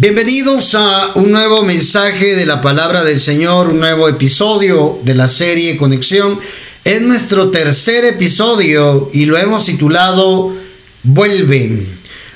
Bienvenidos 0.00 0.76
a 0.76 1.14
un 1.16 1.32
nuevo 1.32 1.64
mensaje 1.64 2.36
de 2.36 2.46
la 2.46 2.60
palabra 2.60 3.02
del 3.02 3.18
Señor, 3.18 3.70
un 3.70 3.80
nuevo 3.80 4.08
episodio 4.08 5.00
de 5.02 5.16
la 5.16 5.26
serie 5.26 5.76
Conexión. 5.76 6.38
Es 6.84 7.02
nuestro 7.02 7.50
tercer 7.50 8.04
episodio 8.04 9.10
y 9.12 9.24
lo 9.24 9.36
hemos 9.36 9.64
titulado 9.64 10.54
Vuelve. 11.02 11.84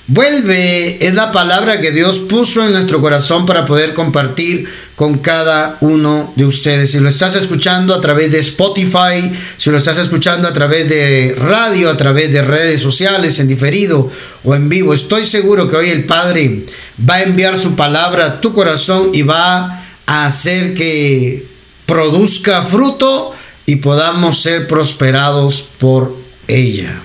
Vuelve 0.09 1.07
es 1.07 1.15
la 1.15 1.31
palabra 1.31 1.81
que 1.81 1.93
Dios 1.93 2.19
puso 2.29 2.67
en 2.67 2.73
nuestro 2.73 3.01
corazón 3.01 3.47
para 3.47 3.65
poder 3.65 3.95
compartir 3.95 4.69
con 4.97 5.19
cada 5.19 5.79
uno 5.81 6.33
de 6.37 6.45
ustedes. 6.45 6.91
Si 6.91 7.01
lo 7.01 7.09
estás 7.09 7.35
escuchando 7.37 7.95
a 7.95 8.01
través 8.01 8.31
de 8.31 8.39
Spotify, 8.39 9.33
si 9.57 9.71
lo 9.71 9.79
estás 9.79 9.99
escuchando 9.99 10.49
a 10.49 10.53
través 10.53 10.89
de 10.89 11.35
radio, 11.39 11.91
a 11.91 11.97
través 11.97 12.33
de 12.33 12.43
redes 12.43 12.81
sociales, 12.81 13.41
en 13.41 13.49
diferido 13.49 14.11
o 14.45 14.55
en 14.55 14.69
vivo, 14.69 14.93
estoy 14.93 15.25
seguro 15.25 15.69
que 15.69 15.77
hoy 15.77 15.89
el 15.89 16.05
Padre 16.05 16.67
va 17.09 17.17
a 17.17 17.23
enviar 17.23 17.59
su 17.59 17.75
palabra 17.75 18.27
a 18.27 18.41
tu 18.41 18.53
corazón 18.53 19.11
y 19.15 19.23
va 19.23 19.83
a 20.07 20.27
hacer 20.27 20.75
que 20.75 21.47
produzca 21.87 22.63
fruto 22.63 23.35
y 23.67 23.77
podamos 23.77 24.41
ser 24.41 24.67
prosperados 24.67 25.69
por 25.79 26.17
ella. 26.49 27.01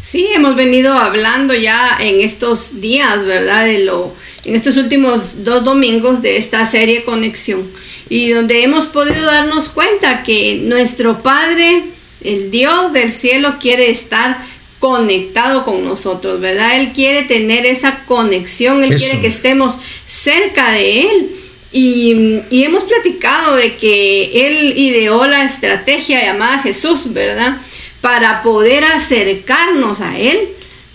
Sí, 0.00 0.26
hemos 0.34 0.56
venido 0.56 0.94
hablando 0.94 1.52
ya 1.52 1.98
en 2.00 2.20
estos 2.20 2.80
días, 2.80 3.26
¿verdad? 3.26 3.66
De 3.66 3.84
lo, 3.84 4.14
en 4.44 4.54
estos 4.54 4.76
últimos 4.76 5.44
dos 5.44 5.64
domingos 5.64 6.22
de 6.22 6.36
esta 6.36 6.64
serie 6.66 7.04
Conexión 7.04 7.68
y 8.08 8.30
donde 8.30 8.62
hemos 8.62 8.86
podido 8.86 9.26
darnos 9.26 9.68
cuenta 9.68 10.22
que 10.22 10.60
nuestro 10.62 11.22
Padre, 11.22 11.84
el 12.22 12.50
Dios 12.50 12.92
del 12.92 13.12
cielo, 13.12 13.56
quiere 13.60 13.90
estar 13.90 14.38
conectado 14.78 15.64
con 15.64 15.84
nosotros, 15.84 16.40
¿verdad? 16.40 16.80
Él 16.80 16.92
quiere 16.92 17.24
tener 17.24 17.66
esa 17.66 18.04
conexión, 18.04 18.82
Él 18.82 18.94
quiere 18.96 19.20
que 19.20 19.26
estemos 19.26 19.74
cerca 20.06 20.72
de 20.72 21.02
Él. 21.02 21.30
Y, 21.70 22.40
hemos 22.50 22.84
platicado 22.84 23.56
de 23.56 23.76
que 23.76 24.46
Él 24.46 24.78
ideó 24.78 25.26
la 25.26 25.44
estrategia 25.44 26.22
llamada 26.24 26.62
Jesús, 26.62 27.12
¿verdad? 27.12 27.58
Para 28.00 28.42
poder 28.42 28.84
acercarnos 28.84 30.00
a 30.00 30.16
Él. 30.18 30.48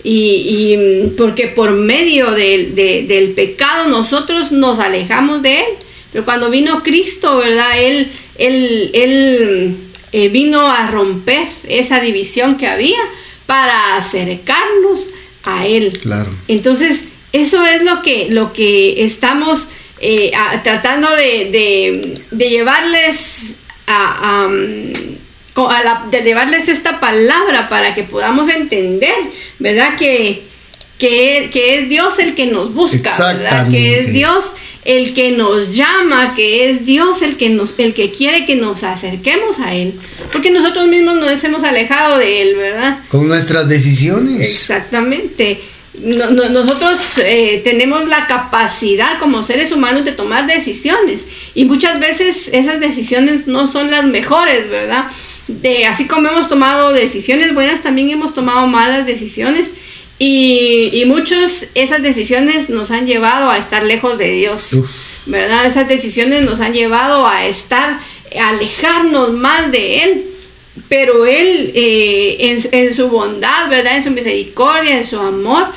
Y, 0.06 0.76
porque 1.16 1.48
por 1.48 1.72
medio 1.72 2.30
del 2.32 3.32
pecado 3.34 3.88
nosotros 3.88 4.52
nos 4.52 4.78
alejamos 4.78 5.42
de 5.42 5.60
Él. 5.60 5.66
Pero 6.12 6.24
cuando 6.24 6.50
vino 6.50 6.82
Cristo, 6.82 7.38
¿verdad? 7.38 7.80
Él, 7.80 8.12
él, 8.36 8.90
él 8.92 9.76
eh, 10.12 10.28
vino 10.28 10.70
a 10.70 10.88
romper 10.88 11.48
esa 11.68 12.00
división 12.00 12.56
que 12.56 12.68
había 12.68 13.00
para 13.46 13.96
acercarnos 13.96 15.10
a 15.42 15.66
Él. 15.66 15.98
Claro. 16.02 16.30
Entonces, 16.46 17.06
eso 17.32 17.64
es 17.66 17.82
lo 17.82 18.00
que, 18.02 18.28
lo 18.30 18.52
que 18.52 19.04
estamos 19.04 19.68
eh, 20.00 20.30
tratando 20.62 21.08
de, 21.16 22.14
llevarles 22.30 23.56
a, 23.88 24.48
de 26.10 26.22
llevarles 26.22 26.68
esta 26.68 26.98
palabra 26.98 27.68
para 27.68 27.94
que 27.94 28.02
podamos 28.02 28.48
entender, 28.48 29.14
¿verdad? 29.58 29.96
Que, 29.96 30.42
que, 30.98 31.48
que 31.52 31.78
es 31.78 31.88
Dios 31.88 32.18
el 32.18 32.34
que 32.34 32.46
nos 32.46 32.74
busca, 32.74 33.16
¿verdad? 33.18 33.70
Que 33.70 34.00
es 34.00 34.12
Dios 34.12 34.52
el 34.84 35.14
que 35.14 35.32
nos 35.32 35.74
llama, 35.74 36.34
que 36.34 36.70
es 36.70 36.84
Dios 36.84 37.22
el 37.22 37.36
que 37.36 37.50
nos, 37.50 37.78
el 37.78 37.94
que 37.94 38.10
quiere 38.10 38.44
que 38.44 38.56
nos 38.56 38.84
acerquemos 38.84 39.60
a 39.60 39.74
Él, 39.74 39.94
porque 40.32 40.50
nosotros 40.50 40.86
mismos 40.88 41.16
nos 41.16 41.42
hemos 41.44 41.62
alejado 41.62 42.18
de 42.18 42.42
Él, 42.42 42.56
¿verdad? 42.56 42.98
Con 43.08 43.28
nuestras 43.28 43.68
decisiones. 43.68 44.40
Exactamente. 44.40 45.60
nosotros 46.00 47.18
eh, 47.18 47.60
tenemos 47.64 48.08
la 48.08 48.26
capacidad 48.26 49.18
como 49.20 49.42
seres 49.42 49.72
humanos 49.72 50.04
de 50.04 50.12
tomar 50.12 50.46
decisiones 50.46 51.26
y 51.54 51.64
muchas 51.64 52.00
veces 52.00 52.50
esas 52.52 52.80
decisiones 52.80 53.46
no 53.46 53.66
son 53.70 53.90
las 53.90 54.04
mejores, 54.04 54.68
¿verdad? 54.68 55.06
De, 55.48 55.86
así 55.86 56.06
como 56.06 56.28
hemos 56.28 56.48
tomado 56.48 56.92
decisiones 56.92 57.52
buenas, 57.52 57.82
también 57.82 58.10
hemos 58.10 58.32
tomado 58.32 58.66
malas 58.66 59.06
decisiones 59.06 59.72
y, 60.18 60.90
y 60.92 61.04
muchos, 61.06 61.66
esas 61.74 62.02
decisiones 62.02 62.70
nos 62.70 62.90
han 62.90 63.06
llevado 63.06 63.50
a 63.50 63.58
estar 63.58 63.84
lejos 63.84 64.16
de 64.16 64.30
Dios, 64.30 64.70
¿verdad? 65.26 65.66
Esas 65.66 65.88
decisiones 65.88 66.42
nos 66.42 66.60
han 66.60 66.72
llevado 66.72 67.26
a 67.26 67.46
estar, 67.46 67.98
a 68.38 68.48
alejarnos 68.48 69.32
más 69.32 69.72
de 69.72 70.04
Él. 70.04 70.24
Pero 70.88 71.24
Él, 71.24 71.72
eh, 71.74 72.58
en, 72.72 72.94
su 72.94 73.08
bondad, 73.08 73.68
¿verdad? 73.68 73.96
En 73.96 74.04
su 74.04 74.10
misericordia, 74.10 74.98
en 74.98 75.04
su 75.04 75.18
amor, 75.18 75.68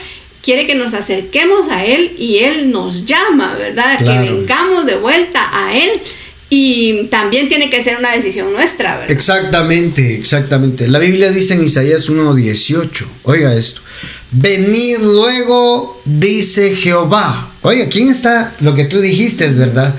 quiere 0.41 0.65
que 0.65 0.75
nos 0.75 0.93
acerquemos 0.93 1.69
a 1.69 1.85
Él 1.85 2.15
y 2.17 2.39
Él 2.39 2.71
nos 2.71 3.05
llama, 3.05 3.55
¿verdad? 3.55 3.99
Que 3.99 4.05
vengamos 4.05 4.85
de 4.85 4.95
vuelta 4.95 5.49
a 5.53 5.77
Él. 5.77 5.91
Y 6.49 7.07
también 7.07 7.49
tiene 7.49 7.69
que 7.69 7.83
ser 7.83 7.97
una 7.97 8.13
decisión 8.13 8.53
nuestra, 8.53 8.97
¿verdad? 8.97 9.11
Exactamente, 9.11 10.15
exactamente. 10.15 10.87
La 10.87 10.99
Biblia 10.99 11.31
dice 11.31 11.55
en 11.55 11.65
Isaías 11.65 12.09
1.18, 12.09 13.05
oiga 13.23 13.53
esto, 13.53 13.81
venid 14.31 14.99
luego, 14.99 16.01
dice 16.05 16.73
Jehová. 16.75 17.51
Oiga, 17.63 17.87
¿quién 17.89 18.09
está? 18.09 18.53
Lo 18.61 18.75
que 18.75 18.85
tú 18.85 19.01
dijiste 19.01 19.49
verdad. 19.49 19.93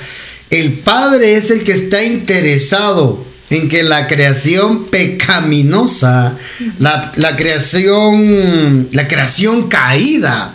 El 0.49 0.79
Padre 0.79 1.35
es 1.35 1.51
el 1.51 1.65
que 1.65 1.73
está 1.73 2.03
interesado 2.03 3.27
en 3.51 3.69
que 3.69 3.83
la 3.83 4.09
creación 4.09 4.87
pecaminosa, 4.87 6.39
la, 6.79 7.13
la 7.17 7.37
creación, 7.37 8.89
la 8.93 9.07
creación 9.07 9.69
caída, 9.69 10.55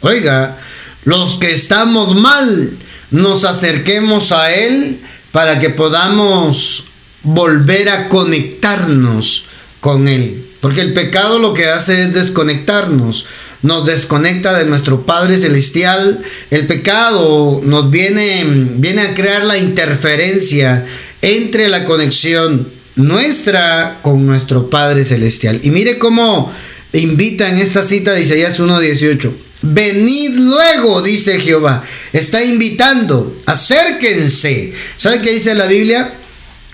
oiga, 0.00 0.58
los 1.04 1.36
que 1.36 1.52
estamos 1.52 2.14
mal, 2.18 2.70
nos 3.10 3.44
acerquemos 3.44 4.32
a 4.32 4.54
Él 4.54 5.00
para 5.34 5.58
que 5.58 5.68
podamos 5.68 6.84
volver 7.24 7.88
a 7.88 8.08
conectarnos 8.08 9.46
con 9.80 10.06
Él. 10.06 10.44
Porque 10.60 10.80
el 10.80 10.92
pecado 10.92 11.40
lo 11.40 11.52
que 11.54 11.66
hace 11.66 12.02
es 12.02 12.14
desconectarnos, 12.14 13.26
nos 13.62 13.84
desconecta 13.84 14.56
de 14.56 14.64
nuestro 14.64 15.04
Padre 15.04 15.36
Celestial. 15.36 16.22
El 16.52 16.68
pecado 16.68 17.60
nos 17.64 17.90
viene, 17.90 18.44
viene 18.76 19.02
a 19.02 19.14
crear 19.14 19.44
la 19.44 19.58
interferencia 19.58 20.86
entre 21.20 21.66
la 21.68 21.84
conexión 21.84 22.68
nuestra 22.94 23.98
con 24.02 24.24
nuestro 24.26 24.70
Padre 24.70 25.04
Celestial. 25.04 25.58
Y 25.64 25.70
mire 25.70 25.98
cómo 25.98 26.52
invita 26.92 27.48
en 27.48 27.58
esta 27.58 27.82
cita 27.82 28.12
de 28.12 28.22
Isaías 28.22 28.60
1.18. 28.60 29.43
Venid 29.66 30.38
luego, 30.38 31.00
dice 31.00 31.40
Jehová. 31.40 31.82
Está 32.12 32.44
invitando, 32.44 33.38
acérquense. 33.46 34.74
¿Sabe 34.98 35.22
qué 35.22 35.32
dice 35.32 35.54
la 35.54 35.64
Biblia? 35.64 36.14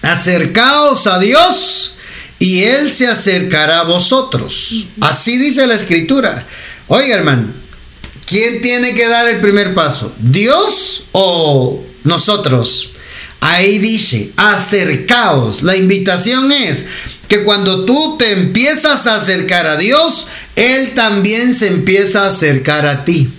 Acercaos 0.03 1.07
a 1.07 1.21
Dios 1.21 1.95
y 2.41 2.65
Él 2.65 2.93
se 2.93 3.07
acercará 3.07 3.81
a 3.81 3.85
vosotros. 3.85 4.87
Así 5.01 5.39
dice 5.39 5.69
la 5.69 5.75
escritura. 5.75 6.45
Oiga, 6.89 7.15
hermano, 7.15 7.53
¿quién 8.27 8.61
tiene 8.61 8.93
que 8.95 9.07
dar 9.07 9.29
el 9.29 9.41
primer 9.41 9.73
paso? 9.73 10.13
¿Dios 10.19 11.05
o 11.13 11.85
nosotros? 12.03 12.91
Ahí 13.39 13.79
dice, 13.79 14.33
acercaos. 14.37 15.63
La 15.63 15.77
invitación 15.77 16.51
es 16.51 16.87
que 17.29 17.45
cuando 17.45 17.85
tú 17.85 18.17
te 18.19 18.33
empiezas 18.33 19.07
a 19.07 19.15
acercar 19.15 19.67
a 19.67 19.77
Dios, 19.77 20.27
Él 20.61 20.93
también 20.95 21.55
se 21.55 21.69
empieza 21.69 22.25
a 22.25 22.29
acercar 22.29 22.85
a 22.85 23.05
ti. 23.07 23.31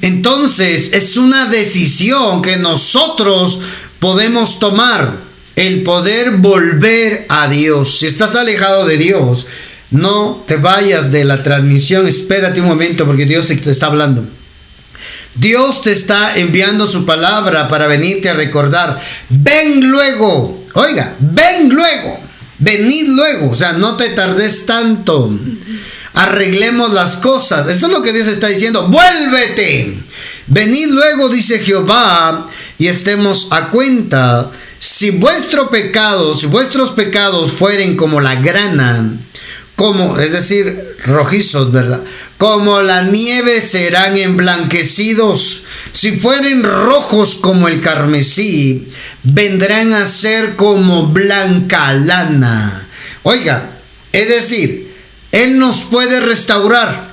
Entonces 0.00 0.92
es 0.92 1.16
una 1.16 1.46
decisión 1.46 2.40
que 2.40 2.56
nosotros 2.56 3.62
podemos 3.98 4.60
tomar, 4.60 5.26
el 5.56 5.82
poder 5.82 6.36
volver 6.36 7.26
a 7.28 7.48
Dios. 7.48 7.98
Si 7.98 8.06
estás 8.06 8.36
alejado 8.36 8.86
de 8.86 8.96
Dios, 8.96 9.48
no 9.90 10.44
te 10.46 10.56
vayas 10.56 11.10
de 11.10 11.24
la 11.24 11.42
transmisión, 11.42 12.06
espérate 12.06 12.60
un 12.60 12.68
momento 12.68 13.06
porque 13.06 13.24
Dios 13.24 13.48
te 13.48 13.70
está 13.70 13.86
hablando. 13.86 14.24
Dios 15.34 15.82
te 15.82 15.90
está 15.90 16.36
enviando 16.36 16.86
su 16.86 17.04
palabra 17.04 17.66
para 17.66 17.88
venirte 17.88 18.28
a 18.28 18.34
recordar. 18.34 19.00
Ven 19.30 19.90
luego, 19.90 20.64
oiga, 20.74 21.16
ven 21.18 21.70
luego. 21.70 22.20
Venid 22.58 23.08
luego, 23.08 23.50
o 23.50 23.56
sea, 23.56 23.74
no 23.74 23.96
te 23.96 24.10
tardes 24.10 24.64
tanto. 24.64 25.36
Arreglemos 26.16 26.92
las 26.94 27.16
cosas. 27.16 27.68
Eso 27.68 27.86
es 27.86 27.92
lo 27.92 28.02
que 28.02 28.12
Dios 28.12 28.26
está 28.26 28.48
diciendo. 28.48 28.88
Vuélvete. 28.88 29.98
Venid 30.46 30.88
luego, 30.88 31.28
dice 31.28 31.60
Jehová, 31.60 32.48
y 32.78 32.86
estemos 32.86 33.48
a 33.50 33.68
cuenta. 33.68 34.50
Si 34.78 35.10
vuestro 35.10 35.68
pecado, 35.68 36.34
si 36.34 36.46
vuestros 36.46 36.90
pecados 36.92 37.52
fueren 37.52 37.96
como 37.96 38.20
la 38.20 38.36
grana, 38.36 39.12
como, 39.74 40.18
es 40.18 40.32
decir, 40.32 40.96
rojizos, 41.04 41.70
¿verdad? 41.70 42.02
Como 42.38 42.80
la 42.80 43.02
nieve 43.02 43.60
serán 43.60 44.16
emblanquecidos. 44.16 45.64
Si 45.92 46.12
fueren 46.12 46.62
rojos 46.62 47.36
como 47.36 47.68
el 47.68 47.82
carmesí, 47.82 48.88
vendrán 49.22 49.92
a 49.92 50.06
ser 50.06 50.56
como 50.56 51.08
blanca 51.08 51.92
lana. 51.92 52.86
Oiga, 53.22 53.70
es 54.12 54.28
decir, 54.28 54.85
Él 55.42 55.58
nos 55.58 55.82
puede 55.82 56.20
restaurar. 56.20 57.10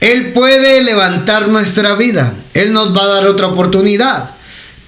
Él 0.00 0.32
puede 0.32 0.82
levantar 0.82 1.48
nuestra 1.48 1.96
vida. 1.96 2.34
Él 2.54 2.72
nos 2.72 2.96
va 2.96 3.02
a 3.02 3.14
dar 3.14 3.26
otra 3.26 3.48
oportunidad. 3.48 4.30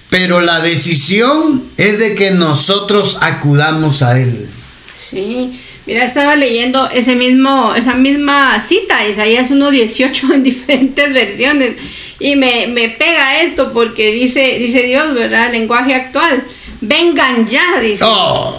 Pero 0.09 0.39
la 0.39 0.61
decisión 0.61 1.65
es 1.77 1.99
de 1.99 2.15
que 2.15 2.31
nosotros 2.31 3.17
acudamos 3.21 4.01
a 4.01 4.19
Él. 4.19 4.49
Sí, 4.95 5.59
mira, 5.85 6.05
estaba 6.05 6.35
leyendo 6.35 6.89
ese 6.89 7.15
mismo, 7.15 7.75
esa 7.75 7.95
misma 7.95 8.59
cita, 8.61 9.07
Isaías 9.07 9.51
1.18 9.51 10.33
en 10.33 10.43
diferentes 10.43 11.13
versiones. 11.13 11.73
Y 12.19 12.35
me, 12.37 12.67
me, 12.67 12.89
pega 12.89 13.41
esto 13.41 13.73
porque 13.73 14.11
dice, 14.11 14.57
dice 14.57 14.83
Dios, 14.83 15.13
¿verdad? 15.13 15.51
Lenguaje 15.51 15.95
actual. 15.95 16.43
Vengan 16.81 17.45
ya, 17.45 17.79
dice. 17.81 18.05
Oh, 18.07 18.57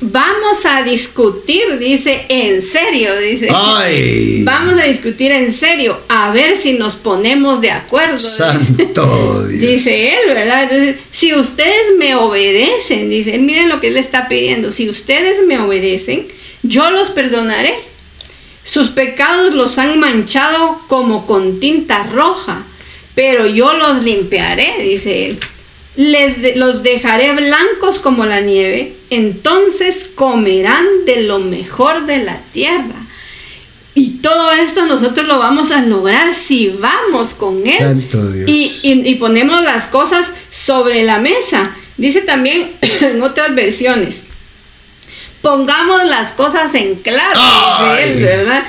vamos 0.00 0.64
a 0.64 0.82
discutir, 0.82 1.78
dice, 1.78 2.24
en 2.30 2.62
serio, 2.62 3.14
dice. 3.18 3.48
Ay. 3.52 4.42
Vamos 4.42 4.80
a 4.80 4.84
discutir 4.84 5.30
en 5.30 5.52
serio, 5.52 6.00
a 6.08 6.30
ver 6.30 6.56
si 6.56 6.74
nos 6.74 6.94
ponemos 6.94 7.60
de 7.60 7.72
acuerdo. 7.72 8.18
Santo 8.18 9.44
Dios. 9.48 9.60
Dice 9.60 10.14
él, 10.14 10.34
¿verdad? 10.34 10.62
Entonces, 10.62 10.96
si 11.10 11.34
ustedes 11.34 11.96
me 11.98 12.14
obedecen, 12.14 13.10
dice 13.10 13.34
él, 13.34 13.42
miren 13.42 13.68
lo 13.68 13.80
que 13.80 13.88
él 13.88 13.98
está 13.98 14.26
pidiendo, 14.26 14.72
si 14.72 14.88
ustedes 14.88 15.46
me 15.46 15.58
obedecen, 15.58 16.26
yo 16.62 16.90
los 16.90 17.10
perdonaré. 17.10 17.74
Sus 18.62 18.88
pecados 18.88 19.52
los 19.52 19.76
han 19.76 20.00
manchado 20.00 20.80
como 20.88 21.26
con 21.26 21.60
tinta 21.60 22.04
roja, 22.04 22.64
pero 23.14 23.46
yo 23.46 23.74
los 23.74 24.02
limpiaré, 24.02 24.82
dice 24.82 25.26
él 25.26 25.38
les 25.96 26.56
los 26.56 26.82
dejaré 26.82 27.32
blancos 27.32 28.00
como 28.00 28.24
la 28.24 28.40
nieve, 28.40 28.96
entonces 29.10 30.10
comerán 30.14 30.84
de 31.06 31.22
lo 31.22 31.38
mejor 31.38 32.06
de 32.06 32.24
la 32.24 32.38
tierra. 32.52 33.04
Y 33.96 34.16
todo 34.16 34.50
esto 34.52 34.86
nosotros 34.86 35.26
lo 35.28 35.38
vamos 35.38 35.70
a 35.70 35.80
lograr 35.82 36.34
si 36.34 36.68
vamos 36.68 37.34
con 37.34 37.64
Él 37.64 38.08
Y, 38.46 39.14
ponemos 39.20 39.62
las 39.62 39.86
cosas 39.86 40.30
sobre 40.50 41.04
la 41.04 41.20
mesa. 41.20 41.62
Dice 41.96 42.22
también 42.22 42.72
en 43.00 43.22
otras 43.22 43.54
versiones, 43.54 44.24
pongamos 45.42 46.04
las 46.06 46.32
cosas 46.32 46.74
en 46.74 46.96
claro, 46.96 47.38
dice 47.38 48.02
Él, 48.02 48.20
¿verdad? 48.20 48.64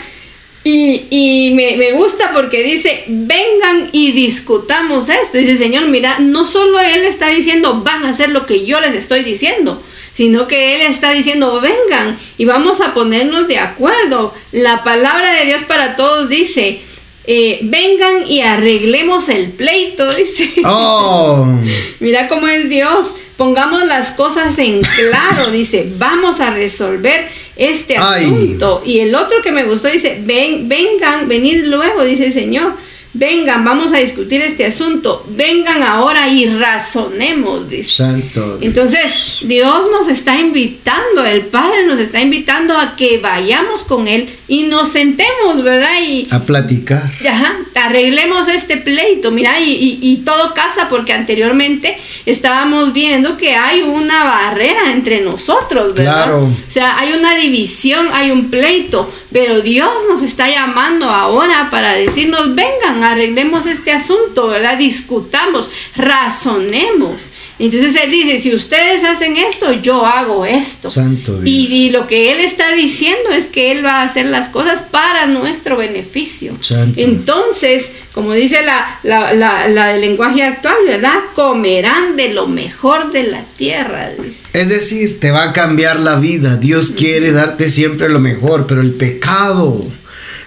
Y, 0.67 1.51
me, 1.53 1.91
gusta 1.91 2.31
porque 2.33 2.63
dice, 2.63 3.03
vengan 3.07 3.89
y 3.91 4.13
discutamos 4.13 5.09
esto. 5.09 5.37
Dice, 5.37 5.57
Señor, 5.57 5.85
mira, 5.89 6.17
no 6.17 6.43
solo 6.47 6.79
Él 6.79 7.05
está 7.05 7.29
diciendo, 7.29 7.81
van 7.83 8.03
a 8.03 8.09
hacer 8.09 8.29
lo 8.29 8.47
que 8.47 8.65
yo 8.65 8.79
les 8.79 8.95
estoy 8.95 9.23
diciendo, 9.23 9.83
sino 10.13 10.47
que 10.47 10.75
Él 10.75 10.81
está 10.81 11.11
diciendo, 11.11 11.61
vengan 11.61 12.17
y 12.39 12.45
vamos 12.45 12.81
a 12.81 12.95
ponernos 12.95 13.47
de 13.47 13.59
acuerdo. 13.59 14.33
La 14.51 14.83
palabra 14.83 15.33
de 15.33 15.45
Dios 15.45 15.61
para 15.63 15.95
todos 15.95 16.29
dice, 16.29 16.81
eh, 17.27 17.59
vengan 17.61 18.27
y 18.27 18.41
arreglemos 18.41 19.29
el 19.29 19.51
pleito, 19.51 20.11
dice. 20.15 20.49
Oh. 20.65 21.45
Mira 21.99 22.27
cómo 22.27 22.47
es 22.47 22.69
Dios. 22.69 23.15
Pongamos 23.37 23.83
las 23.83 24.11
cosas 24.13 24.57
en 24.57 24.81
claro, 24.81 25.51
dice, 25.51 25.91
vamos 25.97 26.39
a 26.39 26.51
resolver 26.51 27.29
este 27.55 27.97
asunto. 27.97 28.81
Y 28.85 28.99
el 28.99 29.15
otro 29.15 29.41
que 29.41 29.51
me 29.51 29.63
gustó 29.63 29.87
dice, 29.87 30.19
ven, 30.23 30.67
vengan, 30.67 31.27
venid 31.27 31.65
luego, 31.65 32.03
dice 32.03 32.27
el 32.27 32.33
Señor. 32.33 32.73
Vengan, 33.17 33.63
vamos 33.63 33.93
a 33.93 33.97
discutir 33.97 34.41
este 34.41 34.65
asunto. 34.65 35.25
Vengan 35.29 35.81
ahora 35.83 36.27
y 36.27 36.47
razonemos, 36.47 37.69
dice. 37.69 38.03
Santo. 38.03 38.59
Entonces, 38.59 39.39
Dios 39.43 39.85
nos 39.89 40.09
está 40.09 40.37
invitando, 40.37 41.23
el 41.23 41.45
Padre 41.45 41.85
nos 41.87 41.97
está 41.97 42.19
invitando 42.19 42.77
a 42.77 42.97
que 42.97 43.19
vayamos 43.19 43.85
con 43.85 44.09
Él 44.09 44.27
y 44.49 44.63
nos 44.63 44.89
sentemos, 44.89 45.63
¿verdad? 45.63 46.01
Y, 46.05 46.27
a 46.29 46.45
platicar. 46.45 47.09
Ajá, 47.25 47.55
arreglemos 47.75 48.49
este 48.49 48.75
pleito, 48.75 49.31
mira, 49.31 49.61
y, 49.61 49.97
y, 50.01 50.17
todo 50.25 50.53
casa 50.53 50.89
porque 50.89 51.13
anteriormente 51.13 51.97
estábamos 52.25 52.91
viendo 52.91 53.37
que 53.37 53.55
hay 53.55 53.81
una 53.81 54.25
barrera 54.25 54.91
entre 54.91 55.21
nosotros, 55.21 55.93
¿verdad? 55.93 56.25
Claro. 56.25 56.43
O 56.43 56.71
sea, 56.71 56.99
hay 56.99 57.13
una 57.13 57.33
división, 57.35 58.09
hay 58.11 58.31
un 58.31 58.49
pleito, 58.49 59.09
pero 59.35 59.59
Dios 59.59 59.91
nos 60.07 60.21
está 60.21 60.49
llamando 60.49 61.09
ahora 61.09 61.69
para 61.69 61.91
decirnos, 61.91 62.55
vengan, 62.55 63.03
arreglemos 63.03 63.65
este 63.65 63.91
asunto, 63.91 64.47
¿verdad? 64.47 64.77
Discutamos, 64.77 65.69
razonemos. 65.93 67.21
Entonces 67.57 67.95
él 68.03 68.11
dice, 68.11 68.39
si 68.39 68.53
ustedes 68.53 69.03
hacen 69.03 69.37
esto, 69.37 69.71
yo 69.71 70.05
hago 70.05 70.45
esto. 70.45 70.89
Santo 70.89 71.39
Dios. 71.39 71.43
Y, 71.45 71.89
lo 71.89 72.05
que 72.07 72.31
él 72.33 72.39
está 72.39 72.73
diciendo 72.73 73.29
es 73.31 73.45
que 73.45 73.71
él 73.71 73.85
va 73.85 74.01
a 74.01 74.03
hacer 74.03 74.25
las 74.25 74.49
cosas 74.49 74.81
para 74.81 75.25
nuestro 75.27 75.77
beneficio. 75.77 76.57
Santo. 76.59 76.99
Entonces, 76.99 77.91
como 78.13 78.33
dice 78.33 78.59
la, 78.63 78.99
la, 79.03 79.87
del 79.87 80.01
lenguaje 80.01 80.43
actual, 80.43 80.75
¿verdad? 80.85 81.15
Comerán 81.33 82.17
de 82.17 82.33
lo 82.33 82.47
mejor 82.47 83.11
de 83.11 83.23
la 83.23 83.43
tierra. 83.57 84.11
Es 84.53 84.69
decir, 84.69 85.19
te 85.19 85.31
va 85.31 85.43
a 85.43 85.53
cambiar 85.53 85.99
la 85.99 86.17
vida. 86.17 86.57
Dios 86.57 86.91
quiere 86.91 87.31
darte 87.31 87.69
siempre 87.69 88.09
lo 88.09 88.19
mejor, 88.19 88.67
pero 88.67 88.81
el 88.81 88.93
pecado 88.93 89.79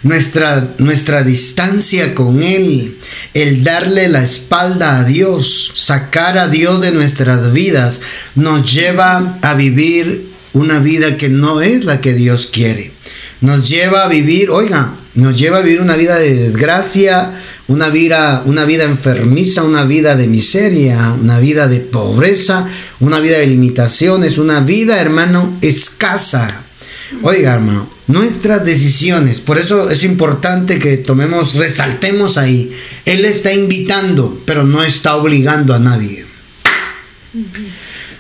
nuestra, 0.03 0.75
nuestra 0.79 1.23
distancia 1.23 2.15
con 2.15 2.43
Él, 2.43 2.97
el 3.35 3.65
darle 3.65 4.09
la 4.09 4.23
espalda 4.23 4.99
a 4.99 5.05
Dios, 5.05 5.73
sacar 5.75 6.39
a 6.39 6.49
Dios 6.49 6.81
de 6.81 6.93
nuestras 6.93 7.53
vidas, 7.53 8.01
nos 8.35 8.73
lleva 8.73 9.39
a 9.43 9.55
vivir 9.55 10.29
una 10.53 10.79
vida 10.79 11.17
que 11.17 11.29
no 11.29 11.61
es 11.61 11.85
la 11.85 12.01
que 12.01 12.15
Dios 12.15 12.47
quiere. 12.47 12.93
Nos 13.41 13.69
lleva 13.69 14.05
a 14.05 14.09
vivir, 14.09 14.51
oiga, 14.51 14.95
nos 15.15 15.39
lleva 15.39 15.59
a 15.59 15.63
vivir 15.63 15.81
una 15.81 15.97
vida 15.97 16.17
de 16.17 16.35
desgracia, 16.35 17.41
una 17.69 17.89
vida, 17.89 18.43
una 18.47 18.65
vida 18.65 18.85
enfermiza, 18.85 19.63
una 19.63 19.85
vida 19.85 20.17
de 20.17 20.27
miseria, 20.27 21.15
una 21.21 21.39
vida 21.39 21.69
de 21.69 21.81
pobreza, 21.81 22.67
una 22.99 23.21
vida 23.21 23.39
de 23.39 23.47
limitaciones, 23.47 24.39
una 24.39 24.61
vida, 24.61 25.01
hermano, 25.01 25.57
escasa. 25.61 26.65
Oiga, 27.23 27.55
hermano, 27.55 27.89
nuestras 28.07 28.65
decisiones. 28.65 29.41
Por 29.41 29.59
eso 29.59 29.89
es 29.91 30.05
importante 30.05 30.79
que 30.79 30.99
tomemos, 30.99 31.55
resaltemos 31.55 32.37
ahí. 32.37 32.73
Él 33.05 33.25
está 33.25 33.53
invitando, 33.53 34.41
pero 34.45 34.65
no 34.65 34.83
está 34.83 35.17
obligando 35.17 35.75
a 35.75 35.79
nadie. 35.79 36.27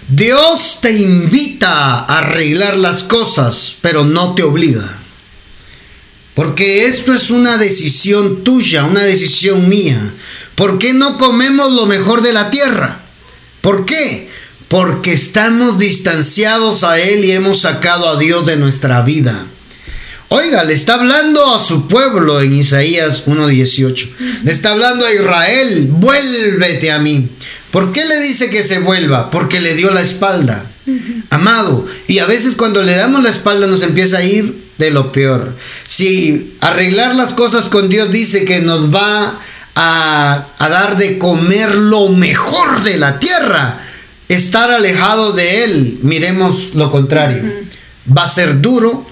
Dios 0.09 0.79
te 0.81 0.93
invita 0.93 2.01
a 2.01 2.19
arreglar 2.19 2.79
las 2.79 3.03
cosas, 3.03 3.77
pero 3.83 4.05
no 4.05 4.35
te 4.35 4.43
obliga. 4.43 4.99
Porque 6.35 6.87
esto 6.87 7.13
es 7.13 7.31
una 7.31 7.59
decisión 7.59 8.45
tuya, 8.45 8.85
una 8.85 9.03
decisión 9.03 9.69
mía. 9.69 10.15
¿Por 10.55 10.79
qué 10.79 10.95
no 10.95 11.19
comemos 11.19 11.73
lo 11.73 11.87
mejor 11.87 12.23
de 12.23 12.33
la 12.33 12.51
tierra? 12.51 13.01
¿Por 13.61 13.85
qué? 13.85 14.28
Porque 14.69 15.13
estamos 15.13 15.79
distanciados 15.79 16.85
a 16.85 17.01
Él 17.01 17.25
y 17.25 17.33
hemos 17.33 17.61
sacado 17.61 18.09
a 18.09 18.19
Dios 18.19 18.45
de 18.45 18.57
nuestra 18.57 19.01
vida. 19.03 19.47
Oiga, 20.31 20.63
le 20.63 20.75
está 20.75 20.95
hablando 20.95 21.55
a 21.55 21.59
su 21.59 21.89
pueblo 21.89 22.43
en 22.43 22.55
Isaías 22.55 23.27
1.18. 23.27 24.43
Le 24.45 24.53
está 24.53 24.73
hablando 24.73 25.07
a 25.07 25.13
Israel, 25.13 25.89
vuélvete 25.91 26.91
a 26.91 26.99
mí. 26.99 27.31
¿Por 27.71 27.93
qué 27.93 28.05
le 28.05 28.21
dice 28.21 28.51
que 28.51 28.63
se 28.63 28.79
vuelva? 28.79 29.31
Porque 29.31 29.59
le 29.59 29.75
dio 29.75 29.91
la 29.91 30.03
espalda. 30.03 30.67
Amado, 31.31 31.87
y 32.07 32.19
a 32.19 32.27
veces 32.27 32.55
cuando 32.55 32.83
le 32.83 32.97
damos 32.97 33.23
la 33.23 33.31
espalda 33.31 33.67
nos 33.67 33.83
empieza 33.83 34.19
a 34.19 34.25
ir 34.25 34.69
de 34.77 34.91
lo 34.91 35.13
peor. 35.13 35.55
Si 35.87 36.57
arreglar 36.61 37.15
las 37.15 37.33
cosas 37.33 37.67
con 37.67 37.89
Dios 37.89 38.11
dice 38.11 38.45
que 38.45 38.61
nos 38.61 38.95
va 38.95 39.41
a, 39.75 40.47
a 40.59 40.69
dar 40.69 40.99
de 40.99 41.19
comer 41.19 41.75
lo 41.75 42.11
mejor 42.11 42.83
de 42.83 42.99
la 42.99 43.19
tierra, 43.19 43.83
estar 44.29 44.71
alejado 44.71 45.33
de 45.33 45.65
Él, 45.65 45.99
miremos 46.03 46.75
lo 46.75 46.91
contrario. 46.91 47.43
Va 48.17 48.25
a 48.25 48.29
ser 48.29 48.61
duro, 48.61 49.07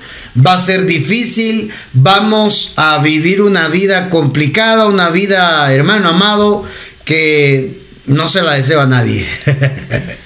va 0.44 0.54
a 0.54 0.60
ser 0.60 0.84
difícil, 0.86 1.72
vamos 1.92 2.74
a 2.76 2.98
vivir 2.98 3.40
una 3.42 3.68
vida 3.68 4.10
complicada, 4.10 4.86
una 4.86 5.10
vida, 5.10 5.72
hermano 5.72 6.08
amado, 6.10 6.64
que 7.04 7.80
no 8.06 8.28
se 8.28 8.42
la 8.42 8.54
deseo 8.54 8.80
a 8.80 8.86
nadie. 8.86 9.26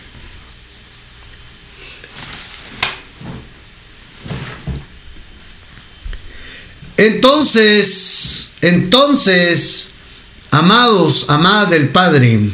entonces, 6.96 8.52
entonces, 8.60 9.90
amados, 10.50 11.26
amadas 11.28 11.70
del 11.70 11.88
Padre, 11.88 12.50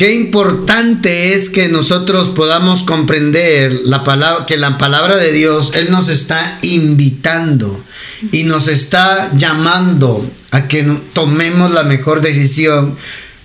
Qué 0.00 0.14
importante 0.14 1.34
es 1.34 1.50
que 1.50 1.68
nosotros 1.68 2.30
podamos 2.30 2.84
comprender 2.84 3.70
la 3.84 4.02
palabra, 4.02 4.46
que 4.46 4.56
la 4.56 4.78
palabra 4.78 5.18
de 5.18 5.30
Dios, 5.30 5.72
Él 5.74 5.90
nos 5.90 6.08
está 6.08 6.58
invitando 6.62 7.84
y 8.32 8.44
nos 8.44 8.68
está 8.68 9.30
llamando 9.36 10.26
a 10.52 10.68
que 10.68 10.84
tomemos 11.12 11.74
la 11.74 11.82
mejor 11.82 12.22
decisión 12.22 12.96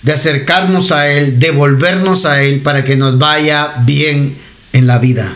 de 0.01 0.13
acercarnos 0.13 0.93
a 0.93 1.09
Él, 1.09 1.39
de 1.39 1.51
volvernos 1.51 2.25
a 2.25 2.41
Él 2.41 2.61
para 2.61 2.85
que 2.85 2.95
nos 2.95 3.19
vaya 3.19 3.73
bien 3.83 4.37
en 4.71 4.87
la 4.87 4.97
vida. 4.97 5.35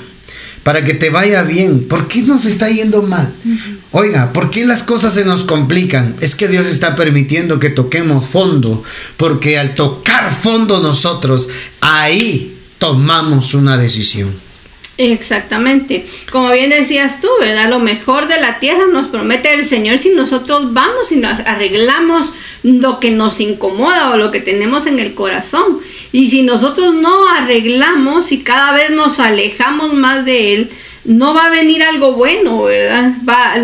Para 0.64 0.84
que 0.84 0.94
te 0.94 1.10
vaya 1.10 1.44
bien. 1.44 1.88
¿Por 1.88 2.08
qué 2.08 2.22
nos 2.24 2.46
está 2.46 2.70
yendo 2.70 3.02
mal? 3.02 3.34
Oiga, 3.92 4.34
¿por 4.34 4.50
qué 4.50 4.66
las 4.66 4.84
cosas 4.84 5.14
se 5.14 5.26
nos 5.26 5.44
complican? 5.44 6.16
Es 6.22 6.36
que 6.36 6.48
Dios 6.48 6.66
está 6.66 6.96
permitiendo 6.96 7.60
que 7.60 7.70
toquemos 7.70 8.28
fondo, 8.28 8.84
porque 9.18 9.58
al 9.58 9.76
tocar 9.76 10.34
fondo 10.34 10.82
nosotros, 10.82 11.50
ahí 11.82 12.58
tomamos 12.78 13.54
una 13.54 13.78
decisión. 13.78 14.49
Exactamente. 15.00 16.06
Como 16.30 16.52
bien 16.52 16.72
decías 16.72 17.22
tú, 17.22 17.30
¿verdad? 17.40 17.70
Lo 17.70 17.80
mejor 17.80 18.28
de 18.28 18.42
la 18.42 18.60
tierra 18.60 18.84
nos 18.92 19.08
promete 19.08 19.54
el 19.54 19.66
Señor 19.66 19.98
si 19.98 20.10
nosotros 20.10 20.74
vamos 20.74 21.14
y 21.14 21.16
nos 21.16 21.32
arreglamos 21.46 22.34
lo 22.64 23.00
que 23.00 23.10
nos 23.12 23.40
incomoda 23.40 24.12
o 24.12 24.18
lo 24.18 24.30
que 24.30 24.42
tenemos 24.42 24.88
en 24.88 25.00
el 25.00 25.14
corazón. 25.14 25.80
Y 26.12 26.30
si 26.30 26.44
nosotros 26.44 26.94
no 26.96 27.30
arreglamos 27.30 28.34
y 28.34 28.40
cada 28.40 28.74
vez 28.74 28.92
nos 28.92 29.22
alejamos 29.22 29.94
más 29.94 30.26
de 30.26 30.54
Él, 30.54 30.70
no 31.06 31.34
va 31.34 31.46
a 31.46 31.50
venir 31.50 31.82
algo 31.82 32.12
bueno, 32.12 32.64
¿verdad? 32.64 33.14
Va, 33.28 33.56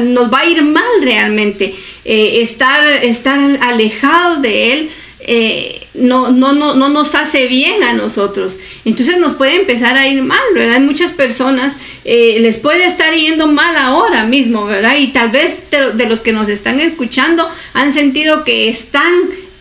nos 0.00 0.32
va 0.32 0.40
a 0.40 0.46
ir 0.46 0.64
mal 0.64 0.82
realmente. 1.02 1.76
Eh, 2.04 2.42
estar, 2.42 2.84
estar 3.04 3.38
alejados 3.60 4.42
de 4.42 4.72
Él 4.72 4.90
eh, 5.20 5.81
no, 5.94 6.30
no, 6.30 6.52
no, 6.52 6.74
no 6.74 6.88
nos 6.88 7.14
hace 7.14 7.48
bien 7.48 7.82
a 7.82 7.92
nosotros. 7.92 8.58
Entonces 8.84 9.18
nos 9.18 9.34
puede 9.34 9.56
empezar 9.56 9.96
a 9.96 10.08
ir 10.08 10.22
mal, 10.22 10.40
¿verdad? 10.54 10.80
Muchas 10.80 11.12
personas 11.12 11.76
eh, 12.04 12.38
les 12.40 12.56
puede 12.56 12.86
estar 12.86 13.14
yendo 13.14 13.46
mal 13.46 13.76
ahora 13.76 14.24
mismo, 14.24 14.66
¿verdad? 14.66 14.96
Y 14.96 15.08
tal 15.08 15.30
vez 15.30 15.58
de, 15.70 16.06
los 16.06 16.22
que 16.22 16.32
nos 16.32 16.48
están 16.48 16.80
escuchando 16.80 17.48
han 17.74 17.92
sentido 17.92 18.44
que 18.44 18.68
están 18.68 19.12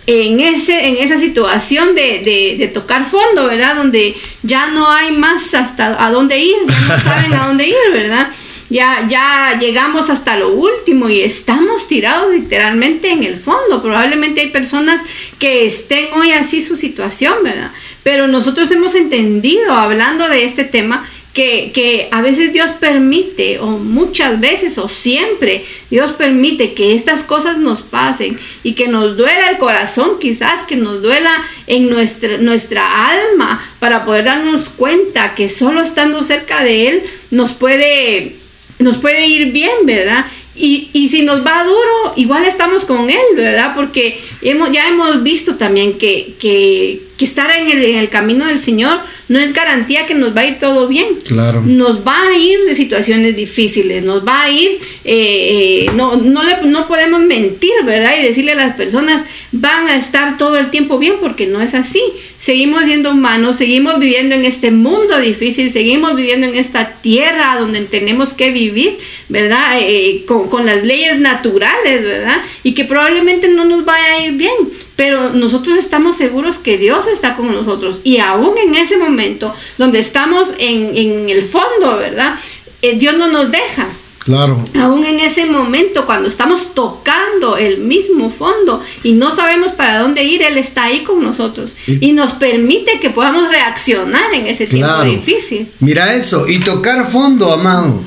en, 0.07 0.39
ese, 0.39 0.87
en 0.87 0.97
esa 0.97 1.19
situación 1.19 1.95
de, 1.95 2.57
de, 2.57 2.67
tocar 2.67 3.05
fondo, 3.05 3.45
¿verdad? 3.45 3.75
Donde 3.75 4.15
ya 4.41 4.67
no 4.71 4.89
hay 4.89 5.11
más 5.11 5.53
hasta 5.53 6.03
a 6.03 6.11
dónde 6.11 6.39
ir, 6.39 6.55
ya 6.67 6.79
no 6.79 7.03
saben 7.03 7.33
a 7.33 7.47
dónde 7.47 7.67
ir, 7.67 7.75
¿verdad? 7.93 8.29
Ya, 8.71 9.05
ya 9.09 9.59
llegamos 9.59 10.09
hasta 10.09 10.37
lo 10.37 10.49
último 10.53 11.09
y 11.09 11.21
estamos 11.21 11.89
tirados 11.89 12.33
literalmente 12.33 13.09
en 13.09 13.23
el 13.23 13.37
fondo. 13.37 13.81
Probablemente 13.81 14.39
hay 14.39 14.47
personas 14.47 15.01
que 15.39 15.65
estén 15.65 16.07
hoy 16.13 16.31
así 16.31 16.61
su 16.61 16.77
situación, 16.77 17.35
¿verdad? 17.43 17.71
Pero 18.03 18.27
nosotros 18.27 18.71
hemos 18.71 18.95
entendido, 18.95 19.73
hablando 19.73 20.29
de 20.29 20.45
este 20.45 20.63
tema, 20.63 21.05
que, 21.33 21.71
que, 21.73 22.07
a 22.11 22.21
veces 22.21 22.51
Dios 22.53 22.71
permite, 22.71 23.59
o 23.59 23.67
muchas 23.77 24.39
veces, 24.39 24.77
o 24.77 24.87
siempre, 24.87 25.65
Dios 25.89 26.11
permite 26.13 26.73
que 26.73 26.93
estas 26.95 27.23
cosas 27.23 27.57
nos 27.57 27.81
pasen 27.81 28.37
y 28.63 28.73
que 28.73 28.87
nos 28.87 29.17
duela 29.17 29.49
el 29.49 29.57
corazón, 29.57 30.17
quizás 30.19 30.63
que 30.63 30.75
nos 30.77 31.01
duela 31.01 31.31
en 31.67 31.89
nuestra, 31.89 32.37
nuestra 32.37 33.09
alma, 33.09 33.65
para 33.79 34.03
poder 34.05 34.25
darnos 34.25 34.69
cuenta 34.69 35.33
que 35.33 35.47
solo 35.49 35.81
estando 35.81 36.23
cerca 36.23 36.63
de 36.63 36.89
Él 36.89 37.03
nos 37.31 37.53
puede 37.53 38.40
nos 38.81 38.97
puede 38.97 39.27
ir 39.27 39.51
bien, 39.51 39.85
¿verdad? 39.85 40.25
Y, 40.55 40.89
y, 40.93 41.07
si 41.09 41.23
nos 41.23 41.45
va 41.45 41.63
duro, 41.63 42.13
igual 42.17 42.45
estamos 42.45 42.85
con 42.85 43.09
Él, 43.09 43.25
¿verdad? 43.35 43.73
Porque 43.73 44.19
hemos, 44.41 44.71
ya 44.71 44.87
hemos 44.87 45.23
visto 45.23 45.55
también 45.55 45.97
que, 45.97 46.33
que, 46.39 47.01
que 47.17 47.25
estar 47.25 47.49
en 47.51 47.69
el, 47.69 47.83
en 47.83 47.97
el, 47.97 48.09
camino 48.09 48.45
del 48.45 48.59
Señor 48.59 48.99
no 49.27 49.39
es 49.39 49.53
garantía 49.53 50.05
que 50.05 50.15
nos 50.15 50.35
va 50.35 50.41
a 50.41 50.47
ir 50.47 50.59
todo 50.59 50.87
bien. 50.87 51.19
Claro. 51.25 51.61
Nos 51.61 52.05
va 52.05 52.19
a 52.27 52.37
ir 52.37 52.59
de 52.65 52.75
situaciones 52.75 53.35
difíciles, 53.35 54.03
nos 54.03 54.25
va 54.25 54.43
a 54.43 54.49
ir, 54.49 54.79
eh, 55.05 55.85
eh, 55.85 55.91
no, 55.95 56.17
no, 56.17 56.43
le, 56.43 56.63
no 56.63 56.87
podemos 56.87 57.21
mentir, 57.21 57.71
¿verdad? 57.85 58.13
Y 58.19 58.23
decirle 58.23 58.53
a 58.53 58.55
las 58.55 58.75
personas, 58.75 59.23
van 59.51 59.87
a 59.87 59.97
estar 59.97 60.37
todo 60.37 60.57
el 60.57 60.69
tiempo 60.69 60.97
bien, 60.97 61.15
porque 61.21 61.45
no 61.47 61.61
es 61.61 61.75
así. 61.75 62.01
Seguimos 62.37 62.85
siendo 62.85 63.11
humanos, 63.11 63.57
seguimos 63.57 63.99
viviendo 63.99 64.33
en 64.33 64.45
este 64.45 64.71
mundo 64.71 65.19
difícil, 65.19 65.71
seguimos 65.71 66.15
viviendo 66.15 66.47
en 66.47 66.55
esta 66.55 66.93
tierra 67.01 67.57
donde 67.59 67.81
tenemos 67.81 68.33
que 68.33 68.51
vivir, 68.51 68.97
¿verdad? 69.29 69.77
Eh, 69.79 70.23
con, 70.25 70.49
con 70.49 70.65
las 70.65 70.83
leyes 70.83 71.19
naturales, 71.19 72.03
¿verdad? 72.03 72.41
Y 72.63 72.73
que 72.73 72.85
probablemente 72.85 73.47
no 73.49 73.65
nos 73.65 73.85
vaya 73.85 74.13
a 74.13 74.25
ir 74.25 74.30
bien 74.31 74.71
pero 75.01 75.31
nosotros 75.31 75.79
estamos 75.79 76.15
seguros 76.15 76.59
que 76.59 76.77
Dios 76.77 77.07
está 77.07 77.35
con 77.35 77.51
nosotros 77.51 78.01
y 78.03 78.19
aún 78.19 78.55
en 78.59 78.75
ese 78.75 78.99
momento 78.99 79.51
donde 79.79 79.97
estamos 79.97 80.49
en, 80.59 81.27
el 81.27 81.41
fondo, 81.43 81.97
¿verdad? 81.97 82.35
Eh, 82.83 82.99
Dios 82.99 83.17
no 83.17 83.27
nos 83.27 83.49
deja. 83.49 83.87
Claro. 84.19 84.63
Aún 84.79 85.03
en 85.03 85.19
ese 85.19 85.47
momento, 85.47 86.05
cuando 86.05 86.29
estamos 86.29 86.75
tocando 86.75 87.57
el 87.57 87.79
mismo 87.79 88.29
fondo 88.29 88.79
y 89.01 89.13
no 89.13 89.35
sabemos 89.35 89.71
para 89.71 89.97
dónde 89.97 90.23
ir, 90.23 90.43
Él 90.43 90.59
está 90.59 90.83
ahí 90.83 91.01
con 91.01 91.23
nosotros 91.23 91.75
y, 91.87 92.11
nos 92.11 92.33
permite 92.33 92.99
que 92.99 93.09
podamos 93.09 93.49
reaccionar 93.49 94.31
en 94.35 94.45
ese 94.45 94.67
tiempo 94.67 95.01
difícil. 95.01 95.71
Mira 95.79 96.13
eso, 96.13 96.47
y 96.47 96.59
tocar 96.59 97.11
fondo, 97.11 97.51
amado, 97.51 98.03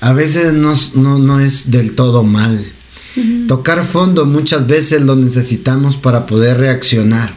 a 0.00 0.12
veces 0.12 0.52
no, 0.52 0.74
no 0.96 1.38
es 1.38 1.70
del 1.70 1.94
todo 1.94 2.24
mal. 2.24 2.73
Tocar 3.46 3.84
fondo 3.84 4.26
muchas 4.26 4.66
veces 4.66 5.02
lo 5.02 5.16
necesitamos 5.16 5.96
para 5.96 6.26
poder 6.26 6.58
reaccionar. 6.58 7.34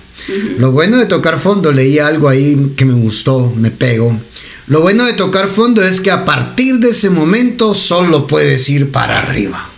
Lo 0.57 0.71
bueno 0.71 0.97
de 0.97 1.05
tocar 1.05 1.39
fondo, 1.39 1.71
leí 1.71 1.99
algo 1.99 2.27
ahí 2.27 2.73
que 2.75 2.85
me 2.85 2.93
gustó, 2.93 3.53
me 3.55 3.71
pegó. 3.71 4.19
Lo 4.67 4.81
bueno 4.81 5.05
de 5.05 5.13
tocar 5.13 5.47
fondo 5.47 5.83
es 5.83 6.01
que 6.01 6.11
a 6.11 6.25
partir 6.25 6.79
de 6.79 6.89
ese 6.89 7.09
momento 7.09 7.73
solo 7.73 8.27
puedes 8.27 8.67
ir 8.69 8.91
para 8.91 9.19
arriba. 9.19 9.69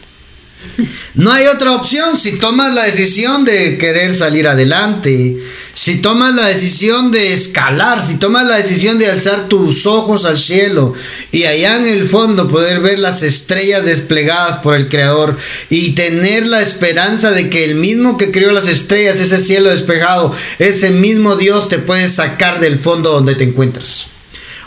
No 1.16 1.34
hay 1.34 1.48
otra 1.48 1.74
opción 1.74 2.16
si 2.16 2.38
tomas 2.38 2.74
la 2.74 2.84
decisión 2.84 3.44
de 3.44 3.78
querer 3.78 4.16
salir 4.16 4.48
adelante, 4.48 5.38
si 5.82 5.96
tomas 5.96 6.36
la 6.36 6.48
decisión 6.48 7.10
de 7.10 7.32
escalar, 7.32 8.06
si 8.06 8.18
tomas 8.18 8.46
la 8.46 8.58
decisión 8.58 9.00
de 9.00 9.10
alzar 9.10 9.48
tus 9.48 9.86
ojos 9.86 10.26
al 10.26 10.38
cielo 10.38 10.94
y 11.32 11.46
allá 11.46 11.78
en 11.78 11.88
el 11.88 12.06
fondo 12.06 12.50
poder 12.50 12.82
ver 12.82 13.00
las 13.00 13.24
estrellas 13.24 13.86
desplegadas 13.86 14.58
por 14.58 14.76
el 14.76 14.90
Creador 14.90 15.38
y 15.70 15.94
tener 15.94 16.46
la 16.48 16.62
esperanza 16.62 17.32
de 17.32 17.50
que 17.50 17.64
el 17.64 17.76
mismo 17.76 18.18
que 18.18 18.30
creó 18.30 18.52
las 18.52 18.68
estrellas, 18.68 19.22
ese 19.22 19.38
cielo 19.38 19.70
despejado, 19.70 20.36
ese 20.60 20.92
mismo 20.92 21.38
Dios 21.38 21.70
te 21.70 21.80
puede 21.80 22.10
sacar 22.10 22.60
del 22.60 22.78
fondo 22.78 23.14
donde 23.14 23.36
te 23.36 23.46
encuentras. 23.46 24.08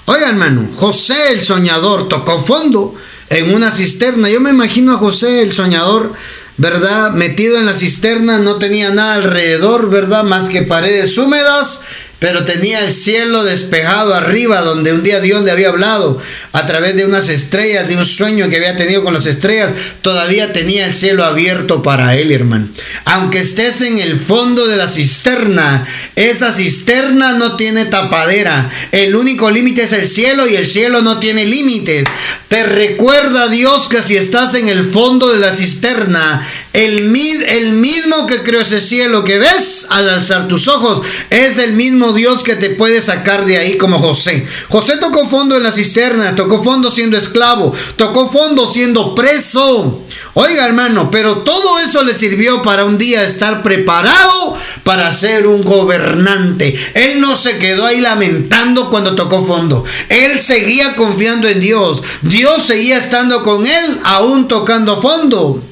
Oiga 0.06 0.30
hermano, 0.30 0.70
José 0.74 1.32
el 1.32 1.42
soñador 1.42 2.08
tocó 2.08 2.42
fondo 2.42 2.94
en 3.28 3.54
una 3.54 3.70
cisterna. 3.70 4.30
Yo 4.30 4.40
me 4.40 4.48
imagino 4.48 4.94
a 4.94 4.98
José 4.98 5.42
el 5.42 5.52
soñador 5.52 6.14
¿verdad? 6.56 7.12
Metido 7.12 7.58
en 7.58 7.66
la 7.66 7.74
cisterna, 7.74 8.38
no 8.38 8.56
tenía 8.56 8.90
nada 8.90 9.14
alrededor, 9.14 9.90
¿verdad? 9.90 10.24
Más 10.24 10.48
que 10.48 10.62
paredes 10.62 11.16
húmedas, 11.18 11.82
pero 12.22 12.44
tenía 12.44 12.78
el 12.84 12.88
cielo 12.92 13.42
despejado 13.42 14.14
arriba, 14.14 14.60
donde 14.60 14.92
un 14.92 15.02
día 15.02 15.18
Dios 15.18 15.42
le 15.42 15.50
había 15.50 15.70
hablado 15.70 16.22
a 16.52 16.66
través 16.66 16.94
de 16.94 17.04
unas 17.04 17.28
estrellas, 17.28 17.88
de 17.88 17.96
un 17.96 18.04
sueño 18.04 18.48
que 18.48 18.58
había 18.58 18.76
tenido 18.76 19.02
con 19.02 19.12
las 19.12 19.26
estrellas, 19.26 19.72
todavía 20.02 20.52
tenía 20.52 20.86
el 20.86 20.94
cielo 20.94 21.24
abierto 21.24 21.82
para 21.82 22.14
él, 22.14 22.30
hermano. 22.30 22.68
Aunque 23.06 23.40
estés 23.40 23.80
en 23.80 23.98
el 23.98 24.20
fondo 24.20 24.68
de 24.68 24.76
la 24.76 24.86
cisterna, 24.86 25.84
esa 26.14 26.52
cisterna 26.52 27.32
no 27.32 27.56
tiene 27.56 27.86
tapadera. 27.86 28.70
El 28.92 29.16
único 29.16 29.50
límite 29.50 29.82
es 29.82 29.92
el 29.92 30.06
cielo 30.06 30.46
y 30.46 30.54
el 30.54 30.66
cielo 30.68 31.02
no 31.02 31.18
tiene 31.18 31.44
límites. 31.44 32.06
Te 32.46 32.62
recuerda 32.64 33.48
Dios 33.48 33.88
que 33.88 34.00
si 34.00 34.16
estás 34.16 34.54
en 34.54 34.68
el 34.68 34.92
fondo 34.92 35.32
de 35.32 35.40
la 35.40 35.52
cisterna, 35.52 36.46
el, 36.72 37.16
el 37.48 37.72
mismo 37.72 38.26
que 38.26 38.42
creó 38.42 38.60
ese 38.60 38.80
cielo 38.80 39.24
que 39.24 39.38
ves 39.38 39.86
al 39.90 40.08
alzar 40.08 40.48
tus 40.48 40.68
ojos, 40.68 41.02
es 41.30 41.58
el 41.58 41.72
mismo 41.72 42.11
Dios 42.12 42.42
que 42.42 42.56
te 42.56 42.70
puede 42.70 43.02
sacar 43.02 43.44
de 43.44 43.58
ahí 43.58 43.76
como 43.76 43.98
José. 43.98 44.46
José 44.68 44.96
tocó 44.98 45.28
fondo 45.28 45.56
en 45.56 45.62
la 45.62 45.72
cisterna, 45.72 46.34
tocó 46.34 46.62
fondo 46.62 46.90
siendo 46.90 47.16
esclavo, 47.16 47.72
tocó 47.96 48.30
fondo 48.30 48.70
siendo 48.70 49.14
preso. 49.14 50.02
Oiga 50.34 50.64
hermano, 50.64 51.10
pero 51.10 51.38
todo 51.38 51.78
eso 51.78 52.02
le 52.04 52.14
sirvió 52.14 52.62
para 52.62 52.84
un 52.84 52.96
día 52.96 53.22
estar 53.22 53.62
preparado 53.62 54.56
para 54.82 55.10
ser 55.10 55.46
un 55.46 55.62
gobernante. 55.62 56.74
Él 56.94 57.20
no 57.20 57.36
se 57.36 57.58
quedó 57.58 57.86
ahí 57.86 58.00
lamentando 58.00 58.88
cuando 58.90 59.14
tocó 59.14 59.44
fondo. 59.44 59.84
Él 60.08 60.40
seguía 60.40 60.96
confiando 60.96 61.48
en 61.48 61.60
Dios. 61.60 62.02
Dios 62.22 62.62
seguía 62.62 62.98
estando 62.98 63.42
con 63.42 63.66
él 63.66 64.00
aún 64.04 64.48
tocando 64.48 65.00
fondo. 65.00 65.62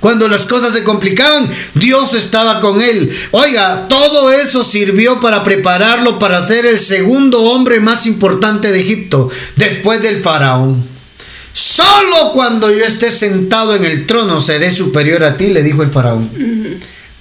Cuando 0.00 0.28
las 0.28 0.44
cosas 0.44 0.72
se 0.72 0.84
complicaban, 0.84 1.50
Dios 1.74 2.14
estaba 2.14 2.60
con 2.60 2.80
él. 2.80 3.14
Oiga, 3.32 3.86
todo 3.88 4.32
eso 4.32 4.64
sirvió 4.64 5.20
para 5.20 5.42
prepararlo 5.42 6.18
para 6.18 6.42
ser 6.42 6.66
el 6.66 6.78
segundo 6.78 7.42
hombre 7.42 7.80
más 7.80 8.06
importante 8.06 8.70
de 8.70 8.80
Egipto, 8.80 9.30
después 9.56 10.00
del 10.02 10.20
faraón. 10.20 10.84
Solo 11.52 12.32
cuando 12.32 12.70
yo 12.70 12.84
esté 12.84 13.10
sentado 13.10 13.74
en 13.74 13.84
el 13.84 14.06
trono 14.06 14.40
seré 14.40 14.70
superior 14.70 15.24
a 15.24 15.36
ti, 15.36 15.48
le 15.48 15.62
dijo 15.62 15.82
el 15.82 15.90
faraón. 15.90 16.30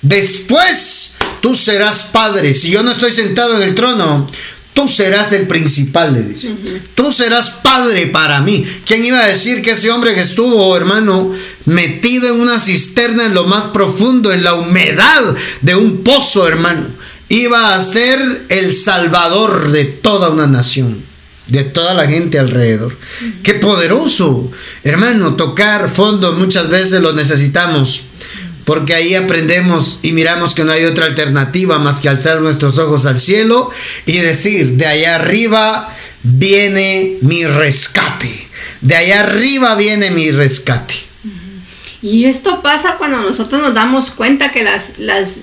Después 0.01 1.15
tú 1.41 1.55
serás 1.55 2.03
padre. 2.11 2.53
Si 2.53 2.69
yo 2.69 2.83
no 2.83 2.91
estoy 2.91 3.11
sentado 3.11 3.55
en 3.57 3.63
el 3.63 3.73
trono, 3.73 4.29
tú 4.77 4.87
serás 4.87 5.31
el 5.31 5.47
principal, 5.47 6.13
le 6.13 6.21
dice. 6.21 6.53
Tú 6.93 7.11
serás 7.11 7.49
padre 7.63 8.05
para 8.05 8.41
mí. 8.41 8.63
¿Quién 8.85 9.03
iba 9.03 9.19
a 9.19 9.27
decir 9.27 9.63
que 9.63 9.71
ese 9.71 9.89
hombre 9.89 10.13
que 10.13 10.21
estuvo, 10.21 10.77
hermano, 10.77 11.33
metido 11.65 12.31
en 12.31 12.39
una 12.39 12.59
cisterna 12.59 13.25
en 13.25 13.33
lo 13.33 13.45
más 13.45 13.65
profundo, 13.65 14.31
en 14.31 14.43
la 14.43 14.53
humedad 14.53 15.35
de 15.61 15.75
un 15.75 16.03
pozo, 16.03 16.47
hermano, 16.47 16.85
iba 17.27 17.73
a 17.73 17.83
ser 17.83 18.45
el 18.49 18.71
salvador 18.71 19.71
de 19.71 19.85
toda 19.85 20.29
una 20.29 20.45
nación? 20.45 21.07
de 21.47 21.63
toda 21.63 21.93
la 21.93 22.05
gente 22.05 22.39
alrededor. 22.39 22.97
Qué 23.41 23.53
poderoso. 23.53 24.51
Hermano, 24.83 25.35
tocar 25.37 25.89
fondo 25.89 26.33
muchas 26.33 26.67
veces 26.69 27.01
lo 27.01 27.13
necesitamos. 27.13 28.07
Porque 28.67 28.93
ahí 28.93 29.15
aprendemos 29.15 29.99
y 30.03 30.11
miramos 30.11 30.53
que 30.53 30.65
no 30.65 30.73
hay 30.73 30.83
otra 30.83 31.05
alternativa 31.05 31.79
más 31.79 32.01
que 32.01 32.09
alzar 32.09 32.41
nuestros 32.41 32.77
ojos 32.79 33.05
al 33.05 33.17
cielo 33.17 33.71
y 34.05 34.17
decir, 34.17 34.71
de 34.73 34.85
allá 34.85 35.15
arriba 35.15 35.95
viene 36.21 37.15
mi 37.21 37.45
rescate. 37.45 38.49
De 38.81 38.93
allá 38.93 39.21
arriba 39.21 39.75
viene 39.75 40.11
mi 40.11 40.31
rescate. 40.31 40.95
Y 42.01 42.25
esto 42.25 42.61
pasa 42.61 42.97
cuando 42.97 43.21
nosotros 43.21 43.61
nos 43.61 43.73
damos 43.73 44.11
cuenta 44.11 44.51
que 44.51 44.65
las, 44.65 44.99
las 44.99 45.35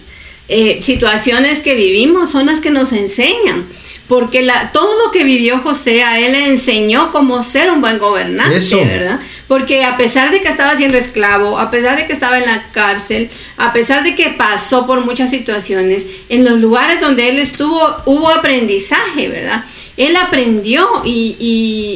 eh, 0.48 0.80
situaciones 0.82 1.62
que 1.62 1.76
vivimos 1.76 2.30
son 2.30 2.44
las 2.44 2.60
que 2.60 2.70
nos 2.70 2.92
enseñan. 2.92 3.64
Porque 4.08 4.42
la, 4.42 4.70
todo 4.72 4.98
lo 5.02 5.10
que 5.10 5.24
vivió 5.24 5.58
José 5.60 6.04
a 6.04 6.18
él 6.18 6.32
le 6.32 6.48
enseñó 6.48 7.10
cómo 7.10 7.42
ser 7.42 7.70
un 7.70 7.80
buen 7.80 7.98
gobernante, 7.98 8.60
¿verdad? 8.84 9.18
Porque 9.48 9.82
a 9.82 9.96
pesar 9.96 10.30
de 10.30 10.42
que 10.42 10.48
estaba 10.48 10.76
siendo 10.76 10.98
esclavo, 10.98 11.58
a 11.58 11.70
pesar 11.70 11.96
de 11.96 12.06
que 12.06 12.12
estaba 12.12 12.38
en 12.38 12.44
la 12.44 12.70
cárcel, 12.72 13.30
a 13.56 13.72
pesar 13.72 14.02
de 14.02 14.14
que 14.14 14.30
pasó 14.30 14.86
por 14.86 15.02
muchas 15.04 15.30
situaciones, 15.30 16.06
en 16.28 16.44
los 16.44 16.60
lugares 16.60 17.00
donde 17.00 17.30
él 17.30 17.38
estuvo 17.38 17.80
hubo 18.04 18.28
aprendizaje, 18.28 19.28
¿verdad? 19.28 19.64
Él 19.96 20.16
aprendió 20.16 21.02
y, 21.04 21.36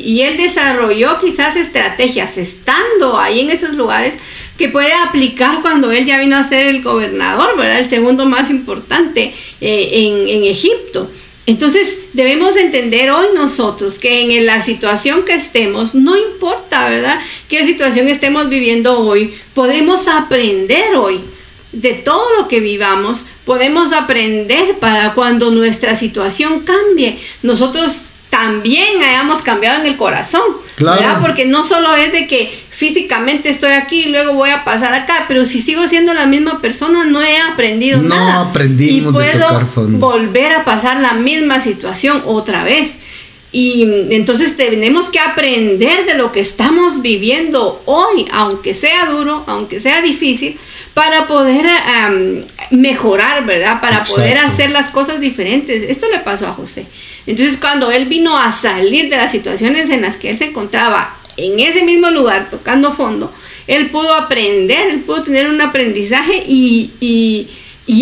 y 0.04 0.20
él 0.22 0.38
desarrolló 0.38 1.18
quizás 1.18 1.56
estrategias 1.56 2.38
estando 2.38 3.18
ahí 3.18 3.40
en 3.40 3.50
esos 3.50 3.74
lugares 3.74 4.14
que 4.58 4.68
puede 4.68 4.92
aplicar 4.92 5.62
cuando 5.62 5.92
él 5.92 6.04
ya 6.04 6.18
vino 6.18 6.36
a 6.36 6.42
ser 6.42 6.66
el 6.66 6.82
gobernador, 6.82 7.56
¿verdad? 7.56 7.78
El 7.78 7.86
segundo 7.86 8.26
más 8.26 8.50
importante 8.50 9.32
eh, 9.60 9.88
en, 9.92 10.28
en 10.28 10.44
Egipto. 10.44 11.10
Entonces 11.48 12.00
debemos 12.12 12.56
entender 12.56 13.10
hoy 13.10 13.28
nosotros 13.34 13.98
que 13.98 14.36
en 14.36 14.44
la 14.44 14.60
situación 14.60 15.24
que 15.24 15.32
estemos, 15.32 15.94
no 15.94 16.14
importa, 16.14 16.90
¿verdad? 16.90 17.18
¿Qué 17.48 17.64
situación 17.64 18.06
estemos 18.06 18.50
viviendo 18.50 18.98
hoy? 18.98 19.34
Podemos 19.54 20.08
aprender 20.08 20.94
hoy 20.96 21.22
de 21.72 21.94
todo 21.94 22.36
lo 22.36 22.48
que 22.48 22.60
vivamos, 22.60 23.24
podemos 23.46 23.94
aprender 23.94 24.78
para 24.78 25.14
cuando 25.14 25.50
nuestra 25.50 25.96
situación 25.96 26.60
cambie. 26.66 27.18
Nosotros 27.42 28.02
también 28.28 29.02
hayamos 29.02 29.40
cambiado 29.40 29.80
en 29.80 29.86
el 29.86 29.96
corazón, 29.96 30.42
¿verdad? 30.76 31.22
Porque 31.22 31.46
no 31.46 31.64
solo 31.64 31.94
es 31.94 32.12
de 32.12 32.26
que 32.26 32.52
físicamente 32.78 33.48
estoy 33.48 33.72
aquí 33.72 34.04
y 34.04 34.08
luego 34.10 34.34
voy 34.34 34.50
a 34.50 34.62
pasar 34.62 34.94
acá, 34.94 35.24
pero 35.26 35.44
si 35.44 35.60
sigo 35.60 35.88
siendo 35.88 36.14
la 36.14 36.26
misma 36.26 36.60
persona 36.60 37.04
no 37.04 37.20
he 37.20 37.36
aprendido 37.36 38.00
nada. 38.00 38.34
No 38.34 38.50
aprendimos 38.50 39.12
y 39.12 39.16
puedo 39.16 39.66
volver 39.98 40.52
a 40.52 40.64
pasar 40.64 41.00
la 41.00 41.14
misma 41.14 41.60
situación 41.60 42.22
otra 42.24 42.62
vez. 42.62 42.94
Y 43.50 43.82
entonces 44.10 44.56
tenemos 44.56 45.10
que 45.10 45.18
aprender 45.18 46.06
de 46.06 46.14
lo 46.14 46.30
que 46.30 46.38
estamos 46.38 47.02
viviendo 47.02 47.82
hoy, 47.84 48.26
aunque 48.30 48.74
sea 48.74 49.06
duro, 49.06 49.42
aunque 49.48 49.80
sea 49.80 50.00
difícil, 50.00 50.56
para 50.94 51.26
poder 51.26 51.66
mejorar, 52.70 53.44
¿verdad? 53.44 53.80
Para 53.80 54.04
poder 54.04 54.38
hacer 54.38 54.70
las 54.70 54.90
cosas 54.90 55.18
diferentes. 55.20 55.82
Esto 55.82 56.06
le 56.12 56.20
pasó 56.20 56.46
a 56.46 56.52
José. 56.52 56.86
Entonces 57.26 57.56
cuando 57.56 57.90
él 57.90 58.06
vino 58.06 58.38
a 58.38 58.52
salir 58.52 59.10
de 59.10 59.16
las 59.16 59.32
situaciones 59.32 59.90
en 59.90 60.02
las 60.02 60.16
que 60.16 60.30
él 60.30 60.38
se 60.38 60.44
encontraba 60.44 61.17
en 61.38 61.60
ese 61.60 61.84
mismo 61.84 62.10
lugar, 62.10 62.50
tocando 62.50 62.92
fondo, 62.92 63.32
él 63.66 63.90
pudo 63.90 64.14
aprender, 64.14 64.88
él 64.90 65.00
pudo 65.00 65.22
tener 65.22 65.48
un 65.48 65.60
aprendizaje 65.60 66.42
y, 66.48 66.90
y, 67.00 67.48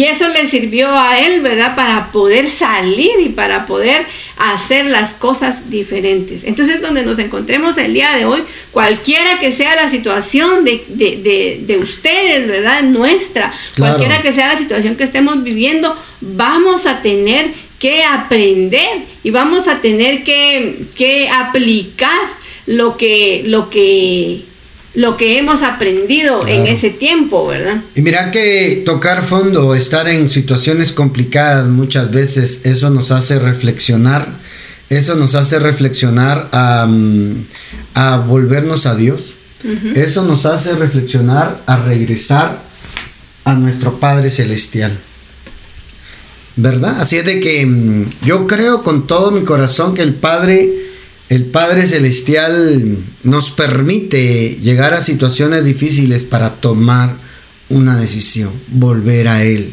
eso 0.04 0.28
le 0.28 0.46
sirvió 0.46 0.88
a 0.90 1.18
él, 1.20 1.42
¿verdad? 1.42 1.76
Para 1.76 2.10
poder 2.10 2.48
salir 2.48 3.20
y 3.20 3.28
para 3.28 3.66
poder 3.66 4.06
hacer 4.36 4.86
las 4.86 5.14
cosas 5.14 5.70
diferentes. 5.70 6.44
Entonces, 6.44 6.80
donde 6.80 7.04
nos 7.04 7.18
encontremos 7.18 7.76
el 7.78 7.94
día 7.94 8.12
de 8.16 8.24
hoy, 8.24 8.42
cualquiera 8.72 9.38
que 9.38 9.52
sea 9.52 9.74
la 9.76 9.88
situación 9.88 10.64
de, 10.64 11.78
ustedes, 11.80 12.48
¿verdad? 12.48 12.82
Nuestra, 12.82 13.52
cualquiera 13.76 14.22
que 14.22 14.32
sea 14.32 14.48
la 14.48 14.58
situación 14.58 14.96
que 14.96 15.04
estemos 15.04 15.42
viviendo, 15.42 15.96
vamos 16.20 16.86
a 16.86 17.02
tener 17.02 17.52
que 17.78 18.04
aprender 18.04 19.02
y 19.22 19.30
vamos 19.30 19.68
a 19.68 19.80
tener 19.80 20.24
que, 20.24 20.86
que 20.96 21.28
aplicar 21.28 22.35
lo 22.66 22.96
que, 22.96 23.42
lo 23.46 23.70
que, 23.70 24.44
lo 24.94 25.16
que 25.16 25.38
hemos 25.38 25.62
aprendido 25.62 26.46
en 26.46 26.66
ese 26.66 26.90
tiempo, 26.90 27.46
¿verdad? 27.46 27.82
Y 27.94 28.02
mira 28.02 28.30
que 28.30 28.82
tocar 28.84 29.22
fondo, 29.22 29.74
estar 29.74 30.08
en 30.08 30.28
situaciones 30.28 30.92
complicadas 30.92 31.68
muchas 31.68 32.10
veces, 32.10 32.62
eso 32.64 32.90
nos 32.90 33.10
hace 33.10 33.38
reflexionar, 33.38 34.28
eso 34.90 35.14
nos 35.14 35.34
hace 35.34 35.58
reflexionar 35.58 36.48
a, 36.52 36.88
a 37.94 38.16
volvernos 38.18 38.86
a 38.86 38.94
Dios, 38.94 39.34
eso 39.94 40.22
nos 40.24 40.46
hace 40.46 40.74
reflexionar 40.74 41.60
a 41.66 41.76
regresar 41.76 42.62
a 43.44 43.54
nuestro 43.54 43.98
Padre 43.98 44.30
Celestial. 44.30 44.96
¿Verdad? 46.56 47.00
Así 47.00 47.16
es 47.16 47.26
de 47.26 47.40
que 47.40 47.66
mm, 47.66 48.10
yo 48.24 48.46
creo 48.46 48.82
con 48.82 49.06
todo 49.06 49.30
mi 49.30 49.42
corazón 49.42 49.94
que 49.94 50.02
el 50.02 50.14
Padre 50.14 50.85
el 51.28 51.46
Padre 51.46 51.86
Celestial 51.86 52.98
nos 53.24 53.50
permite 53.50 54.58
llegar 54.62 54.94
a 54.94 55.02
situaciones 55.02 55.64
difíciles 55.64 56.22
para 56.22 56.54
tomar 56.54 57.16
una 57.68 57.98
decisión, 57.98 58.52
volver 58.68 59.26
a 59.26 59.42
Él. 59.42 59.72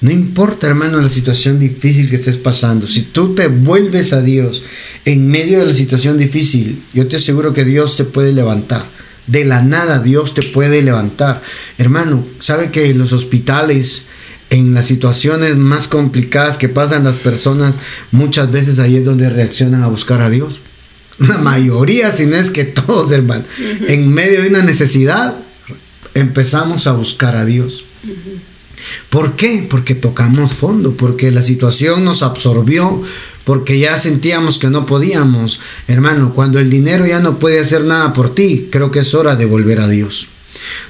No 0.00 0.12
importa, 0.12 0.68
hermano, 0.68 1.00
la 1.00 1.08
situación 1.08 1.58
difícil 1.58 2.08
que 2.08 2.14
estés 2.14 2.36
pasando. 2.36 2.86
Si 2.86 3.02
tú 3.02 3.34
te 3.34 3.48
vuelves 3.48 4.12
a 4.12 4.22
Dios 4.22 4.62
en 5.04 5.26
medio 5.26 5.58
de 5.58 5.66
la 5.66 5.74
situación 5.74 6.16
difícil, 6.16 6.80
yo 6.94 7.08
te 7.08 7.16
aseguro 7.16 7.52
que 7.52 7.64
Dios 7.64 7.96
te 7.96 8.04
puede 8.04 8.32
levantar. 8.32 8.86
De 9.26 9.44
la 9.44 9.62
nada 9.62 9.98
Dios 9.98 10.34
te 10.34 10.42
puede 10.42 10.82
levantar. 10.82 11.42
Hermano, 11.76 12.24
¿sabe 12.38 12.70
que 12.70 12.90
en 12.90 12.98
los 12.98 13.12
hospitales, 13.12 14.04
en 14.50 14.74
las 14.74 14.86
situaciones 14.86 15.56
más 15.56 15.88
complicadas 15.88 16.56
que 16.56 16.68
pasan 16.68 17.02
las 17.02 17.16
personas, 17.16 17.74
muchas 18.12 18.52
veces 18.52 18.78
ahí 18.78 18.96
es 18.96 19.04
donde 19.04 19.28
reaccionan 19.28 19.82
a 19.82 19.88
buscar 19.88 20.22
a 20.22 20.30
Dios? 20.30 20.60
La 21.18 21.38
mayoría, 21.38 22.10
si 22.10 22.26
no 22.26 22.36
es 22.36 22.50
que 22.50 22.64
todos, 22.64 23.10
hermano, 23.10 23.44
en 23.88 24.08
medio 24.12 24.42
de 24.42 24.48
una 24.48 24.62
necesidad, 24.62 25.36
empezamos 26.14 26.86
a 26.86 26.92
buscar 26.92 27.36
a 27.36 27.44
Dios. 27.44 27.84
¿Por 29.10 29.36
qué? 29.36 29.66
Porque 29.68 29.94
tocamos 29.94 30.52
fondo, 30.52 30.96
porque 30.96 31.30
la 31.30 31.42
situación 31.42 32.04
nos 32.04 32.22
absorbió, 32.22 33.02
porque 33.44 33.78
ya 33.78 33.98
sentíamos 33.98 34.58
que 34.58 34.70
no 34.70 34.86
podíamos. 34.86 35.60
Hermano, 35.88 36.32
cuando 36.34 36.58
el 36.58 36.70
dinero 36.70 37.06
ya 37.06 37.20
no 37.20 37.38
puede 37.38 37.60
hacer 37.60 37.84
nada 37.84 38.12
por 38.12 38.34
ti, 38.34 38.68
creo 38.70 38.90
que 38.90 39.00
es 39.00 39.14
hora 39.14 39.36
de 39.36 39.46
volver 39.46 39.80
a 39.80 39.88
Dios. 39.88 40.28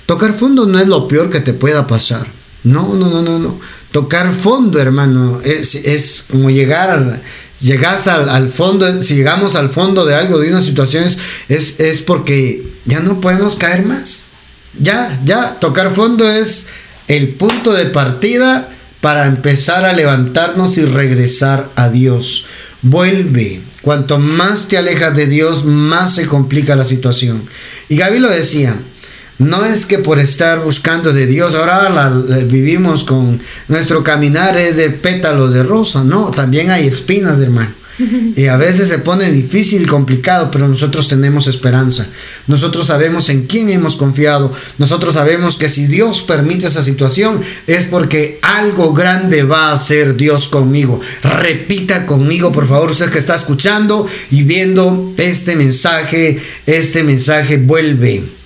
Tocar 0.07 0.35
fondo 0.35 0.67
no 0.67 0.79
es 0.79 0.89
lo 0.89 1.09
peor 1.09 1.31
que 1.31 1.41
te 1.41 1.53
pueda 1.53 1.87
pasar. 1.87 2.27
No, 2.65 2.95
no, 2.95 3.09
no, 3.09 3.23
no, 3.23 3.39
no. 3.39 3.61
Tocar 3.93 4.35
fondo, 4.35 4.81
hermano, 4.81 5.41
es, 5.43 5.75
es 5.75 6.27
como 6.31 6.51
llegar 6.51 7.23
llegas 7.61 8.07
al, 8.07 8.49
fondo, 8.49 9.03
si 9.03 9.15
llegamos 9.15 9.57
al 9.57 9.71
fondo 9.71 10.05
de 10.05 10.15
algo, 10.15 10.39
de 10.39 10.49
unas 10.49 10.65
situaciones, 10.65 11.19
es, 11.49 11.81
es 11.81 12.03
porque 12.03 12.65
ya 12.85 13.01
no 13.01 13.21
podemos 13.21 13.57
caer 13.57 13.85
más. 13.85 14.25
Ya, 14.79 15.21
ya, 15.25 15.59
tocar 15.59 15.91
fondo 15.91 16.29
es 16.29 16.67
el 17.09 17.31
punto 17.31 17.73
de 17.73 17.87
partida 17.87 18.69
para 19.01 19.27
empezar 19.27 19.85
a 19.85 19.93
levantarnos 19.93 20.79
y 20.79 20.85
regresar 20.85 21.71
a 21.77 21.89
Dios. 21.89 22.47
Vuelve. 22.83 23.63
Cuanto 23.83 24.19
más 24.19 24.69
te 24.69 24.77
alejas 24.77 25.17
de 25.17 25.27
Dios, 25.27 25.65
más 25.65 26.15
se 26.15 26.27
complica 26.27 26.77
la 26.77 26.85
situación. 26.85 27.45
Y 27.89 27.97
Gaby 27.97 28.19
lo 28.19 28.29
decía, 28.29 28.77
no 29.39 29.65
es 29.65 29.87
que 29.87 29.99
por 29.99 30.19
estar 30.19 30.61
buscando 30.61 31.13
de 31.13 31.27
Dios, 31.27 31.55
ahora 31.55 32.13
vivimos 32.47 33.05
con 33.05 33.41
nuestro 33.69 34.03
caminar 34.03 34.57
es 34.57 34.77
de 34.77 34.91
pétalos 34.91 35.55
de 35.55 35.63
rosa, 35.63 36.03
no, 36.03 36.31
también 36.31 36.71
hay 36.71 36.87
espinas, 36.87 37.39
hermano. 37.41 37.79
Y 38.37 38.47
a 38.47 38.57
veces 38.57 38.89
se 38.89 38.99
pone 38.99 39.31
difícil 39.31 39.83
y 39.83 39.87
complicado, 39.87 40.51
pero 40.51 40.69
nosotros 40.69 41.09
tenemos 41.09 41.47
esperanza. 41.47 42.07
Nosotros 42.47 42.87
sabemos 42.87 43.29
en 43.29 43.47
quién 43.47 43.69
hemos 43.69 43.97
confiado. 43.97 44.53
Nosotros 44.79 45.15
sabemos 45.15 45.57
que 45.57 45.69
si 45.69 45.87
Dios 45.87 46.23
permite 46.23 46.69
esa 46.69 46.83
situación 46.83 47.41
es 47.67 47.85
porque 47.85 48.39
algo 48.43 48.93
grande 48.93 49.43
va 49.43 49.71
a 49.71 49.73
hacer 49.73 50.17
Dios 50.17 50.49
conmigo. 50.49 51.01
Repita 51.23 52.07
conmigo, 52.07 52.53
por 52.53 52.69
favor, 52.69 52.91
usted 52.91 53.11
que 53.11 53.19
está 53.19 53.35
escuchando 53.35 54.07
y 54.31 54.43
viendo 54.45 55.13
este 55.17 55.57
mensaje. 55.57 56.41
Este 56.67 57.03
mensaje 57.03 57.57
vuelve 57.57 58.38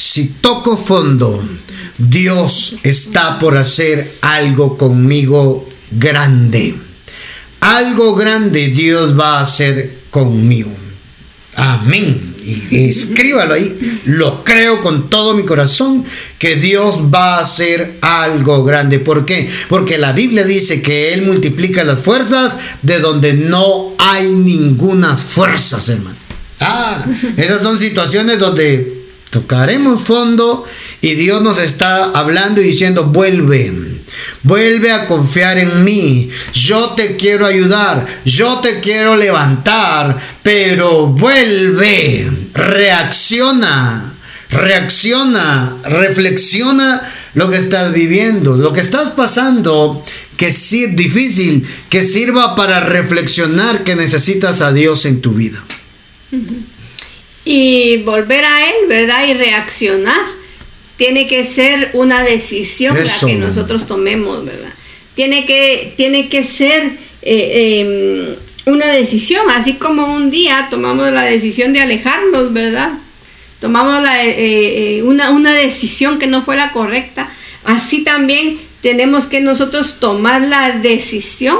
si 0.00 0.28
toco 0.40 0.78
fondo, 0.78 1.46
Dios 1.98 2.78
está 2.84 3.38
por 3.38 3.58
hacer 3.58 4.16
algo 4.22 4.78
conmigo 4.78 5.68
grande. 5.90 6.74
Algo 7.60 8.14
grande 8.14 8.68
Dios 8.68 9.18
va 9.18 9.36
a 9.36 9.42
hacer 9.42 9.98
conmigo. 10.10 10.70
Amén. 11.54 12.34
y 12.42 12.88
escríbalo 12.88 13.52
ahí, 13.52 14.00
lo 14.06 14.42
creo 14.42 14.80
con 14.80 15.10
todo 15.10 15.34
mi 15.34 15.44
corazón 15.44 16.02
que 16.38 16.56
Dios 16.56 17.00
va 17.14 17.36
a 17.36 17.40
hacer 17.40 17.98
algo 18.00 18.64
grande. 18.64 19.00
¿Por 19.00 19.26
qué? 19.26 19.50
Porque 19.68 19.98
la 19.98 20.12
Biblia 20.12 20.44
dice 20.44 20.80
que 20.80 21.12
Él 21.12 21.26
multiplica 21.26 21.84
las 21.84 21.98
fuerzas 21.98 22.56
de 22.80 23.00
donde 23.00 23.34
no 23.34 23.92
hay 23.98 24.34
ninguna 24.34 25.18
fuerza, 25.18 25.78
hermano. 25.92 26.16
Ah, 26.60 27.04
esas 27.36 27.60
son 27.60 27.78
situaciones 27.78 28.38
donde 28.38 28.99
tocaremos 29.30 30.02
fondo 30.02 30.66
y 31.00 31.14
Dios 31.14 31.42
nos 31.42 31.58
está 31.60 32.10
hablando 32.10 32.60
y 32.60 32.64
diciendo, 32.64 33.04
vuelve. 33.06 34.00
Vuelve 34.42 34.92
a 34.92 35.06
confiar 35.06 35.58
en 35.58 35.84
mí. 35.84 36.30
Yo 36.52 36.90
te 36.90 37.16
quiero 37.16 37.46
ayudar. 37.46 38.06
Yo 38.24 38.60
te 38.60 38.80
quiero 38.80 39.16
levantar. 39.16 40.18
Pero 40.42 41.06
vuelve. 41.06 42.30
Reacciona. 42.54 44.14
Reacciona. 44.50 45.76
Reflexiona 45.84 47.02
lo 47.34 47.50
que 47.50 47.56
estás 47.56 47.92
viviendo. 47.92 48.56
Lo 48.56 48.72
que 48.72 48.80
estás 48.80 49.10
pasando. 49.10 50.04
Que 50.36 50.48
es 50.48 50.96
difícil. 50.96 51.66
Que 51.88 52.04
sirva 52.04 52.56
para 52.56 52.80
reflexionar 52.80 53.84
que 53.84 53.94
necesitas 53.94 54.60
a 54.62 54.72
Dios 54.72 55.04
en 55.04 55.20
tu 55.20 55.32
vida. 55.32 55.62
Y 57.44 57.98
volver 57.98 58.44
a 58.44 58.68
Él, 58.68 58.74
¿verdad? 58.88 59.26
Y 59.26 59.34
reaccionar 59.34 60.40
tiene 61.00 61.26
que 61.26 61.44
ser 61.44 61.90
una 61.94 62.22
decisión 62.22 62.94
la 62.94 63.26
que 63.26 63.34
nosotros 63.36 63.86
tomemos, 63.86 64.44
¿verdad? 64.44 64.68
Tiene 65.14 65.46
que, 65.46 65.94
tiene 65.96 66.28
que 66.28 66.44
ser 66.44 66.98
eh, 67.22 67.80
em, 67.80 68.36
una 68.70 68.86
decisión, 68.86 69.48
así 69.50 69.74
como 69.74 70.14
un 70.14 70.30
día 70.30 70.68
tomamos 70.70 71.10
la 71.10 71.22
decisión 71.22 71.72
de 71.72 71.80
alejarnos, 71.80 72.52
¿verdad? 72.52 72.98
Tomamos 73.60 74.02
la, 74.02 74.24
eh, 74.26 74.98
eh, 74.98 75.02
una, 75.02 75.30
una 75.30 75.54
decisión 75.54 76.18
que 76.18 76.26
no 76.26 76.42
fue 76.42 76.56
la 76.56 76.70
correcta, 76.72 77.30
así 77.64 78.04
también 78.04 78.58
tenemos 78.82 79.26
que 79.26 79.40
nosotros 79.40 80.00
tomar 80.00 80.42
la 80.42 80.72
decisión 80.72 81.58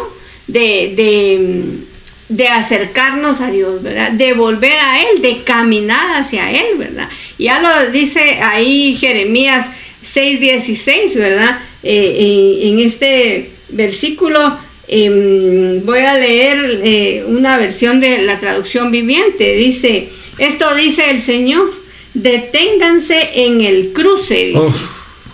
de, 0.48 0.92
de 0.94 1.89
de 2.30 2.46
acercarnos 2.46 3.40
a 3.40 3.50
Dios, 3.50 3.82
¿verdad? 3.82 4.12
De 4.12 4.32
volver 4.34 4.78
a 4.78 5.02
Él, 5.02 5.20
de 5.20 5.42
caminar 5.42 6.16
hacia 6.16 6.50
Él, 6.50 6.78
¿verdad? 6.78 7.08
Ya 7.38 7.60
lo 7.60 7.90
dice 7.90 8.38
ahí 8.40 8.96
Jeremías 8.98 9.72
6:16, 10.02 11.16
¿verdad? 11.16 11.58
Eh, 11.82 11.90
eh, 11.92 12.68
en 12.68 12.78
este 12.78 13.50
versículo 13.70 14.58
em, 14.86 15.84
voy 15.84 16.00
a 16.00 16.14
leer 16.14 16.80
eh, 16.84 17.24
una 17.26 17.58
versión 17.58 18.00
de 18.00 18.22
la 18.22 18.38
traducción 18.38 18.92
viviente. 18.92 19.56
Dice, 19.56 20.08
esto 20.38 20.72
dice 20.76 21.10
el 21.10 21.20
Señor, 21.20 21.72
deténganse 22.14 23.44
en 23.46 23.60
el 23.60 23.92
cruce, 23.92 24.46
dice. 24.46 24.78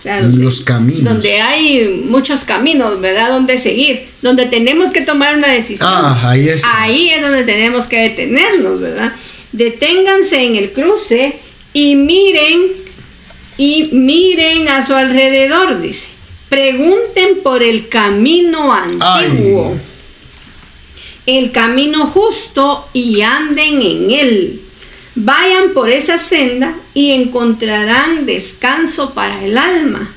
Los 0.03 0.61
caminos. 0.61 1.03
Donde 1.03 1.39
hay 1.39 2.03
muchos 2.05 2.43
caminos, 2.43 2.99
¿verdad? 2.99 3.29
Donde 3.29 3.57
seguir, 3.57 4.07
donde 4.21 4.45
tenemos 4.45 4.91
que 4.91 5.01
tomar 5.01 5.37
una 5.37 5.49
decisión. 5.49 5.89
Ah, 5.91 6.29
ahí 6.29 6.49
es. 6.49 6.63
Ahí 6.65 7.09
es 7.09 7.21
donde 7.21 7.43
tenemos 7.43 7.85
que 7.85 7.99
detenernos, 7.99 8.79
¿verdad? 8.79 9.13
Deténganse 9.51 10.43
en 10.43 10.55
el 10.55 10.71
cruce 10.71 11.39
y 11.73 11.95
miren, 11.95 12.71
y 13.57 13.89
miren 13.93 14.67
a 14.67 14.85
su 14.85 14.93
alrededor, 14.93 15.81
dice. 15.81 16.07
Pregunten 16.49 17.39
por 17.43 17.61
el 17.61 17.89
camino 17.89 18.73
antiguo, 18.73 19.75
el 21.25 21.51
camino 21.51 22.07
justo 22.07 22.87
y 22.93 23.21
anden 23.21 23.81
en 23.81 24.11
él 24.11 24.61
Vayan 25.19 25.73
por 25.73 25.89
esa 25.89 26.19
senda 26.19 26.75
y 26.93 27.11
encontrarán 27.13 28.27
descanso 28.27 29.15
para 29.15 29.43
el 29.43 29.57
alma. 29.57 30.13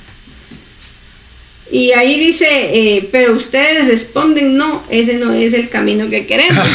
Y 1.72 1.92
ahí 1.92 2.20
dice, 2.20 2.46
eh, 2.50 3.08
pero 3.10 3.32
ustedes 3.32 3.86
responden, 3.86 4.58
no, 4.58 4.84
ese 4.90 5.14
no 5.14 5.32
es 5.32 5.54
el 5.54 5.70
camino 5.70 6.10
que 6.10 6.26
queremos. 6.26 6.66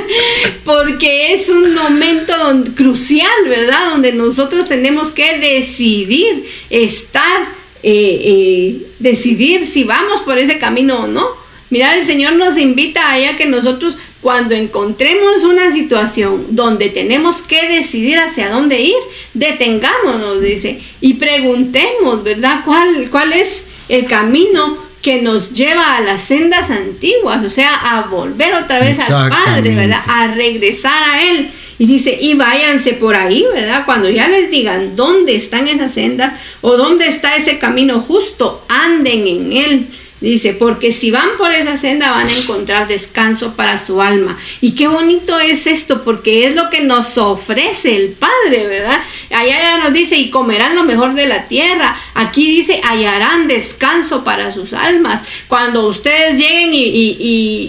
Porque 0.64 1.34
es 1.34 1.50
un 1.50 1.74
momento 1.74 2.34
crucial, 2.74 3.28
¿verdad? 3.46 3.90
Donde 3.90 4.14
nosotros 4.14 4.68
tenemos 4.68 5.10
que 5.10 5.36
decidir 5.36 6.46
estar, 6.70 7.42
eh, 7.82 8.20
eh, 8.22 8.86
decidir 9.00 9.66
si 9.66 9.84
vamos 9.84 10.22
por 10.22 10.38
ese 10.38 10.58
camino 10.58 11.00
o 11.00 11.06
no. 11.08 11.28
Mira, 11.68 11.94
el 11.94 12.06
Señor 12.06 12.36
nos 12.36 12.56
invita 12.56 13.12
a 13.12 13.36
que 13.36 13.44
nosotros 13.44 13.98
cuando 14.26 14.56
encontremos 14.56 15.44
una 15.44 15.70
situación 15.70 16.46
donde 16.48 16.88
tenemos 16.88 17.42
que 17.42 17.68
decidir 17.68 18.18
hacia 18.18 18.50
dónde 18.50 18.80
ir, 18.80 18.96
detengámonos, 19.34 20.40
dice, 20.40 20.80
y 21.00 21.14
preguntemos, 21.14 22.24
¿verdad? 22.24 22.62
¿Cuál, 22.64 23.08
cuál 23.12 23.32
es 23.32 23.66
el 23.88 24.06
camino 24.06 24.78
que 25.00 25.22
nos 25.22 25.52
lleva 25.52 25.96
a 25.96 26.00
las 26.00 26.22
sendas 26.22 26.70
antiguas? 26.70 27.46
O 27.46 27.50
sea, 27.50 27.72
a 27.72 28.08
volver 28.08 28.52
otra 28.54 28.80
vez 28.80 28.98
al 28.98 29.30
Padre, 29.30 29.76
¿verdad? 29.76 30.02
A 30.04 30.34
regresar 30.34 31.08
a 31.08 31.22
Él. 31.22 31.48
Y 31.78 31.86
dice, 31.86 32.18
y 32.20 32.34
váyanse 32.34 32.94
por 32.94 33.14
ahí, 33.14 33.46
¿verdad? 33.54 33.84
Cuando 33.86 34.10
ya 34.10 34.26
les 34.26 34.50
digan 34.50 34.96
dónde 34.96 35.36
están 35.36 35.68
esas 35.68 35.94
sendas 35.94 36.32
o 36.62 36.76
dónde 36.76 37.06
está 37.06 37.36
ese 37.36 37.60
camino 37.60 38.00
justo, 38.00 38.64
anden 38.68 39.24
en 39.24 39.52
Él. 39.52 39.86
Dice, 40.18 40.54
porque 40.54 40.92
si 40.92 41.10
van 41.10 41.36
por 41.36 41.52
esa 41.52 41.76
senda 41.76 42.10
van 42.10 42.26
a 42.26 42.32
encontrar 42.32 42.88
descanso 42.88 43.54
para 43.54 43.78
su 43.78 44.00
alma. 44.00 44.38
Y 44.62 44.74
qué 44.74 44.88
bonito 44.88 45.38
es 45.38 45.66
esto, 45.66 46.04
porque 46.04 46.46
es 46.46 46.54
lo 46.54 46.70
que 46.70 46.80
nos 46.80 47.18
ofrece 47.18 47.96
el 47.96 48.12
Padre, 48.12 48.66
¿verdad? 48.66 48.98
Allá 49.30 49.60
ya 49.60 49.78
nos 49.78 49.92
dice, 49.92 50.16
y 50.16 50.30
comerán 50.30 50.74
lo 50.74 50.84
mejor 50.84 51.14
de 51.14 51.26
la 51.26 51.46
tierra. 51.46 52.00
Aquí 52.14 52.46
dice, 52.46 52.80
hallarán 52.82 53.46
descanso 53.46 54.24
para 54.24 54.52
sus 54.52 54.72
almas. 54.72 55.20
Cuando 55.48 55.86
ustedes 55.86 56.38
lleguen 56.38 56.72
y, 56.72 56.80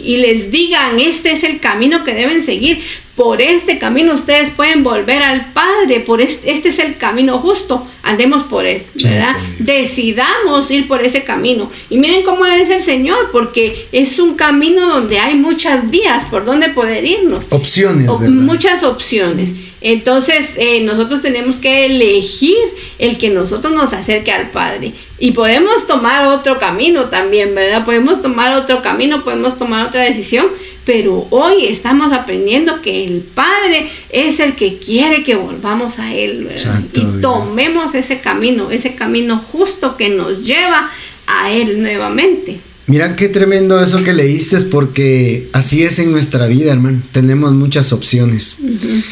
y 0.05 0.17
les 0.17 0.49
digan, 0.49 0.99
este 0.99 1.33
es 1.33 1.43
el 1.43 1.59
camino 1.59 2.05
que 2.05 2.13
deben 2.13 2.41
seguir, 2.41 2.81
por 3.17 3.41
este 3.41 3.79
camino 3.79 4.13
ustedes 4.13 4.51
pueden 4.51 4.83
volver 4.83 5.23
al 5.23 5.51
Padre, 5.51 6.01
por 6.01 6.21
este, 6.21 6.51
este 6.51 6.69
es 6.69 6.77
el 6.77 6.97
camino 6.97 7.39
justo, 7.39 7.85
andemos 8.03 8.43
por 8.43 8.67
él, 8.67 8.83
¿verdad? 8.93 9.35
Decidamos 9.57 10.69
ir 10.69 10.87
por 10.87 11.01
ese 11.01 11.23
camino. 11.23 11.69
Y 11.89 11.97
miren 11.97 12.21
cómo 12.21 12.45
es 12.45 12.69
el 12.69 12.79
Señor, 12.79 13.31
porque 13.31 13.87
es 13.91 14.19
un 14.19 14.35
camino 14.35 14.87
donde 14.87 15.17
hay 15.17 15.33
muchas 15.33 15.89
vías 15.89 16.25
por 16.25 16.45
donde 16.45 16.69
poder 16.69 17.03
irnos. 17.03 17.47
Opciones. 17.49 18.07
muchas 18.29 18.83
opciones. 18.83 19.53
Entonces, 19.81 20.51
eh, 20.57 20.83
nosotros 20.83 21.23
tenemos 21.23 21.57
que 21.57 21.85
elegir 21.85 22.57
el 22.99 23.17
que 23.17 23.31
nosotros 23.31 23.73
nos 23.73 23.93
acerque 23.93 24.31
al 24.31 24.51
Padre. 24.51 24.93
Y 25.19 25.31
podemos 25.31 25.87
tomar 25.87 26.27
otro 26.27 26.59
camino 26.59 27.05
también, 27.05 27.55
¿verdad? 27.55 27.83
Podemos 27.83 28.21
tomar 28.21 28.53
otro 28.53 28.81
camino, 28.81 29.23
podemos 29.23 29.57
tomar 29.57 29.87
otra 29.87 30.03
decisión, 30.03 30.47
pero 30.85 31.27
hoy 31.31 31.65
estamos 31.65 32.11
aprendiendo 32.11 32.81
que 32.81 33.03
el 33.03 33.21
Padre 33.21 33.89
es 34.09 34.39
el 34.39 34.55
que 34.55 34.77
quiere 34.77 35.23
que 35.23 35.35
volvamos 35.35 35.97
a 35.99 36.13
Él, 36.13 36.49
y 36.93 37.21
tomemos 37.21 37.95
ese 37.95 38.21
camino, 38.21 38.69
ese 38.69 38.93
camino 38.93 39.39
justo 39.39 39.97
que 39.97 40.09
nos 40.09 40.43
lleva 40.43 40.89
a 41.25 41.51
Él 41.51 41.81
nuevamente. 41.81 42.59
Mira 42.89 43.17
qué 43.17 43.27
tremendo 43.27 43.81
eso 43.81 44.01
que 44.01 44.13
leíste, 44.13 44.57
porque 44.61 45.49
así 45.51 45.83
es 45.83 45.99
en 45.99 46.13
nuestra 46.13 46.47
vida, 46.47 46.71
hermano. 46.71 47.03
Tenemos 47.11 47.51
muchas 47.51 47.91
opciones. 47.91 48.55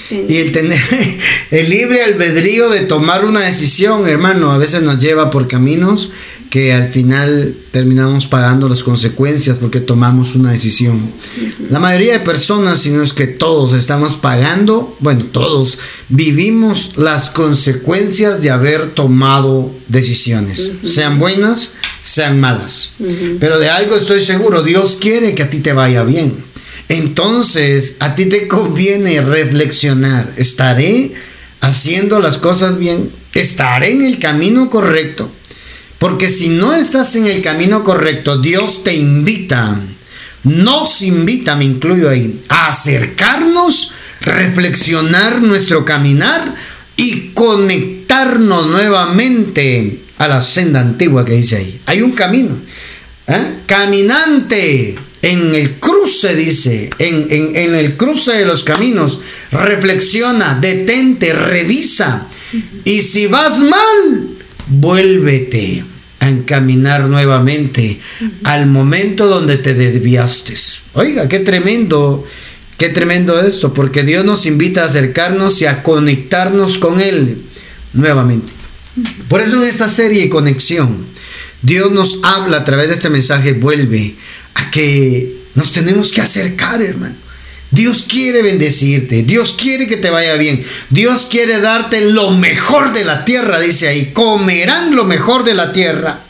y 0.10 0.38
el 0.38 0.54
tener 0.54 0.80
el 1.52 1.70
libre 1.70 2.02
albedrío 2.04 2.70
de 2.70 2.82
tomar 2.82 3.26
una 3.26 3.42
decisión, 3.42 4.08
hermano, 4.08 4.54
a 4.54 4.58
veces 4.58 4.82
nos 4.82 5.02
lleva 5.02 5.30
por 5.30 5.50
caminos 5.50 6.12
que 6.50 6.74
al 6.74 6.88
final 6.88 7.56
terminamos 7.72 8.28
pagando 8.28 8.70
las 8.70 8.84
consecuencias 8.84 9.58
porque 9.58 9.80
tomamos 9.80 10.36
una 10.36 10.52
decisión. 10.52 11.12
La 11.70 11.80
mayoría 11.80 12.14
de 12.14 12.20
personas, 12.20 12.80
si 12.80 12.92
no 12.92 13.04
es 13.04 13.14
que 13.14 13.28
todos 13.28 13.74
estamos 13.74 14.16
pagando, 14.16 14.96
bueno, 15.00 15.26
todos 15.32 15.78
vivimos 16.10 16.94
las 16.98 17.30
consecuencias 17.30 18.42
de 18.42 18.52
haber 18.52 18.92
tomado 18.92 19.72
decisiones, 19.88 20.72
sean 20.84 21.20
buenas, 21.20 21.74
sean 22.02 22.40
malas. 22.40 22.94
Pero 23.40 23.60
de 23.60 23.70
algo 23.70 23.96
estoy 23.96 24.22
seguro, 24.22 24.64
Dios 24.64 24.98
quiere 25.02 25.36
que 25.36 25.44
a 25.44 25.50
ti 25.50 25.60
te 25.60 25.74
vaya 25.74 26.04
bien. 26.04 26.46
Entonces, 26.88 27.98
a 28.00 28.16
ti 28.16 28.26
te 28.26 28.48
conviene 28.48 29.22
reflexionar, 29.22 30.32
¿estaré 30.38 31.14
haciendo 31.62 32.20
las 32.20 32.38
cosas 32.38 32.78
bien? 32.78 33.10
¿Estaré 33.34 33.92
en 33.92 34.04
el 34.04 34.20
camino 34.20 34.70
correcto? 34.70 35.32
Porque 36.00 36.30
si 36.30 36.50
no 36.50 36.74
estás 36.74 37.16
en 37.16 37.28
el 37.28 37.42
camino 37.42 37.84
correcto, 37.84 38.38
Dios 38.38 38.84
te 38.84 38.94
invita, 38.94 39.80
nos 40.44 41.02
invita, 41.02 41.56
me 41.56 41.66
incluyo 41.66 42.10
ahí, 42.10 42.42
a 42.50 42.68
acercarnos, 42.68 43.94
reflexionar 44.22 45.42
nuestro 45.42 45.86
caminar 45.86 46.54
y 46.98 47.30
conectarnos 47.34 48.68
nuevamente 48.68 50.02
a 50.18 50.28
la 50.28 50.42
senda 50.42 50.82
antigua 50.82 51.26
que 51.26 51.34
dice 51.34 51.58
ahí. 51.58 51.82
Hay 51.86 52.02
un 52.02 52.12
camino. 52.12 52.58
¿eh? 53.28 53.60
Caminante 53.66 54.96
en 55.22 55.56
el 55.56 55.80
cruce, 55.80 56.36
dice, 56.36 56.90
en, 57.00 57.28
en 57.30 57.74
el 57.74 57.98
cruce 57.98 58.34
de 58.34 58.46
los 58.46 58.64
caminos, 58.64 59.22
reflexiona, 59.52 60.58
detente, 60.60 61.34
revisa. 61.34 62.28
Y 62.84 63.02
si 63.02 63.26
vas 63.28 63.58
mal, 63.60 64.35
vuélvete 64.68 65.84
a 66.20 66.30
encaminar 66.30 67.06
nuevamente 67.06 68.00
al 68.44 68.68
momento 68.68 69.28
donde 69.28 69.58
te 69.58 69.74
desviaste. 69.74 70.56
Oiga, 70.94 71.28
qué 71.28 71.40
tremendo, 71.40 72.26
qué 72.78 72.90
tremendo 72.90 73.40
esto, 73.40 73.74
porque 73.74 74.04
Dios 74.04 74.26
nos 74.26 74.46
invita 74.46 74.84
a 74.84 74.86
acercarnos 74.86 75.62
y 75.62 75.66
a 75.66 75.84
conectarnos 75.84 76.78
con 76.78 77.00
Él 77.00 77.42
nuevamente. 77.94 78.52
Por 79.28 79.42
eso 79.42 79.62
en 79.62 79.68
esta 79.68 79.90
serie 79.90 80.30
Conexión, 80.30 81.06
Dios 81.62 81.92
nos 81.92 82.24
habla 82.24 82.58
a 82.58 82.66
través 82.66 82.88
de 82.88 82.94
este 82.94 83.10
mensaje, 83.10 83.54
vuelve 83.54 84.16
a 84.54 84.72
que 84.72 85.36
nos 85.56 85.74
tenemos 85.74 86.12
que 86.12 86.22
acercar, 86.22 86.82
hermano. 86.82 87.25
Dios 87.76 88.06
quiere 88.10 88.42
bendecirte, 88.42 89.24
Dios 89.24 89.58
quiere 89.60 89.86
que 89.86 89.98
te 89.98 90.10
vaya 90.10 90.36
bien, 90.36 90.66
Dios 90.90 91.28
quiere 91.30 91.60
darte 91.60 92.00
lo 92.02 92.32
mejor 92.32 92.94
de 92.94 93.04
la 93.04 93.26
tierra, 93.26 93.60
dice 93.60 93.90
ahí, 93.90 94.12
comerán 94.14 94.96
lo 94.96 95.04
mejor 95.04 95.44
de 95.44 95.54
la 95.54 95.74
tierra. 95.74 96.22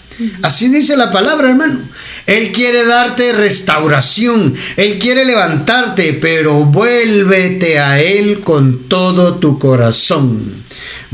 Así 0.41 0.69
dice 0.69 0.97
la 0.97 1.12
palabra, 1.12 1.49
hermano. 1.49 1.81
Él 2.25 2.51
quiere 2.51 2.86
darte 2.86 3.34
restauración, 3.34 4.55
Él 4.77 4.97
quiere 4.97 5.23
levantarte, 5.25 6.13
pero 6.13 6.65
vuélvete 6.65 7.79
a 7.79 8.01
Él 8.01 8.39
con 8.39 8.88
todo 8.88 9.36
tu 9.36 9.60
corazón. 9.60 10.63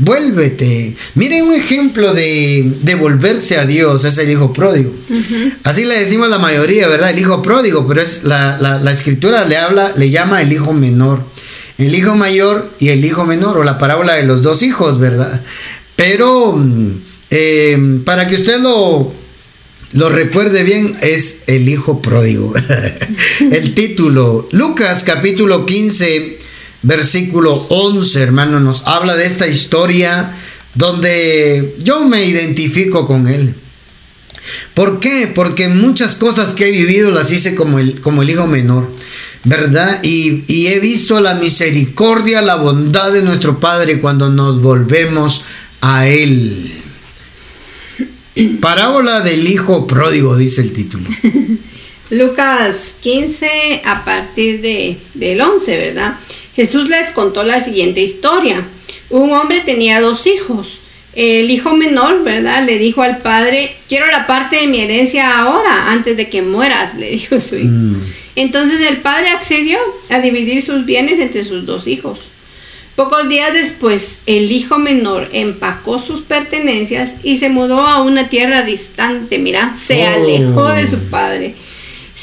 Vuélvete. 0.04 0.96
Miren 1.14 1.44
un 1.44 1.54
ejemplo 1.54 2.12
de, 2.12 2.72
de 2.82 2.94
volverse 2.96 3.56
a 3.56 3.66
Dios, 3.66 4.04
es 4.04 4.18
el 4.18 4.30
hijo 4.30 4.52
pródigo. 4.52 4.92
Así 5.62 5.84
le 5.84 5.96
decimos 5.96 6.28
la 6.28 6.40
mayoría, 6.40 6.88
¿verdad? 6.88 7.10
El 7.10 7.20
hijo 7.20 7.40
pródigo, 7.40 7.86
pero 7.86 8.00
es 8.00 8.24
la, 8.24 8.58
la, 8.58 8.90
escritura 8.90 9.44
le 9.44 9.56
habla, 9.56 9.92
le 9.96 10.10
llama 10.10 10.42
el 10.42 10.52
hijo 10.52 10.72
menor. 10.72 11.22
El 11.78 11.94
hijo 11.94 12.16
mayor 12.16 12.68
y 12.80 12.88
el 12.88 13.04
hijo 13.04 13.24
menor, 13.26 13.58
o 13.58 13.62
la 13.62 13.78
parábola 13.78 14.14
de 14.14 14.24
los 14.24 14.42
dos 14.42 14.62
hijos, 14.64 14.98
¿verdad? 14.98 15.40
Pero 15.94 16.56
mm, 16.56 16.90
eh, 17.30 18.00
para 18.04 18.26
que 18.26 18.34
usted 18.34 18.58
lo, 18.58 19.12
lo 19.92 20.08
recuerde 20.08 20.64
bien, 20.64 20.96
es 21.00 21.42
el 21.46 21.68
hijo 21.68 22.02
pródigo. 22.02 22.52
el 23.52 23.72
título, 23.74 24.48
Lucas 24.50 25.04
capítulo 25.04 25.64
15 25.64 26.41
versículo 26.82 27.66
11, 27.68 28.22
hermano, 28.22 28.60
nos 28.60 28.86
habla 28.86 29.16
de 29.16 29.26
esta 29.26 29.46
historia 29.46 30.36
donde 30.74 31.76
yo 31.82 32.06
me 32.06 32.24
identifico 32.24 33.06
con 33.06 33.28
él. 33.28 33.54
¿Por 34.74 35.00
qué? 35.00 35.30
Porque 35.32 35.68
muchas 35.68 36.16
cosas 36.16 36.54
que 36.54 36.68
he 36.68 36.70
vivido 36.70 37.10
las 37.10 37.30
hice 37.30 37.54
como 37.54 37.78
el, 37.78 38.00
como 38.00 38.22
el 38.22 38.30
hijo 38.30 38.46
menor, 38.46 38.90
¿verdad? 39.44 40.00
Y, 40.02 40.44
y 40.48 40.68
he 40.68 40.80
visto 40.80 41.20
la 41.20 41.34
misericordia, 41.34 42.42
la 42.42 42.56
bondad 42.56 43.12
de 43.12 43.22
nuestro 43.22 43.60
Padre 43.60 44.00
cuando 44.00 44.30
nos 44.30 44.60
volvemos 44.60 45.44
a 45.80 46.08
Él. 46.08 46.72
Parábola 48.60 49.20
del 49.20 49.46
Hijo 49.46 49.86
Pródigo, 49.86 50.36
dice 50.36 50.62
el 50.62 50.72
título. 50.72 51.08
Lucas 52.12 52.96
15 53.00 53.80
a 53.86 54.04
partir 54.04 54.60
de, 54.60 54.98
del 55.14 55.40
11, 55.40 55.78
¿verdad? 55.78 56.18
Jesús 56.54 56.86
les 56.90 57.10
contó 57.10 57.42
la 57.42 57.64
siguiente 57.64 58.02
historia. 58.02 58.62
Un 59.08 59.32
hombre 59.32 59.60
tenía 59.60 60.02
dos 60.02 60.26
hijos. 60.26 60.80
El 61.14 61.50
hijo 61.50 61.74
menor, 61.74 62.22
¿verdad? 62.22 62.66
Le 62.66 62.76
dijo 62.76 63.00
al 63.00 63.18
padre, 63.18 63.74
quiero 63.88 64.08
la 64.08 64.26
parte 64.26 64.56
de 64.56 64.66
mi 64.66 64.80
herencia 64.80 65.38
ahora, 65.38 65.90
antes 65.90 66.18
de 66.18 66.28
que 66.28 66.42
mueras, 66.42 66.96
le 66.96 67.12
dijo 67.12 67.40
su 67.40 67.56
hijo. 67.56 67.68
Mm. 67.70 68.02
Entonces 68.36 68.82
el 68.82 68.98
padre 68.98 69.30
accedió 69.30 69.78
a 70.10 70.20
dividir 70.20 70.62
sus 70.62 70.84
bienes 70.84 71.18
entre 71.18 71.44
sus 71.44 71.64
dos 71.64 71.86
hijos. 71.86 72.20
Pocos 72.94 73.26
días 73.26 73.54
después, 73.54 74.18
el 74.26 74.52
hijo 74.52 74.78
menor 74.78 75.30
empacó 75.32 75.98
sus 75.98 76.20
pertenencias 76.20 77.16
y 77.22 77.38
se 77.38 77.48
mudó 77.48 77.80
a 77.80 78.02
una 78.02 78.28
tierra 78.28 78.64
distante, 78.64 79.38
mira, 79.38 79.74
se 79.76 80.04
alejó 80.04 80.70
de 80.74 80.90
su 80.90 80.96
oh. 80.96 81.10
padre 81.10 81.54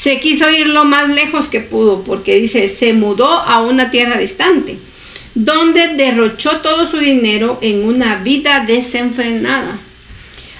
se 0.00 0.18
quiso 0.18 0.48
ir 0.48 0.66
lo 0.68 0.86
más 0.86 1.10
lejos 1.10 1.50
que 1.50 1.60
pudo, 1.60 2.04
porque 2.04 2.36
dice, 2.36 2.68
se 2.68 2.94
mudó 2.94 3.28
a 3.28 3.60
una 3.60 3.90
tierra 3.90 4.16
distante, 4.16 4.78
donde 5.34 5.88
derrochó 5.88 6.62
todo 6.62 6.86
su 6.86 6.96
dinero 6.96 7.58
en 7.60 7.86
una 7.86 8.16
vida 8.16 8.64
desenfrenada. 8.66 9.78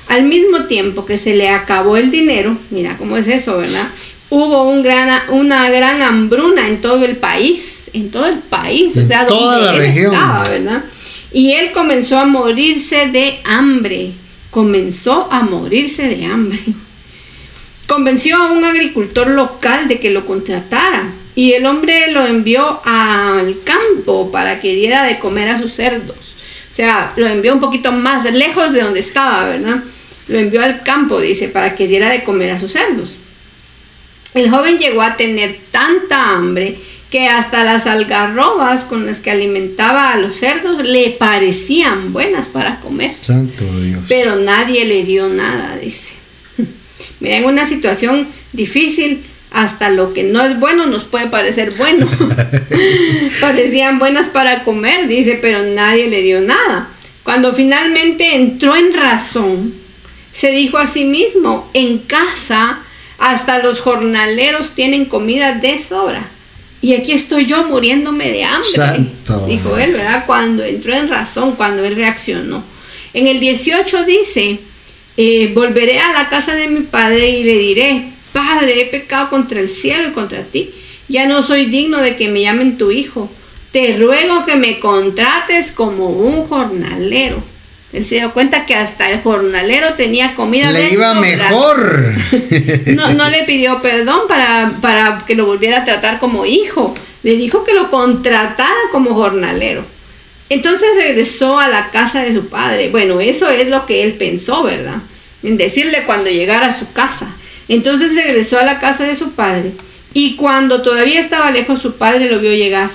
Al 0.09 0.25
mismo 0.25 0.65
tiempo 0.65 1.07
que 1.07 1.17
se 1.17 1.35
le 1.37 1.49
acabó 1.49 1.97
el 1.97 2.11
dinero, 2.11 2.59
mira 2.69 2.99
cómo 2.99 3.17
es 3.17 3.29
eso, 3.29 3.57
¿verdad? 3.57 3.89
Hubo 4.29 4.69
un 4.69 4.83
gran, 4.83 5.23
una 5.31 5.71
gran 5.71 6.03
hambruna 6.03 6.69
en 6.69 6.83
todo 6.83 7.03
el 7.07 7.17
país, 7.17 7.89
en 7.95 8.11
todo 8.11 8.27
el 8.27 8.41
país, 8.41 8.95
o 8.99 9.07
sea, 9.07 9.27
toda 9.27 9.59
la 9.59 9.73
región. 9.73 10.13
estaba, 10.13 10.47
¿verdad? 10.51 10.85
Y 11.33 11.53
él 11.53 11.73
comenzó 11.73 12.19
a 12.19 12.27
morirse 12.27 13.07
de 13.07 13.41
hambre, 13.45 14.13
comenzó 14.51 15.33
a 15.33 15.45
morirse 15.45 16.09
de 16.09 16.27
hambre. 16.27 16.59
Convenció 17.91 18.37
a 18.37 18.53
un 18.53 18.65
agricultor 18.65 19.29
local 19.31 19.89
de 19.89 19.99
que 19.99 20.11
lo 20.11 20.25
contratara 20.25 21.11
y 21.35 21.55
el 21.55 21.67
hombre 21.67 22.13
lo 22.13 22.25
envió 22.25 22.81
al 22.85 23.57
campo 23.65 24.31
para 24.31 24.61
que 24.61 24.77
diera 24.77 25.03
de 25.03 25.19
comer 25.19 25.49
a 25.49 25.59
sus 25.59 25.73
cerdos. 25.73 26.37
O 26.71 26.73
sea, 26.73 27.13
lo 27.17 27.27
envió 27.27 27.53
un 27.53 27.59
poquito 27.59 27.91
más 27.91 28.33
lejos 28.33 28.73
de 28.73 28.83
donde 28.83 29.01
estaba, 29.01 29.49
¿verdad? 29.49 29.83
Lo 30.29 30.39
envió 30.39 30.63
al 30.63 30.85
campo, 30.85 31.21
dice, 31.21 31.49
para 31.49 31.75
que 31.75 31.89
diera 31.89 32.11
de 32.11 32.23
comer 32.23 32.51
a 32.51 32.59
sus 32.59 32.71
cerdos. 32.71 33.17
El 34.35 34.49
joven 34.51 34.79
llegó 34.79 35.03
a 35.03 35.17
tener 35.17 35.59
tanta 35.73 36.31
hambre 36.31 36.79
que 37.11 37.27
hasta 37.27 37.65
las 37.65 37.89
algarrobas 37.89 38.85
con 38.85 39.05
las 39.05 39.19
que 39.19 39.33
alimentaba 39.33 40.13
a 40.13 40.17
los 40.17 40.37
cerdos 40.37 40.85
le 40.85 41.11
parecían 41.11 42.13
buenas 42.13 42.47
para 42.47 42.79
comer. 42.79 43.17
Santo 43.21 43.65
Dios. 43.81 44.05
Pero 44.09 44.37
nadie 44.37 44.85
le 44.85 45.03
dio 45.03 45.29
nada, 45.29 45.77
dice. 45.77 46.20
Mira, 47.21 47.37
en 47.37 47.45
una 47.45 47.67
situación 47.67 48.29
difícil, 48.53 49.23
hasta 49.51 49.91
lo 49.91 50.15
que 50.15 50.23
no 50.23 50.43
es 50.43 50.59
bueno 50.59 50.87
nos 50.87 51.05
puede 51.05 51.27
parecer 51.27 51.75
bueno. 51.77 52.09
Parecían 53.41 53.99
buenas 53.99 54.29
para 54.29 54.63
comer, 54.65 55.09
dice, 55.09 55.39
pero 55.41 55.63
nadie 55.63 56.09
le 56.09 56.23
dio 56.23 56.41
nada. 56.41 56.89
Cuando 57.23 57.53
finalmente 57.53 58.35
entró 58.35 58.75
en 58.77 58.93
razón, 58.93 59.75
se 60.33 60.51
dijo 60.51 60.79
a 60.79 60.87
sí 60.87 61.05
mismo, 61.05 61.71
en 61.75 61.99
casa 61.99 62.81
hasta 63.19 63.59
los 63.59 63.81
jornaleros 63.81 64.75
tienen 64.75 65.05
comida 65.05 65.53
de 65.53 65.79
sobra. 65.79 66.31
Y 66.81 66.95
aquí 66.95 67.13
estoy 67.13 67.45
yo 67.45 67.65
muriéndome 67.65 68.31
de 68.31 68.45
hambre. 68.45 69.11
Dijo 69.47 69.77
él, 69.77 69.93
¿verdad? 69.93 70.25
Cuando 70.27 70.65
entró 70.65 70.95
en 70.95 71.09
razón, 71.09 71.55
cuando 71.57 71.85
él 71.85 71.97
reaccionó. 71.97 72.65
En 73.13 73.27
el 73.27 73.39
18 73.39 74.05
dice, 74.05 74.61
eh, 75.23 75.53
volveré 75.55 76.01
a 76.01 76.15
la 76.15 76.31
casa 76.31 76.55
de 76.55 76.69
mi 76.69 76.81
padre 76.81 77.29
y 77.29 77.45
le 77.45 77.59
diré, 77.59 78.11
Padre, 78.33 78.81
he 78.81 78.87
pecado 78.87 79.29
contra 79.29 79.61
el 79.61 79.69
cielo 79.69 80.09
y 80.09 80.13
contra 80.13 80.45
ti. 80.45 80.71
Ya 81.09 81.27
no 81.27 81.43
soy 81.43 81.67
digno 81.67 81.99
de 82.01 82.17
que 82.17 82.29
me 82.29 82.41
llamen 82.41 82.79
tu 82.79 82.91
hijo. 82.91 83.31
Te 83.71 83.99
ruego 83.99 84.47
que 84.47 84.57
me 84.57 84.79
contrates 84.79 85.73
como 85.73 86.09
un 86.09 86.47
jornalero. 86.47 87.43
Él 87.93 88.07
se 88.07 88.15
dio 88.15 88.33
cuenta 88.33 88.65
que 88.65 88.75
hasta 88.75 89.11
el 89.11 89.21
jornalero 89.21 89.95
tenía 89.95 90.35
comida. 90.35 90.71
Le 90.71 90.91
iba 90.91 91.13
mejor. 91.15 92.15
no, 92.87 93.13
no, 93.13 93.29
le 93.29 93.43
pidió 93.43 93.83
perdón 93.83 94.21
para, 94.27 94.79
para 94.81 95.23
que 95.27 95.35
lo 95.35 95.45
volviera 95.45 95.83
a 95.83 95.85
tratar 95.85 96.19
como 96.19 96.47
hijo. 96.47 96.95
Le 97.25 97.37
dijo 97.37 97.63
que 97.65 97.75
lo 97.75 97.91
contratara 97.91 98.81
como 98.91 99.15
jornalero. 99.15 99.85
Entonces 100.49 100.89
regresó 100.97 101.59
a 101.59 101.69
la 101.69 101.91
casa 101.91 102.23
de 102.23 102.33
su 102.33 102.47
padre. 102.47 102.89
Bueno, 102.89 103.21
eso 103.21 103.51
es 103.51 103.69
lo 103.69 103.85
que 103.87 104.03
él 104.05 104.15
pensó, 104.15 104.63
¿verdad? 104.63 105.03
En 105.43 105.57
decirle 105.57 106.05
cuando 106.07 106.31
llegara 106.31 106.69
a 106.69 106.73
su 106.73 106.93
casa. 106.93 107.35
Entonces 107.69 108.15
regresó 108.15 108.59
a 108.59 108.65
la 108.65 108.81
casa 108.81 109.05
de 109.05 109.17
su 109.17 109.33
padre 109.33 109.73
y 110.13 110.37
cuando 110.37 110.83
todavía 110.83 111.21
estaba 111.21 111.51
lejos 111.51 111.81
su 111.81 111.95
padre 111.95 112.31
lo 112.31 112.41
vio 112.41 112.53
llegar. 112.53 112.91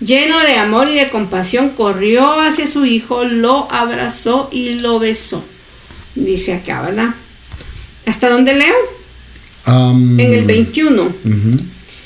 Lleno 0.00 0.38
de 0.40 0.56
amor 0.56 0.88
y 0.88 0.94
de 0.94 1.10
compasión, 1.10 1.70
corrió 1.70 2.40
hacia 2.40 2.66
su 2.66 2.86
hijo, 2.86 3.24
lo 3.24 3.70
abrazó 3.70 4.48
y 4.50 4.78
lo 4.78 4.98
besó. 4.98 5.44
Dice 6.14 6.54
acá, 6.54 6.82
¿verdad? 6.82 7.14
¿Hasta 8.06 8.30
dónde 8.30 8.54
leo? 8.54 8.74
en 9.66 10.32
el 10.32 10.44
21. 10.46 11.12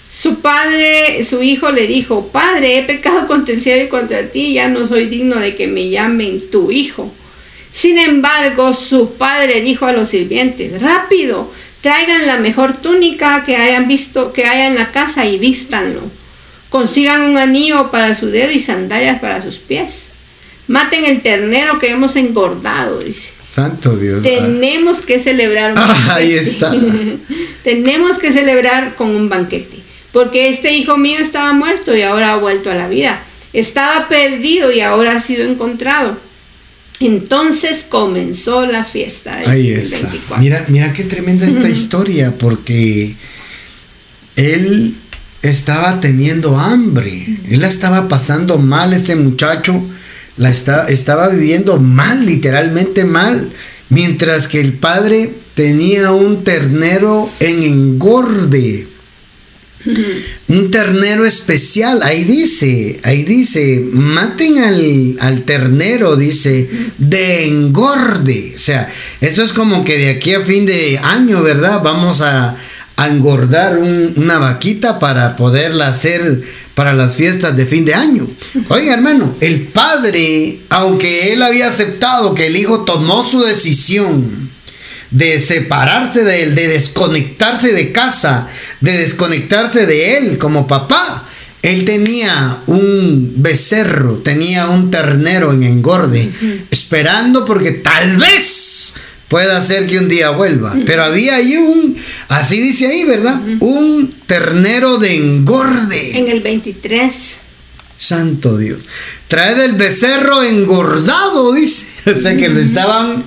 Su 0.09 0.41
padre, 0.41 1.25
su 1.25 1.43
hijo 1.43 1.71
le 1.71 1.87
dijo, 1.87 2.29
Padre, 2.29 2.79
he 2.79 2.83
pecado 2.83 3.27
contra 3.27 3.55
el 3.55 3.63
cielo 3.63 3.85
y 3.85 3.89
contra 3.89 4.29
ti, 4.29 4.55
ya 4.55 4.69
no 4.69 4.87
soy 4.87 5.07
digno 5.07 5.37
de 5.37 5.55
que 5.55 5.67
me 5.67 5.89
llamen 5.89 6.51
tu 6.51 6.71
hijo. 6.71 7.13
Sin 7.75 7.99
embargo, 7.99 8.73
su 8.73 9.15
padre 9.15 9.61
dijo 9.61 9.85
a 9.87 9.93
los 9.93 10.11
sirvientes, 10.11 10.81
rápido, 10.81 11.53
traigan 11.81 12.25
la 12.25 12.39
mejor 12.39 12.77
túnica 12.77 13.43
que 13.45 13.57
hayan 13.57 13.89
visto, 13.89 14.33
que 14.33 14.47
haya 14.47 14.69
en 14.69 14.77
la 14.77 14.93
casa 14.93 15.27
y 15.27 15.39
vístanlo. 15.41 16.01
Consigan 16.71 17.23
un 17.23 17.37
anillo 17.37 17.91
para 17.91 18.15
su 18.15 18.31
dedo 18.31 18.53
y 18.53 18.61
sandalias 18.61 19.19
para 19.19 19.43
sus 19.43 19.59
pies. 19.59 20.07
Maten 20.69 21.05
el 21.05 21.21
ternero 21.21 21.81
que 21.81 21.91
hemos 21.91 22.15
engordado, 22.15 23.01
dice. 23.01 23.33
Santo 23.51 23.97
Dios. 23.97 24.23
Tenemos 24.23 25.03
que 25.03 25.19
celebrar 25.19 25.71
un 25.71 25.75
banquete. 25.75 26.13
ahí 26.13 26.33
está. 26.35 26.73
Tenemos 27.65 28.19
que 28.19 28.31
celebrar 28.31 28.95
con 28.95 29.11
un 29.11 29.29
banquete. 29.29 29.79
Porque 30.13 30.49
este 30.49 30.73
hijo 30.75 30.97
mío 30.97 31.19
estaba 31.19 31.53
muerto 31.53 31.97
y 31.97 32.03
ahora 32.03 32.35
ha 32.35 32.37
vuelto 32.37 32.71
a 32.71 32.75
la 32.75 32.89
vida. 32.89 33.21
Estaba 33.53 34.07
perdido 34.07 34.71
y 34.71 34.81
ahora 34.81 35.17
ha 35.17 35.21
sido 35.21 35.45
encontrado. 35.45 36.17
Entonces 37.07 37.87
comenzó 37.89 38.67
la 38.67 38.85
fiesta. 38.85 39.39
Ahí 39.47 39.71
está. 39.71 40.11
Mira, 40.39 40.65
mira 40.69 40.93
qué 40.93 41.05
tremenda 41.05 41.47
esta 41.47 41.69
historia, 41.69 42.37
porque 42.39 43.15
él 44.37 44.97
estaba 45.43 46.01
teniendo 46.01 46.59
hambre. 46.59 47.39
Él 47.51 47.61
la 47.61 47.69
estaba 47.69 48.09
pasando 48.09 48.59
mal, 48.59 48.93
este 48.93 49.17
muchacho. 49.17 49.83
La 50.37 50.51
estaba 50.51 51.29
viviendo 51.29 51.79
mal, 51.79 52.27
literalmente 52.27 53.05
mal. 53.05 53.51
Mientras 53.91 54.49
que 54.49 54.61
el 54.61 54.73
padre 54.73 55.35
tenía 55.55 56.13
un 56.13 56.43
ternero 56.43 57.31
en 57.41 57.63
engorde. 57.63 58.89
Un 60.49 60.71
ternero 60.71 61.25
especial, 61.27 62.03
ahí 62.03 62.25
dice, 62.25 63.01
ahí 63.03 63.23
dice, 63.23 63.83
maten 63.93 64.59
al, 65.21 65.43
ternero, 65.43 66.17
dice, 66.17 66.69
de 66.99 67.47
engorde. 67.47 68.53
O 68.55 68.59
sea, 68.59 68.89
eso 69.21 69.43
es 69.43 69.53
como 69.53 69.85
que 69.85 69.99
de 69.99 70.11
aquí 70.11 70.35
a 70.35 70.41
fin 70.41 70.65
de 70.67 70.99
año, 70.99 71.43
¿verdad? 71.43 71.83
Vamos 71.83 72.21
a, 72.21 72.57
engordar 72.97 73.77
una 73.79 74.39
vaquita 74.39 75.01
para 75.01 75.35
poderla 75.35 75.89
hacer 75.89 76.43
para 76.75 76.93
las 76.93 77.15
fiestas 77.15 77.57
de 77.57 77.67
fin 77.67 77.85
de 77.85 77.93
año. 77.93 78.29
Oiga, 78.69 78.95
hermano, 78.95 79.35
el 79.41 79.63
padre, 79.63 80.61
aunque 80.69 81.33
él 81.33 81.43
había 81.43 81.69
aceptado 81.69 82.37
que 82.37 82.47
el 82.47 82.57
hijo 82.57 82.85
tomó 82.85 83.25
su 83.25 83.43
decisión, 83.43 84.45
de 85.15 85.41
separarse 85.41 86.25
de 86.25 86.43
él, 86.43 86.55
de 86.57 86.67
desconectarse 86.67 87.73
de 87.73 87.93
casa, 87.93 88.49
de 88.85 88.99
desconectarse 88.99 89.87
de 89.87 90.19
él 90.19 90.39
como 90.39 90.67
papá. 90.67 91.27
Él 91.63 91.87
tenía 91.87 92.59
un 92.67 93.37
becerro, 93.39 94.19
tenía 94.19 94.69
un 94.69 94.91
ternero 94.91 95.55
en 95.55 95.63
engorde, 95.63 96.31
esperando 96.71 97.47
porque 97.47 97.73
tal 97.73 98.19
vez 98.19 98.93
pueda 99.29 99.63
ser 99.63 99.87
que 99.87 99.97
un 99.97 100.07
día 100.07 100.31
vuelva. 100.31 100.77
Pero 100.85 101.05
había 101.05 101.37
ahí 101.37 101.57
un, 101.57 101.97
así 102.29 102.61
dice 102.61 102.87
ahí, 102.87 103.05
¿verdad? 103.05 103.41
Un 103.61 104.15
ternero 104.27 104.99
de 104.99 105.15
engorde. 105.15 106.19
En 106.19 106.29
el 106.29 106.41
23. 106.41 107.39
Santo 107.97 108.59
Dios. 108.59 108.81
Trae 109.29 109.55
del 109.55 109.73
becerro 109.73 110.43
engordado, 110.43 111.55
dice. 111.55 111.87
O 112.07 112.15
sea 112.15 112.37
que 112.37 112.51
lo 112.51 112.61
estaban 112.61 113.25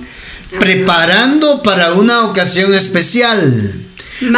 preparando 0.60 1.64
para 1.64 1.94
una 1.94 2.22
ocasión 2.26 2.72
especial. 2.72 3.87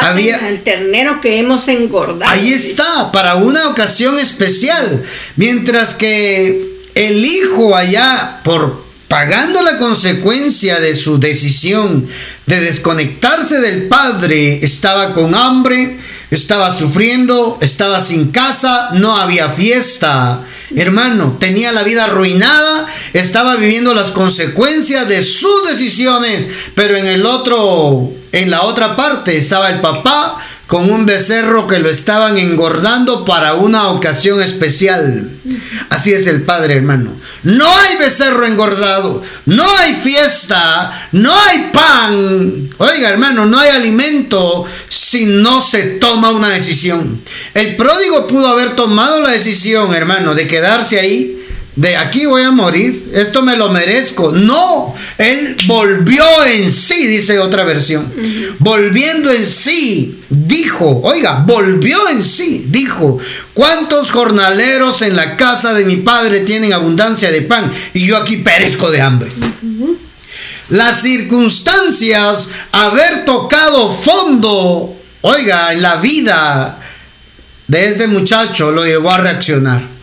Había 0.01 0.49
el 0.49 0.63
ternero 0.63 1.21
que 1.21 1.39
hemos 1.39 1.69
engordado. 1.69 2.31
Ahí 2.31 2.53
está, 2.53 3.11
para 3.13 3.37
una 3.37 3.69
ocasión 3.69 4.19
especial. 4.19 5.03
Mientras 5.37 5.95
que 5.95 6.71
el 6.95 7.25
hijo 7.25 7.75
allá, 7.75 8.41
por 8.45 8.85
pagando 9.11 9.61
la 9.63 9.77
consecuencia 9.79 10.79
de 10.79 10.95
su 10.95 11.19
decisión 11.19 12.07
de 12.47 12.61
desconectarse 12.61 13.61
del 13.61 13.89
padre, 13.89 14.65
estaba 14.65 15.15
con 15.15 15.35
hambre, 15.35 15.99
estaba 16.31 16.71
sufriendo, 16.71 17.59
estaba 17.61 18.01
sin 18.01 18.31
casa, 18.31 18.91
no 18.93 19.17
había 19.17 19.51
fiesta. 19.51 20.47
Hermano, 20.77 21.37
tenía 21.41 21.73
la 21.73 21.83
vida 21.83 22.05
arruinada, 22.05 22.87
estaba 23.13 23.57
viviendo 23.57 23.95
las 23.95 24.13
consecuencias 24.13 25.09
de 25.09 25.25
sus 25.25 25.69
decisiones, 25.69 26.47
pero 26.77 26.97
en 26.97 27.07
el 27.07 27.27
otro, 27.27 28.13
en 28.33 28.51
la 28.51 28.63
otra 28.63 28.97
parte 28.97 29.37
estaba 29.37 29.71
el 29.71 29.81
papá 29.81 30.39
con 30.67 30.89
un 30.89 31.05
becerro 31.05 31.67
que 31.67 31.81
lo 31.81 31.91
estaban 31.91 32.39
engordando 32.39 33.25
para 33.25 33.55
una 33.55 33.89
ocasión 33.89 34.41
especial. 34.41 35.29
Así 35.89 36.13
es 36.13 36.29
el 36.29 36.43
Padre, 36.43 36.75
hermano. 36.75 37.13
No 37.43 37.67
hay 37.67 37.97
becerro 37.97 38.47
engordado, 38.47 39.21
no 39.47 39.65
hay 39.79 39.95
fiesta, 39.95 41.09
no 41.11 41.35
hay 41.35 41.71
pan. 41.73 42.71
Oiga, 42.79 43.09
hermano, 43.09 43.47
no 43.47 43.59
hay 43.59 43.71
alimento 43.71 44.65
si 44.89 45.25
no 45.25 45.61
se 45.61 45.83
toma 45.99 46.31
una 46.31 46.51
decisión. 46.51 47.21
El 47.55 47.75
pródigo 47.75 48.29
pudo 48.29 48.47
haber 48.47 48.77
tomado 48.77 49.21
la 49.23 49.31
decisión, 49.31 49.93
hermano, 49.93 50.37
de 50.37 50.47
quedarse 50.47 51.01
ahí 51.01 51.40
de 51.77 51.97
aquí 51.97 52.27
voy 52.27 52.43
a 52.43 52.51
morir, 52.51 53.11
esto 53.15 53.43
me 53.43 53.57
lo 53.57 53.71
merezco. 53.71 54.33
No, 54.33 54.95
él 55.19 55.57
volvió 55.67 56.25
en 56.47 56.71
sí, 56.71 57.07
dice 57.07 57.39
otra 57.39 57.65
versión. 57.65 58.13
Volviendo 58.59 59.31
en 59.31 59.47
sí, 59.47 60.21
dijo, 60.29 61.01
oiga, 61.05 61.45
volvió 61.47 62.09
en 62.09 62.25
sí, 62.25 62.67
dijo, 62.69 63.19
¿cuántos 63.55 64.11
jornaleros 64.11 65.03
en 65.03 65.15
la 65.15 65.37
casa 65.37 65.73
de 65.73 65.85
mi 65.85 65.97
padre 65.97 66.41
tienen 66.41 66.73
abundancia 66.73 67.31
de 67.31 67.43
pan 67.43 67.73
y 67.95 68.07
yo 68.07 68.17
aquí 68.17 68.39
perezco 68.39 68.91
de 68.91 69.01
hambre? 69.01 69.31
Las 70.71 71.03
circunstancias, 71.03 72.49
haber 72.73 73.25
tocado 73.25 73.93
fondo, 73.93 74.97
oiga, 75.21 75.73
en 75.73 75.83
la 75.83 75.97
vida 75.97 76.81
de 77.69 77.89
este 77.89 78.09
muchacho 78.09 78.73
lo 78.73 78.85
llevó 78.85 79.11
a 79.11 79.19
reaccionar 79.19 80.00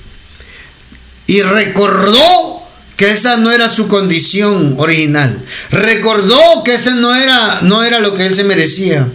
y 1.27 1.41
recordó 1.41 2.63
que 2.95 3.11
esa 3.11 3.37
no 3.37 3.51
era 3.51 3.69
su 3.69 3.87
condición 3.87 4.75
original. 4.77 5.43
Recordó 5.69 6.63
que 6.63 6.75
ese 6.75 6.91
no 6.95 7.13
era, 7.13 7.59
no 7.61 7.83
era 7.83 7.99
lo 7.99 8.15
que 8.15 8.25
él 8.25 8.33
se 8.33 8.43
merecía. 8.43 9.07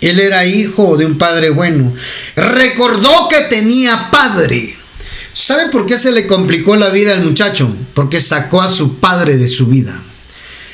Él 0.00 0.20
era 0.20 0.46
hijo 0.46 0.96
de 0.96 1.06
un 1.06 1.18
padre 1.18 1.50
bueno. 1.50 1.92
Recordó 2.36 3.28
que 3.28 3.40
tenía 3.42 4.10
padre. 4.10 4.76
¿Sabe 5.32 5.68
por 5.70 5.86
qué 5.86 5.98
se 5.98 6.12
le 6.12 6.26
complicó 6.26 6.76
la 6.76 6.90
vida 6.90 7.14
al 7.14 7.24
muchacho? 7.24 7.74
Porque 7.94 8.20
sacó 8.20 8.60
a 8.60 8.70
su 8.70 8.98
padre 8.98 9.36
de 9.36 9.48
su 9.48 9.66
vida. 9.66 10.00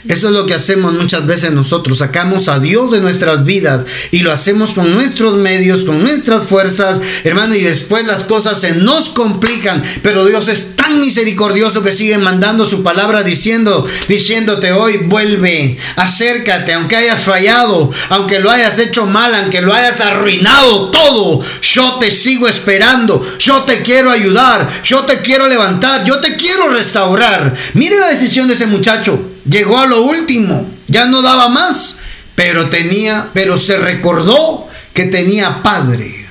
Eso 0.09 0.29
es 0.29 0.33
lo 0.33 0.47
que 0.47 0.55
hacemos 0.55 0.94
muchas 0.94 1.27
veces 1.27 1.53
nosotros. 1.53 1.99
Sacamos 1.99 2.49
a 2.49 2.59
Dios 2.59 2.90
de 2.90 3.01
nuestras 3.01 3.44
vidas 3.44 3.85
y 4.11 4.21
lo 4.21 4.33
hacemos 4.33 4.73
con 4.73 4.94
nuestros 4.94 5.35
medios, 5.35 5.85
con 5.85 6.01
nuestras 6.01 6.44
fuerzas, 6.44 6.99
hermano, 7.25 7.55
y 7.55 7.61
después 7.61 8.07
las 8.07 8.25
cosas 8.25 8.59
se 8.59 8.73
nos 8.75 9.11
complican. 9.11 9.83
Pero 10.03 10.25
Dios 10.25 10.49
es 10.49 10.77
tan 10.77 10.99
misericordioso 11.01 11.83
que 11.83 11.92
sigue 11.92 12.16
mandando 12.16 12.66
su 12.66 12.83
palabra 12.83 13.23
diciendo, 13.23 13.87
diciéndote 14.09 14.73
hoy, 14.73 14.97
vuelve, 15.05 15.77
acércate, 15.97 16.73
aunque 16.73 16.97
hayas 16.97 17.21
fallado, 17.21 17.90
aunque 18.09 18.40
lo 18.40 18.51
hayas 18.51 18.79
hecho 18.79 19.05
mal, 19.05 19.35
aunque 19.35 19.61
lo 19.61 19.75
hayas 19.75 20.01
arruinado 20.01 20.90
todo, 20.90 21.42
yo 21.61 21.99
te 22.01 22.11
sigo 22.11 22.49
esperando, 22.49 23.23
yo 23.38 23.64
te 23.64 23.83
quiero 23.83 24.11
ayudar, 24.11 24.66
yo 24.83 25.05
te 25.05 25.21
quiero 25.21 25.47
levantar, 25.49 26.03
yo 26.07 26.18
te 26.18 26.37
quiero 26.37 26.68
restaurar. 26.68 27.55
Mire 27.75 28.01
la 28.01 28.09
decisión 28.09 28.49
de 28.49 28.55
ese 28.55 28.66
muchacho 28.66 29.35
llegó 29.49 29.79
a 29.79 29.87
lo 29.87 30.03
último, 30.03 30.69
ya 30.87 31.07
no 31.07 31.23
daba 31.23 31.49
más, 31.49 32.01
pero 32.35 32.69
tenía, 32.71 33.31
pero 33.33 33.59
se 33.59 33.79
recordó 33.79 34.69
que 34.93 35.05
tenía 35.05 35.63
padre. 35.63 36.27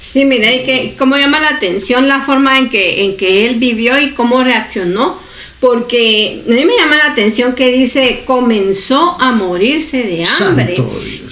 Sí, 0.00 0.24
mira, 0.24 0.52
y 0.52 0.64
que 0.64 0.94
cómo 0.98 1.16
llama 1.16 1.40
la 1.40 1.50
atención 1.50 2.08
la 2.08 2.22
forma 2.22 2.58
en 2.58 2.70
que, 2.70 3.04
en 3.04 3.16
que 3.16 3.46
él 3.46 3.56
vivió 3.56 3.98
y 4.00 4.12
cómo 4.12 4.42
reaccionó 4.42 5.20
porque 5.60 6.44
a 6.46 6.50
mí 6.52 6.64
me 6.64 6.76
llama 6.76 6.96
la 6.96 7.06
atención 7.06 7.54
que 7.54 7.72
dice 7.72 8.22
comenzó 8.24 9.16
a 9.20 9.32
morirse 9.32 10.04
de 10.04 10.24
hambre. 10.24 10.76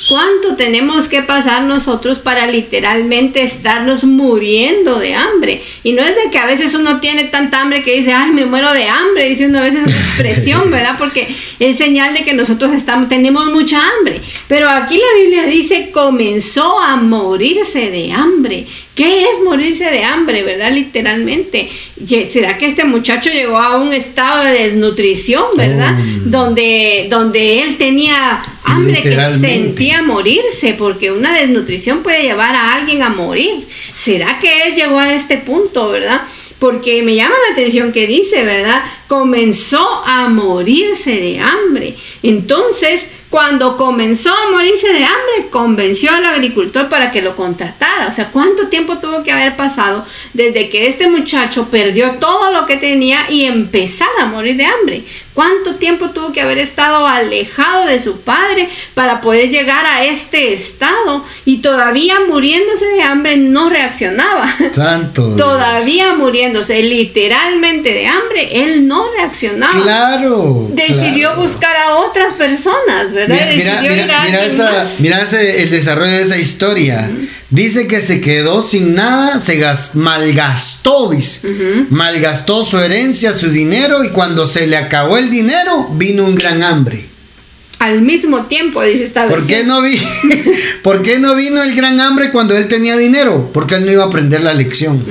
¿Cuánto 0.08 0.56
tenemos 0.56 1.08
que 1.08 1.22
pasar 1.22 1.62
nosotros 1.62 2.18
para 2.18 2.48
literalmente 2.48 3.42
estarnos 3.42 4.02
muriendo 4.02 4.98
de 4.98 5.14
hambre? 5.14 5.62
Y 5.84 5.92
no 5.92 6.02
es 6.02 6.16
de 6.16 6.30
que 6.30 6.38
a 6.38 6.46
veces 6.46 6.74
uno 6.74 7.00
tiene 7.00 7.24
tanta 7.24 7.60
hambre 7.60 7.82
que 7.82 7.96
dice, 7.96 8.12
ay, 8.12 8.32
me 8.32 8.46
muero 8.46 8.72
de 8.72 8.88
hambre, 8.88 9.28
dice 9.28 9.46
uno 9.46 9.60
a 9.60 9.62
veces 9.62 9.86
esa 9.86 9.98
expresión, 9.98 10.70
¿verdad? 10.72 10.96
Porque 10.98 11.28
es 11.60 11.76
señal 11.76 12.12
de 12.12 12.24
que 12.24 12.34
nosotros 12.34 12.72
estamos, 12.72 13.08
tenemos 13.08 13.46
mucha 13.46 13.80
hambre. 13.80 14.20
Pero 14.48 14.68
aquí 14.68 14.96
la 14.96 15.22
Biblia 15.22 15.44
dice 15.44 15.90
comenzó 15.92 16.80
a 16.80 16.96
morirse 16.96 17.90
de 17.92 18.10
hambre. 18.12 18.66
¿Qué 18.96 19.24
es 19.24 19.42
morirse 19.44 19.84
de 19.84 20.04
hambre, 20.04 20.42
verdad? 20.42 20.72
Literalmente. 20.72 21.68
¿Será 22.30 22.56
que 22.56 22.64
este 22.64 22.84
muchacho 22.84 23.30
llegó 23.30 23.58
a 23.58 23.76
un 23.76 23.92
estado 23.92 24.42
de 24.42 24.52
desnutrición, 24.52 25.44
verdad? 25.54 25.94
Oh. 25.98 26.20
Donde, 26.24 27.06
donde 27.10 27.60
él 27.60 27.76
tenía 27.76 28.40
hambre 28.64 29.02
que 29.02 29.14
sentía 29.38 30.00
morirse, 30.00 30.74
porque 30.78 31.12
una 31.12 31.34
desnutrición 31.38 32.02
puede 32.02 32.22
llevar 32.22 32.56
a 32.56 32.72
alguien 32.74 33.02
a 33.02 33.10
morir. 33.10 33.68
¿Será 33.94 34.38
que 34.38 34.62
él 34.62 34.74
llegó 34.74 34.98
a 34.98 35.12
este 35.12 35.36
punto, 35.36 35.90
verdad? 35.90 36.22
Porque 36.58 37.02
me 37.02 37.14
llama 37.14 37.34
la 37.48 37.52
atención 37.52 37.92
que 37.92 38.06
dice, 38.06 38.44
¿verdad? 38.44 38.82
Comenzó 39.08 39.86
a 40.06 40.30
morirse 40.30 41.20
de 41.20 41.38
hambre. 41.38 41.94
Entonces, 42.22 43.10
cuando 43.30 43.76
comenzó 43.76 44.32
a 44.32 44.50
morirse 44.50 44.92
de 44.92 45.04
hambre, 45.04 45.48
convenció 45.50 46.12
al 46.12 46.24
agricultor 46.24 46.88
para 46.88 47.10
que 47.10 47.22
lo 47.22 47.34
contratara. 47.34 48.06
O 48.08 48.12
sea, 48.12 48.28
¿cuánto 48.30 48.68
tiempo 48.68 48.98
tuvo 48.98 49.22
que 49.22 49.32
haber 49.32 49.56
pasado 49.56 50.06
desde 50.32 50.68
que 50.68 50.86
este 50.86 51.08
muchacho 51.08 51.68
perdió 51.68 52.12
todo 52.12 52.52
lo 52.52 52.66
que 52.66 52.76
tenía 52.76 53.26
y 53.28 53.44
empezara 53.44 54.22
a 54.22 54.26
morir 54.26 54.56
de 54.56 54.66
hambre? 54.66 55.04
¿Cuánto 55.36 55.74
tiempo 55.74 56.08
tuvo 56.12 56.32
que 56.32 56.40
haber 56.40 56.56
estado 56.56 57.06
alejado 57.06 57.84
de 57.84 58.00
su 58.00 58.20
padre 58.22 58.70
para 58.94 59.20
poder 59.20 59.50
llegar 59.50 59.84
a 59.84 60.02
este 60.02 60.54
estado? 60.54 61.22
Y 61.44 61.58
todavía 61.58 62.14
muriéndose 62.26 62.86
de 62.86 63.02
hambre 63.02 63.36
no 63.36 63.68
reaccionaba. 63.68 64.48
Tanto. 64.74 65.36
todavía 65.36 66.14
muriéndose 66.14 66.82
literalmente 66.82 67.92
de 67.92 68.06
hambre, 68.06 68.48
él 68.64 68.88
no 68.88 69.04
reaccionaba. 69.12 69.82
Claro. 69.82 70.68
Decidió 70.70 71.36
buscar 71.36 71.76
a 71.76 71.96
otras 71.96 72.32
personas, 72.32 73.12
¿verdad? 73.12 73.36
Mira, 73.54 73.74
Decidió 73.82 73.92
ir 74.04 74.10
a 74.10 74.24
mira, 74.24 74.42
esa, 74.42 74.72
más. 74.72 75.00
mira 75.00 75.20
ese- 75.20 75.62
el 75.64 75.70
desarrollo 75.70 76.12
de 76.12 76.22
esa 76.22 76.38
historia. 76.38 77.10
Dice 77.50 77.86
que 77.86 78.00
se 78.02 78.20
quedó 78.20 78.60
sin 78.62 78.94
nada, 78.94 79.40
se 79.40 79.56
gas- 79.56 79.94
malgastó, 79.94 81.10
dice. 81.10 81.40
Malgastó 81.90 82.64
su 82.64 82.78
herencia, 82.78 83.32
su 83.32 83.50
dinero, 83.50 84.02
y 84.04 84.10
cuando 84.10 84.46
se 84.48 84.66
le 84.66 84.76
acabó 84.76 85.16
el 85.16 85.30
dinero, 85.30 85.88
vino 85.94 86.24
un 86.24 86.34
gran 86.34 86.62
hambre. 86.64 87.06
Al 87.78 88.00
mismo 88.00 88.46
tiempo, 88.46 88.82
dice 88.82 89.04
esta 89.04 89.28
¿Por 89.28 89.46
qué, 89.46 89.62
no 89.64 89.82
vi, 89.82 90.00
¿Por 90.82 91.02
qué 91.02 91.18
no 91.18 91.34
vino 91.36 91.62
el 91.62 91.74
gran 91.74 92.00
hambre 92.00 92.32
cuando 92.32 92.56
él 92.56 92.68
tenía 92.68 92.96
dinero? 92.96 93.50
Porque 93.52 93.74
él 93.74 93.84
no 93.84 93.92
iba 93.92 94.02
a 94.04 94.06
aprender 94.06 94.40
la 94.40 94.54
lección. 94.54 95.04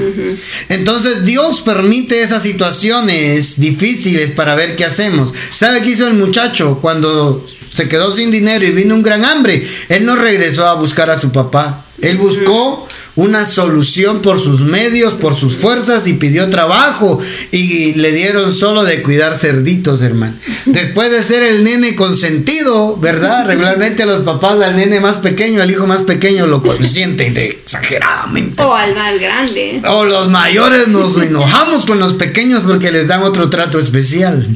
Entonces 0.69 1.23
Dios 1.25 1.61
permite 1.61 2.23
esas 2.23 2.41
situaciones 2.41 3.59
difíciles 3.59 4.31
para 4.31 4.55
ver 4.55 4.75
qué 4.75 4.83
hacemos. 4.83 5.31
¿Sabe 5.53 5.81
qué 5.83 5.89
hizo 5.91 6.07
el 6.07 6.15
muchacho 6.15 6.79
cuando 6.81 7.45
se 7.71 7.87
quedó 7.87 8.11
sin 8.15 8.31
dinero 8.31 8.65
y 8.65 8.71
vino 8.71 8.95
un 8.95 9.03
gran 9.03 9.23
hambre? 9.23 9.65
Él 9.87 10.05
no 10.05 10.15
regresó 10.15 10.65
a 10.65 10.73
buscar 10.73 11.09
a 11.11 11.19
su 11.19 11.31
papá. 11.31 11.84
Él 12.05 12.17
buscó 12.17 12.87
una 13.15 13.45
solución 13.45 14.21
por 14.21 14.39
sus 14.39 14.61
medios, 14.61 15.13
por 15.13 15.37
sus 15.37 15.55
fuerzas 15.55 16.05
y 16.05 16.13
pidió 16.13 16.49
trabajo 16.49 17.19
y 17.51 17.93
le 17.93 18.11
dieron 18.11 18.53
solo 18.53 18.83
de 18.83 19.01
cuidar 19.01 19.37
cerditos, 19.37 20.01
hermano. 20.01 20.33
Después 20.65 21.11
de 21.11 21.23
ser 21.23 21.43
el 21.43 21.63
nene 21.63 21.95
consentido, 21.95 22.97
¿verdad? 22.97 23.45
Regularmente 23.47 24.05
los 24.05 24.23
papás 24.23 24.61
al 24.61 24.75
nene 24.75 24.99
más 24.99 25.17
pequeño, 25.17 25.61
al 25.61 25.71
hijo 25.71 25.87
más 25.87 26.01
pequeño 26.01 26.45
lo 26.45 26.61
consienten 26.61 27.33
de 27.33 27.45
exageradamente. 27.63 28.61
O 28.61 28.75
al 28.75 28.93
más 28.95 29.17
grande. 29.19 29.81
O 29.87 30.03
los 30.03 30.27
mayores 30.29 30.89
nos 30.89 31.17
enojamos 31.21 31.85
con 31.85 31.99
los 31.99 32.13
pequeños 32.13 32.63
porque 32.65 32.91
les 32.91 33.07
dan 33.07 33.23
otro 33.23 33.49
trato 33.49 33.79
especial. 33.79 34.47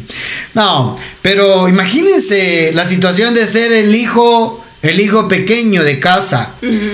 No, 0.54 0.98
pero 1.22 1.70
imagínense 1.70 2.72
la 2.74 2.86
situación 2.86 3.34
de 3.34 3.48
ser 3.48 3.72
el 3.72 3.96
hijo, 3.96 4.66
el 4.82 5.00
hijo 5.00 5.28
pequeño 5.28 5.84
de 5.84 6.00
casa, 6.00 6.52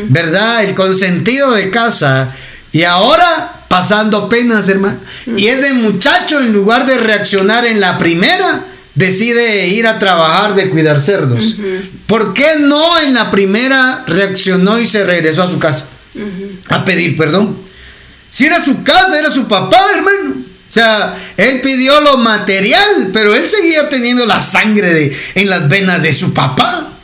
¿verdad? 0.10 0.64
El 0.64 0.74
consentido 0.74 1.52
de 1.52 1.70
casa. 1.70 2.36
Y 2.72 2.84
ahora 2.84 3.64
pasando 3.68 4.30
penas, 4.30 4.68
hermano. 4.70 5.00
Y 5.36 5.48
ese 5.48 5.74
muchacho, 5.74 6.40
en 6.40 6.54
lugar 6.54 6.86
de 6.86 6.98
reaccionar 6.98 7.66
en 7.66 7.80
la 7.80 7.98
primera, 7.98 8.66
decide 8.96 9.68
ir 9.68 9.86
a 9.88 10.00
trabajar 10.00 10.56
de 10.56 10.70
cuidar 10.70 11.02
cerdos. 11.02 11.58
¿Por 12.08 12.34
qué 12.34 12.60
no 12.60 13.00
en 13.00 13.14
la 13.14 13.32
primera 13.32 14.04
reaccionó 14.08 14.80
y 14.80 14.86
se 14.86 15.06
regresó 15.06 15.44
a 15.44 15.52
su 15.52 15.60
casa? 15.60 15.88
A 16.70 16.86
pedir 16.86 17.18
perdón. 17.18 17.58
Si 18.32 18.46
era 18.46 18.64
su 18.64 18.84
casa, 18.84 19.20
era 19.20 19.32
su 19.32 19.48
papá, 19.48 19.82
hermano. 19.94 20.36
O 20.70 20.74
sea, 20.76 21.16
él 21.38 21.62
pidió 21.62 22.02
lo 22.02 22.18
material, 22.18 23.10
pero 23.14 23.36
él 23.36 23.48
seguía 23.48 23.88
teniendo 23.88 24.26
la 24.26 24.42
sangre 24.42 24.94
de, 24.94 25.18
en 25.36 25.50
las 25.50 25.70
venas 25.70 26.02
de 26.02 26.12
su 26.12 26.34
papá. 26.34 26.95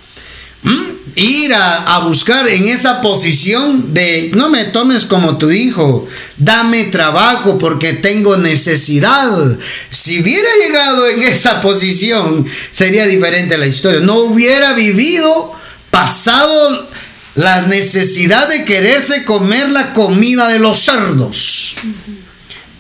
¿Mm? 0.63 0.91
Ir 1.15 1.53
a, 1.53 1.95
a 1.95 1.99
buscar 1.99 2.47
en 2.47 2.65
esa 2.65 3.01
posición 3.01 3.93
de 3.93 4.31
no 4.33 4.49
me 4.49 4.65
tomes 4.65 5.05
como 5.05 5.37
tu 5.37 5.51
hijo, 5.51 6.07
dame 6.37 6.85
trabajo 6.85 7.57
porque 7.57 7.93
tengo 7.93 8.37
necesidad. 8.37 9.57
Si 9.89 10.21
hubiera 10.21 10.49
llegado 10.65 11.07
en 11.07 11.21
esa 11.21 11.61
posición, 11.61 12.45
sería 12.71 13.07
diferente 13.07 13.57
la 13.57 13.67
historia. 13.67 13.99
No 13.99 14.19
hubiera 14.19 14.73
vivido, 14.73 15.53
pasado 15.89 16.89
la 17.35 17.63
necesidad 17.63 18.47
de 18.49 18.65
quererse 18.65 19.23
comer 19.23 19.71
la 19.71 19.93
comida 19.93 20.47
de 20.49 20.59
los 20.59 20.79
cerdos. 20.79 21.75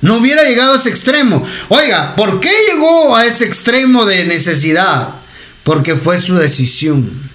No 0.01 0.17
hubiera 0.17 0.43
llegado 0.43 0.73
a 0.73 0.77
ese 0.77 0.89
extremo. 0.89 1.43
Oiga, 1.69 2.15
¿por 2.15 2.39
qué 2.39 2.51
llegó 2.69 3.15
a 3.15 3.25
ese 3.25 3.45
extremo 3.45 4.05
de 4.05 4.25
necesidad? 4.25 5.15
Porque 5.63 5.95
fue 5.95 6.19
su 6.19 6.35
decisión. 6.35 7.30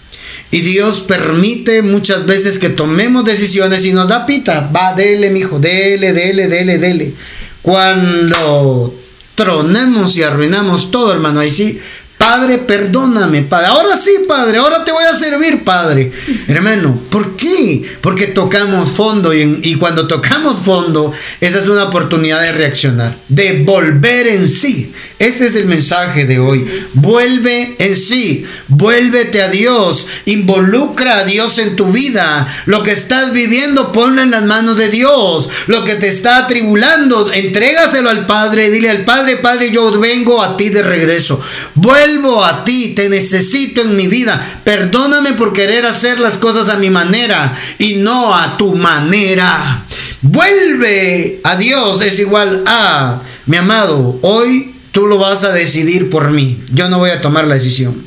Y 0.57 0.63
Dios 0.63 1.01
permite 1.01 1.83
muchas 1.83 2.25
veces 2.25 2.59
que 2.59 2.71
tomemos 2.71 3.27
decisiones 3.27 3.85
y 3.85 3.93
nos 3.93 4.09
da 4.09 4.25
pita. 4.25 4.71
Va, 4.75 4.95
dele, 4.95 5.29
mijo, 5.29 5.59
dele, 5.59 6.15
dele, 6.15 6.49
dele, 6.49 6.79
dele. 6.79 7.13
Cuando 7.61 8.99
tronemos 9.35 10.17
y 10.17 10.23
arruinamos 10.23 10.91
todo, 10.91 11.13
hermano, 11.13 11.41
ahí 11.41 11.51
sí. 11.51 11.79
Padre, 12.17 12.57
perdóname, 12.57 13.43
Padre. 13.43 13.67
Ahora 13.67 13.99
sí, 13.99 14.11
Padre, 14.27 14.57
ahora 14.57 14.83
te 14.83 14.93
voy 14.93 15.05
a 15.05 15.15
servir, 15.15 15.63
Padre. 15.63 16.11
Hermano, 16.49 16.99
¿por 17.11 17.37
qué? 17.37 17.85
Porque 18.01 18.29
tocamos 18.29 18.89
fondo 18.89 19.35
y, 19.35 19.75
cuando 19.75 20.09
tocamos 20.09 20.59
fondo, 20.61 21.13
esa 21.43 21.59
es 21.59 21.69
una 21.69 21.85
oportunidad 21.85 22.41
de 22.41 22.53
reaccionar, 22.53 23.19
de 23.29 23.63
volver 23.63 24.27
en 24.29 24.49
sí. 24.49 24.91
Ese 25.19 25.47
es 25.47 25.57
el 25.57 25.65
mensaje 25.65 26.27
de 26.27 26.39
hoy. 26.39 26.69
Vuelve 26.93 27.77
en 27.79 27.97
sí, 27.97 28.45
vuélvete 28.69 29.41
a 29.41 29.49
Dios, 29.49 30.07
involucra 30.27 31.21
a 31.21 31.25
Dios 31.25 31.57
en 31.57 31.75
tu 31.75 31.91
vida. 31.91 32.47
Lo 32.67 32.83
que 32.83 32.93
estás 32.93 33.33
viviendo, 33.33 33.93
ponlo 33.93 34.21
en 34.21 34.31
las 34.31 34.45
manos 34.45 34.77
de 34.77 34.91
Dios. 34.91 35.49
Lo 35.69 35.85
que 35.85 35.95
te 35.95 36.09
está 36.09 36.39
atribulando, 36.39 37.33
entrégaselo 37.33 38.11
al 38.11 38.27
Padre. 38.27 38.71
Dile 38.71 38.91
al 38.91 39.07
Padre, 39.07 39.39
Padre, 39.39 39.71
yo 39.71 39.91
vengo 39.99 40.43
a 40.43 40.59
ti 40.59 40.69
de 40.69 40.83
regreso. 40.83 41.41
Vuelvo 41.75 42.45
a 42.45 42.63
ti, 42.65 42.93
te 42.95 43.09
necesito 43.09 43.81
en 43.81 43.97
mi 43.97 44.09
vida. 44.09 44.61
Perdóname 44.65 45.33
por 45.33 45.55
querer 45.55 45.87
hacer 45.87 46.21
las 46.21 46.37
cosas 46.37 46.69
a 46.69 46.77
mi 46.77 46.91
manera 46.91 47.57
y 47.79 47.95
no 47.97 48.35
a 48.35 48.59
tu 48.59 48.75
manera. 48.75 49.83
Vuelve 50.21 51.41
a 51.43 51.57
Dios 51.57 52.03
es 52.03 52.19
igual 52.19 52.65
a, 52.67 53.23
mi 53.47 53.57
amado, 53.57 54.19
hoy 54.23 54.76
tú 54.97 55.07
lo 55.07 55.19
vas 55.19 55.45
a 55.45 55.53
decidir 55.53 56.09
por 56.09 56.31
mí. 56.31 56.59
Yo 56.73 56.89
no 56.89 56.97
voy 56.97 57.11
a 57.11 57.21
tomar 57.21 57.47
la 57.47 57.53
decisión. 57.53 58.03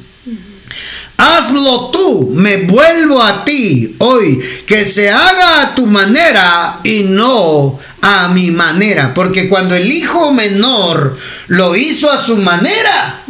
Hazlo 1.17 1.91
tú, 1.91 2.31
me 2.33 2.57
vuelvo 2.65 3.21
a 3.21 3.45
ti 3.45 3.95
hoy, 3.99 4.41
que 4.65 4.83
se 4.85 5.11
haga 5.11 5.61
a 5.61 5.75
tu 5.75 5.85
manera 5.85 6.79
y 6.83 7.03
no 7.03 7.77
a 8.01 8.29
mi 8.29 8.49
manera, 8.49 9.13
porque 9.13 9.47
cuando 9.47 9.75
el 9.75 9.91
hijo 9.91 10.33
menor 10.33 11.15
lo 11.49 11.75
hizo 11.75 12.11
a 12.11 12.19
su 12.19 12.37
manera, 12.37 13.21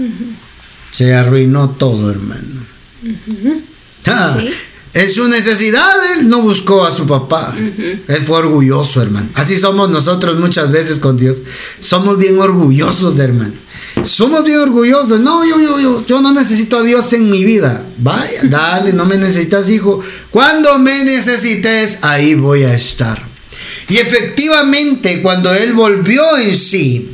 se 0.92 1.14
arruinó 1.14 1.72
todo, 1.72 2.12
hermano. 2.12 2.66
Ah, 4.06 4.38
Sí. 4.40 4.54
En 4.94 5.12
su 5.12 5.28
necesidad 5.28 5.88
él 6.14 6.30
no 6.30 6.42
buscó 6.42 6.84
a 6.84 6.96
su 6.96 7.06
papá. 7.06 7.56
Él 7.56 8.24
fue 8.26 8.38
orgulloso, 8.38 9.02
hermano. 9.02 9.30
Así 9.36 9.56
somos 9.56 9.90
nosotros 9.90 10.40
muchas 10.40 10.72
veces 10.72 10.98
con 10.98 11.18
Dios. 11.18 11.44
Somos 11.80 12.18
bien 12.18 12.40
orgullosos, 12.40 13.20
hermano. 13.20 13.54
Somos 14.04 14.44
bien 14.44 14.60
orgullosos. 14.60 15.20
No, 15.20 15.46
yo, 15.46 15.60
yo, 15.60 15.80
yo, 15.80 16.06
yo 16.06 16.22
no 16.22 16.34
necesito 16.34 16.78
a 16.78 16.84
Dios 16.84 17.14
en 17.14 17.30
mi 17.30 17.44
vida. 17.44 17.84
Vaya, 17.98 18.42
dale, 18.44 18.94
no 18.94 19.06
me 19.06 19.18
necesitas, 19.18 19.70
hijo. 19.70 20.02
Cuando 20.32 20.80
me 20.80 21.04
necesites, 21.04 22.00
ahí 22.04 22.34
voy 22.34 22.64
a 22.64 22.74
estar. 22.74 23.22
Y 23.90 23.98
efectivamente, 23.98 25.22
cuando 25.22 25.54
él 25.54 25.74
volvió 25.74 26.38
en 26.38 26.56
sí, 26.56 27.10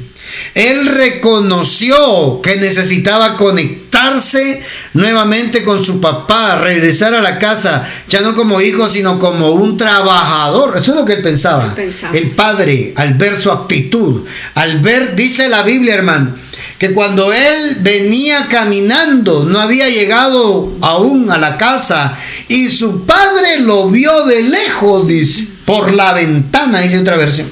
él 0.53 0.87
reconoció 0.87 2.41
que 2.41 2.57
necesitaba 2.57 3.37
nuevamente 4.93 5.63
con 5.63 5.83
su 5.83 5.99
papá, 5.99 6.59
regresar 6.59 7.13
a 7.13 7.21
la 7.21 7.39
casa, 7.39 7.87
ya 8.07 8.21
no 8.21 8.35
como 8.35 8.61
hijo, 8.61 8.87
sino 8.87 9.19
como 9.19 9.51
un 9.51 9.77
trabajador. 9.77 10.77
Eso 10.77 10.91
es 10.91 10.99
lo 10.99 11.05
que 11.05 11.13
él 11.13 11.21
pensaba. 11.21 11.65
Él 11.65 11.73
pensaba, 11.73 12.17
El 12.17 12.29
padre, 12.31 12.93
al 12.95 13.13
ver 13.15 13.37
su 13.37 13.51
actitud, 13.51 14.23
al 14.55 14.79
ver, 14.79 15.15
dice 15.15 15.49
la 15.49 15.63
Biblia, 15.63 15.95
hermano, 15.95 16.35
que 16.77 16.93
cuando 16.93 17.31
él 17.31 17.77
venía 17.81 18.47
caminando, 18.49 19.45
no 19.45 19.59
había 19.59 19.89
llegado 19.89 20.73
aún 20.81 21.31
a 21.31 21.37
la 21.37 21.57
casa, 21.57 22.17
y 22.47 22.69
su 22.69 23.05
padre 23.05 23.59
lo 23.61 23.89
vio 23.89 24.25
de 24.25 24.43
lejos, 24.43 25.07
dice, 25.07 25.47
por 25.65 25.93
la 25.93 26.13
ventana, 26.13 26.81
dice 26.81 26.99
otra 26.99 27.17
versión. 27.17 27.49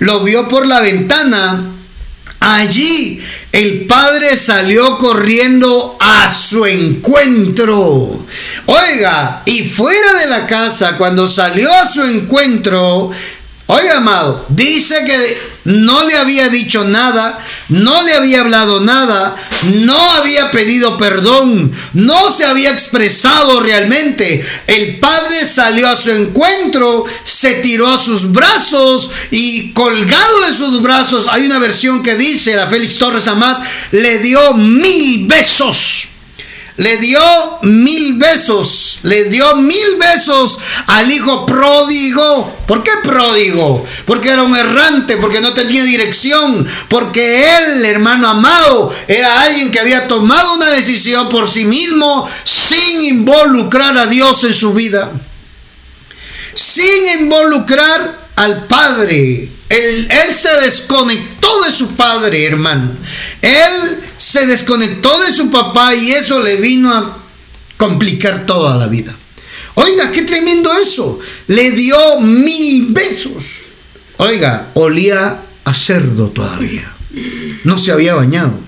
Lo 0.00 0.22
vio 0.22 0.48
por 0.48 0.66
la 0.66 0.80
ventana. 0.80 1.72
Allí 2.38 3.20
el 3.56 3.86
padre 3.86 4.36
salió 4.36 4.98
corriendo 4.98 5.96
a 5.98 6.30
su 6.30 6.66
encuentro. 6.66 8.26
Oiga, 8.66 9.42
y 9.46 9.70
fuera 9.70 10.12
de 10.12 10.26
la 10.26 10.46
casa, 10.46 10.98
cuando 10.98 11.26
salió 11.26 11.72
a 11.72 11.88
su 11.88 12.02
encuentro, 12.04 13.10
oiga, 13.66 13.98
amado, 13.98 14.46
dice 14.48 15.04
que 15.04 15.56
no 15.64 16.04
le 16.04 16.16
había 16.16 16.48
dicho 16.48 16.84
nada, 16.84 17.38
no 17.68 18.02
le 18.04 18.14
había 18.14 18.40
hablado 18.40 18.80
nada, 18.80 19.34
no 19.64 19.98
había 20.12 20.52
pedido 20.52 20.96
perdón, 20.96 21.72
no 21.92 22.32
se 22.32 22.44
había 22.44 22.70
expresado 22.70 23.58
realmente. 23.60 24.46
El 24.68 25.00
padre 25.00 25.44
salió 25.44 25.88
a 25.88 25.96
su 25.96 26.10
encuentro, 26.12 27.04
se 27.24 27.54
tiró 27.54 27.88
a 27.88 27.98
sus 27.98 28.30
brazos 28.30 29.10
y 29.32 29.72
colgado 29.72 30.40
de 30.42 30.56
sus 30.56 30.80
brazos, 30.82 31.26
hay 31.28 31.46
una 31.46 31.58
versión 31.58 32.02
que 32.02 32.14
dice, 32.14 32.54
la 32.54 32.68
Félix 32.68 32.98
Torres 32.98 33.26
Amat, 33.26 33.64
le 33.90 34.18
dio 34.18 34.54
mil 34.54 35.26
besos 35.26 36.08
le 36.76 36.98
dio 36.98 37.20
mil 37.62 38.14
besos, 38.18 39.00
le 39.02 39.24
dio 39.24 39.56
mil 39.56 39.96
besos 39.98 40.58
al 40.86 41.10
hijo 41.10 41.46
pródigo. 41.46 42.54
¿Por 42.66 42.82
qué 42.82 42.90
pródigo? 43.02 43.84
Porque 44.04 44.30
era 44.30 44.42
un 44.42 44.54
errante, 44.54 45.16
porque 45.16 45.40
no 45.40 45.54
tenía 45.54 45.84
dirección, 45.84 46.66
porque 46.88 47.44
él, 47.56 47.84
hermano 47.84 48.28
amado, 48.28 48.94
era 49.08 49.42
alguien 49.42 49.70
que 49.70 49.80
había 49.80 50.06
tomado 50.06 50.54
una 50.54 50.70
decisión 50.70 51.28
por 51.28 51.48
sí 51.48 51.64
mismo 51.64 52.28
sin 52.44 53.02
involucrar 53.02 53.96
a 53.96 54.06
Dios 54.06 54.44
en 54.44 54.54
su 54.54 54.74
vida, 54.74 55.12
sin 56.54 57.20
involucrar 57.20 58.25
al 58.36 58.66
Padre. 58.66 59.48
Él, 59.68 60.08
se 60.32 60.60
desconectó 60.60 61.62
de 61.64 61.72
su 61.72 61.96
Padre, 61.96 62.44
hermano. 62.46 62.92
Él 63.42 64.00
se 64.16 64.46
desconectó 64.46 65.18
de 65.20 65.32
su 65.32 65.50
papá 65.50 65.94
y 65.94 66.12
eso 66.12 66.40
le 66.42 66.56
vino 66.56 66.92
a 66.94 67.18
complicar 67.76 68.46
toda 68.46 68.76
la 68.76 68.86
vida. 68.86 69.14
Oiga, 69.74 70.12
qué 70.12 70.22
tremendo 70.22 70.72
eso. 70.78 71.18
Le 71.48 71.72
dio 71.72 72.20
mil 72.20 72.86
besos. 72.90 73.62
Oiga, 74.18 74.70
olía 74.74 75.42
a 75.64 75.74
cerdo 75.74 76.28
todavía. 76.28 76.92
No 77.64 77.76
se 77.76 77.92
había 77.92 78.14
bañado. 78.14 78.58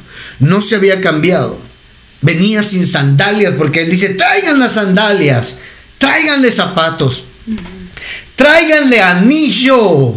No 0.41 0.61
se 0.61 0.77
había 0.77 1.01
cambiado. 1.01 1.61
Venía 2.21 2.63
sin 2.63 2.87
sandalias 2.87 3.55
porque 3.57 3.83
él 3.83 3.91
dice, 3.91 4.11
traigan 4.11 4.59
las 4.59 4.75
sandalias. 4.75 5.61
Tráiganle 5.99 6.51
zapatos. 6.51 7.25
Tráiganle 8.39 9.03
anillo. 9.03 10.15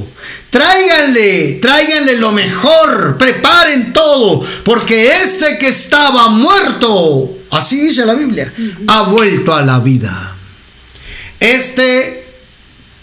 Tráiganle, 0.51 1.59
tráiganle 1.61 2.17
lo 2.17 2.33
mejor, 2.33 3.17
preparen 3.17 3.93
todo, 3.93 4.45
porque 4.65 5.21
este 5.23 5.57
que 5.57 5.69
estaba 5.69 6.27
muerto, 6.27 7.37
así 7.51 7.79
dice 7.79 8.05
la 8.05 8.15
Biblia, 8.15 8.51
ha 8.87 9.03
vuelto 9.03 9.55
a 9.55 9.61
la 9.61 9.79
vida. 9.79 10.35
Este 11.39 12.27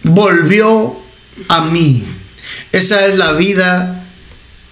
volvió 0.02 1.00
a 1.48 1.62
mí. 1.62 2.04
Esa 2.70 3.06
es 3.06 3.16
la 3.16 3.32
vida 3.32 4.04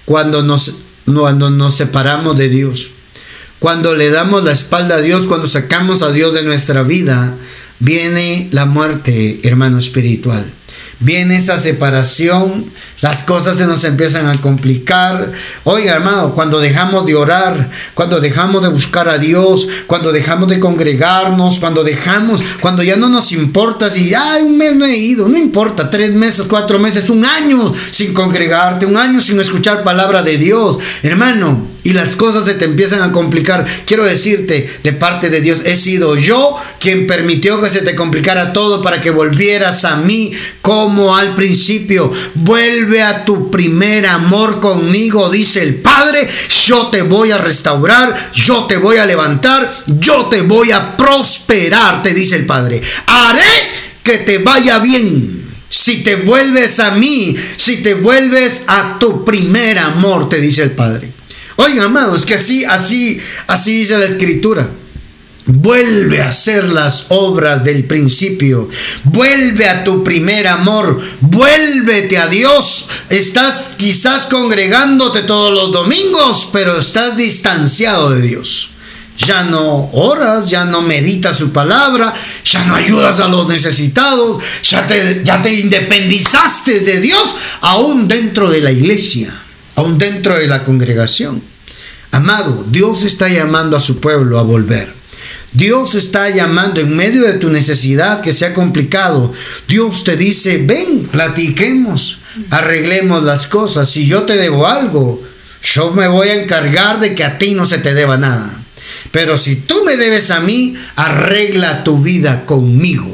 cuando 0.05 0.42
nos, 0.42 0.76
cuando 1.07 1.49
nos 1.49 1.74
separamos 1.76 2.36
de 2.36 2.51
Dios. 2.51 2.92
Cuando 3.59 3.94
le 3.94 4.11
damos 4.11 4.44
la 4.44 4.53
espalda 4.53 4.97
a 4.97 5.01
Dios, 5.01 5.26
cuando 5.28 5.49
sacamos 5.49 6.03
a 6.03 6.12
Dios 6.12 6.34
de 6.34 6.42
nuestra 6.42 6.82
vida, 6.82 7.34
viene 7.78 8.48
la 8.52 8.66
muerte, 8.66 9.40
hermano 9.44 9.78
espiritual. 9.78 10.44
Viene 10.98 11.36
esa 11.36 11.58
separación, 11.58 12.66
las 13.07 13.22
cosas 13.22 13.57
se 13.57 13.68
nos 13.68 13.84
empiezan 13.84 14.26
a 14.26 14.40
complicar. 14.40 15.30
Oiga, 15.62 15.94
hermano, 15.94 16.34
cuando 16.34 16.59
dejamos 16.59 17.07
de 17.07 17.14
orar, 17.14 17.70
cuando 17.94 18.18
dejamos 18.18 18.62
de 18.62 18.68
buscar 18.68 19.09
a 19.09 19.16
Dios, 19.16 19.68
cuando 19.86 20.11
dejamos 20.11 20.48
de 20.48 20.59
congregarnos, 20.59 21.61
cuando 21.61 21.84
dejamos, 21.84 22.40
cuando 22.61 22.82
ya 22.82 22.96
no 22.96 23.09
nos 23.09 23.30
importa 23.30 23.90
si, 23.90 24.12
ay, 24.12 24.42
un 24.42 24.59
mes 24.59 24.74
no 24.74 24.86
he 24.86 24.96
ido, 24.96 25.28
no 25.28 25.38
importa, 25.38 25.88
tres 25.88 26.14
meses, 26.14 26.46
cuatro 26.48 26.80
meses, 26.80 27.09
un 27.09 27.24
año 27.24 27.72
sin 27.92 28.12
congregarte, 28.12 28.86
un 28.86 28.96
año 28.96 29.20
sin 29.20 29.38
escuchar 29.38 29.84
palabra 29.84 30.24
de 30.24 30.36
Dios, 30.36 30.80
hermano, 31.04 31.76
y 31.86 31.92
las 31.92 32.16
cosas 32.16 32.44
se 32.44 32.54
te 32.54 32.64
empiezan 32.64 33.00
a 33.00 33.12
complicar. 33.12 33.64
Quiero 33.86 34.04
decirte, 34.04 34.68
de 34.82 34.92
parte 34.92 35.30
de 35.30 35.40
Dios, 35.40 35.61
he 35.64 35.76
sido 35.76 36.16
yo 36.16 36.57
quien 36.80 37.07
permitió 37.07 37.62
que 37.62 37.70
se 37.70 37.82
te 37.82 37.94
complicara 37.94 38.52
todo 38.52 38.82
para 38.82 39.00
que 39.00 39.12
volvieras 39.12 39.84
a 39.84 39.94
mí 39.94 40.32
como 40.62 41.16
al 41.16 41.36
principio. 41.36 42.11
Vuelve 42.34 42.95
a 43.03 43.24
tu 43.24 43.51
primer 43.51 44.07
amor 44.07 44.61
conmigo, 44.61 45.30
dice 45.30 45.62
el 45.62 45.76
Padre. 45.76 46.28
Yo 46.66 46.88
te 46.88 47.03
voy 47.03 47.30
a 47.30 47.38
restaurar, 47.38 48.14
yo 48.32 48.64
te 48.66 48.76
voy 48.76 48.97
a 48.97 49.07
levantar, 49.07 49.82
yo 49.86 50.26
te 50.26 50.42
voy 50.42 50.72
a 50.72 50.97
prosperar, 50.97 52.03
te 52.03 52.14
dice 52.14 52.36
el 52.36 52.47
Padre. 52.47 52.80
Haré 53.07 53.70
que 54.03 54.18
te 54.18 54.38
vaya 54.38 54.78
bien. 54.78 55.44
Si 55.68 56.03
te 56.03 56.16
vuelves 56.16 56.78
a 56.78 56.92
mí, 56.92 57.36
si 57.57 57.78
te 57.78 57.94
vuelves 57.94 58.64
a 58.68 58.99
tu 58.99 59.24
primer 59.24 59.78
amor, 59.78 60.28
te 60.28 60.40
dice 60.40 60.62
el 60.62 60.70
Padre. 60.70 61.12
Oiga, 61.57 61.84
amados, 61.84 62.24
que 62.24 62.34
así, 62.34 62.64
así, 62.64 63.20
así 63.47 63.80
dice 63.80 63.99
la 63.99 64.05
escritura. 64.05 64.68
Vuelve 65.47 66.20
a 66.20 66.28
hacer 66.28 66.68
las 66.68 67.07
obras 67.09 67.64
del 67.64 67.84
principio. 67.84 68.68
Vuelve 69.05 69.68
a 69.68 69.84
tu 69.84 70.03
primer 70.03 70.47
amor. 70.47 71.01
Vuélvete 71.20 72.18
a 72.18 72.26
Dios. 72.26 72.88
Estás 73.09 73.74
quizás 73.76 74.26
congregándote 74.26 75.22
todos 75.22 75.53
los 75.53 75.72
domingos, 75.72 76.51
pero 76.53 76.76
estás 76.76 77.16
distanciado 77.16 78.11
de 78.11 78.22
Dios. 78.22 78.72
Ya 79.18 79.44
no 79.44 79.90
oras, 79.92 80.51
ya 80.51 80.66
no 80.66 80.82
meditas 80.82 81.38
su 81.38 81.51
palabra, 81.51 82.12
ya 82.44 82.64
no 82.66 82.74
ayudas 82.74 83.18
a 83.20 83.28
los 83.28 83.49
necesitados, 83.49 84.42
ya 84.62 84.86
te, 84.86 85.22
ya 85.24 85.40
te 85.40 85.55
independizaste 85.55 86.80
de 86.80 87.01
Dios, 87.01 87.34
aún 87.62 88.09
dentro 88.09 88.51
de 88.51 88.61
la 88.61 88.72
iglesia 88.72 89.42
aún 89.76 89.99
dentro 89.99 90.36
de 90.36 90.49
la 90.49 90.64
congregación. 90.64 91.42
Amado, 92.11 92.64
Dios 92.68 93.03
está 93.05 93.28
llamando 93.28 93.76
a 93.76 93.80
su 93.80 94.01
pueblo 94.01 94.38
a 94.38 94.42
volver. 94.42 94.95
Dios 95.53 95.94
está 95.94 96.30
llamando 96.30 96.80
en 96.80 96.94
medio 96.94 97.22
de 97.22 97.34
tu 97.34 97.51
necesidad 97.51 98.20
que 98.20 98.32
sea 98.32 98.53
complicado. 98.53 99.32
Dios 99.68 100.05
te 100.05 100.16
dice, 100.16 100.59
ven, 100.59 101.09
platiquemos, 101.11 102.20
arreglemos 102.51 103.22
las 103.24 103.47
cosas. 103.47 103.90
Si 103.90 104.07
yo 104.07 104.24
te 104.24 104.36
debo 104.36 104.66
algo, 104.66 105.22
yo 105.62 105.92
me 105.92 106.09
voy 106.09 106.28
a 106.28 106.42
encargar 106.42 107.01
de 107.01 107.14
que 107.14 107.24
a 107.24 107.38
ti 107.38 107.55
no 107.55 107.66
se 107.66 107.78
te 107.78 107.94
deba 107.94 108.16
nada. 108.16 108.53
Pero 109.11 109.38
si 109.38 109.57
tú 109.57 109.82
me 109.84 109.97
debes 109.97 110.30
a 110.30 110.40
mí, 110.40 110.74
arregla 110.97 111.84
tu 111.84 112.03
vida 112.03 112.44
conmigo. 112.44 113.11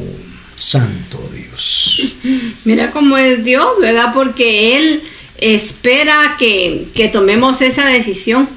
Santo 0.57 1.31
Dios. 1.35 2.15
Mira 2.65 2.91
cómo 2.91 3.17
es 3.19 3.45
Dios, 3.45 3.79
¿verdad? 3.81 4.13
Porque 4.13 4.79
Él 4.79 5.03
espera 5.39 6.37
que, 6.39 7.11
tomemos 7.13 7.61
esa 7.61 7.87
decisión. 7.87 8.49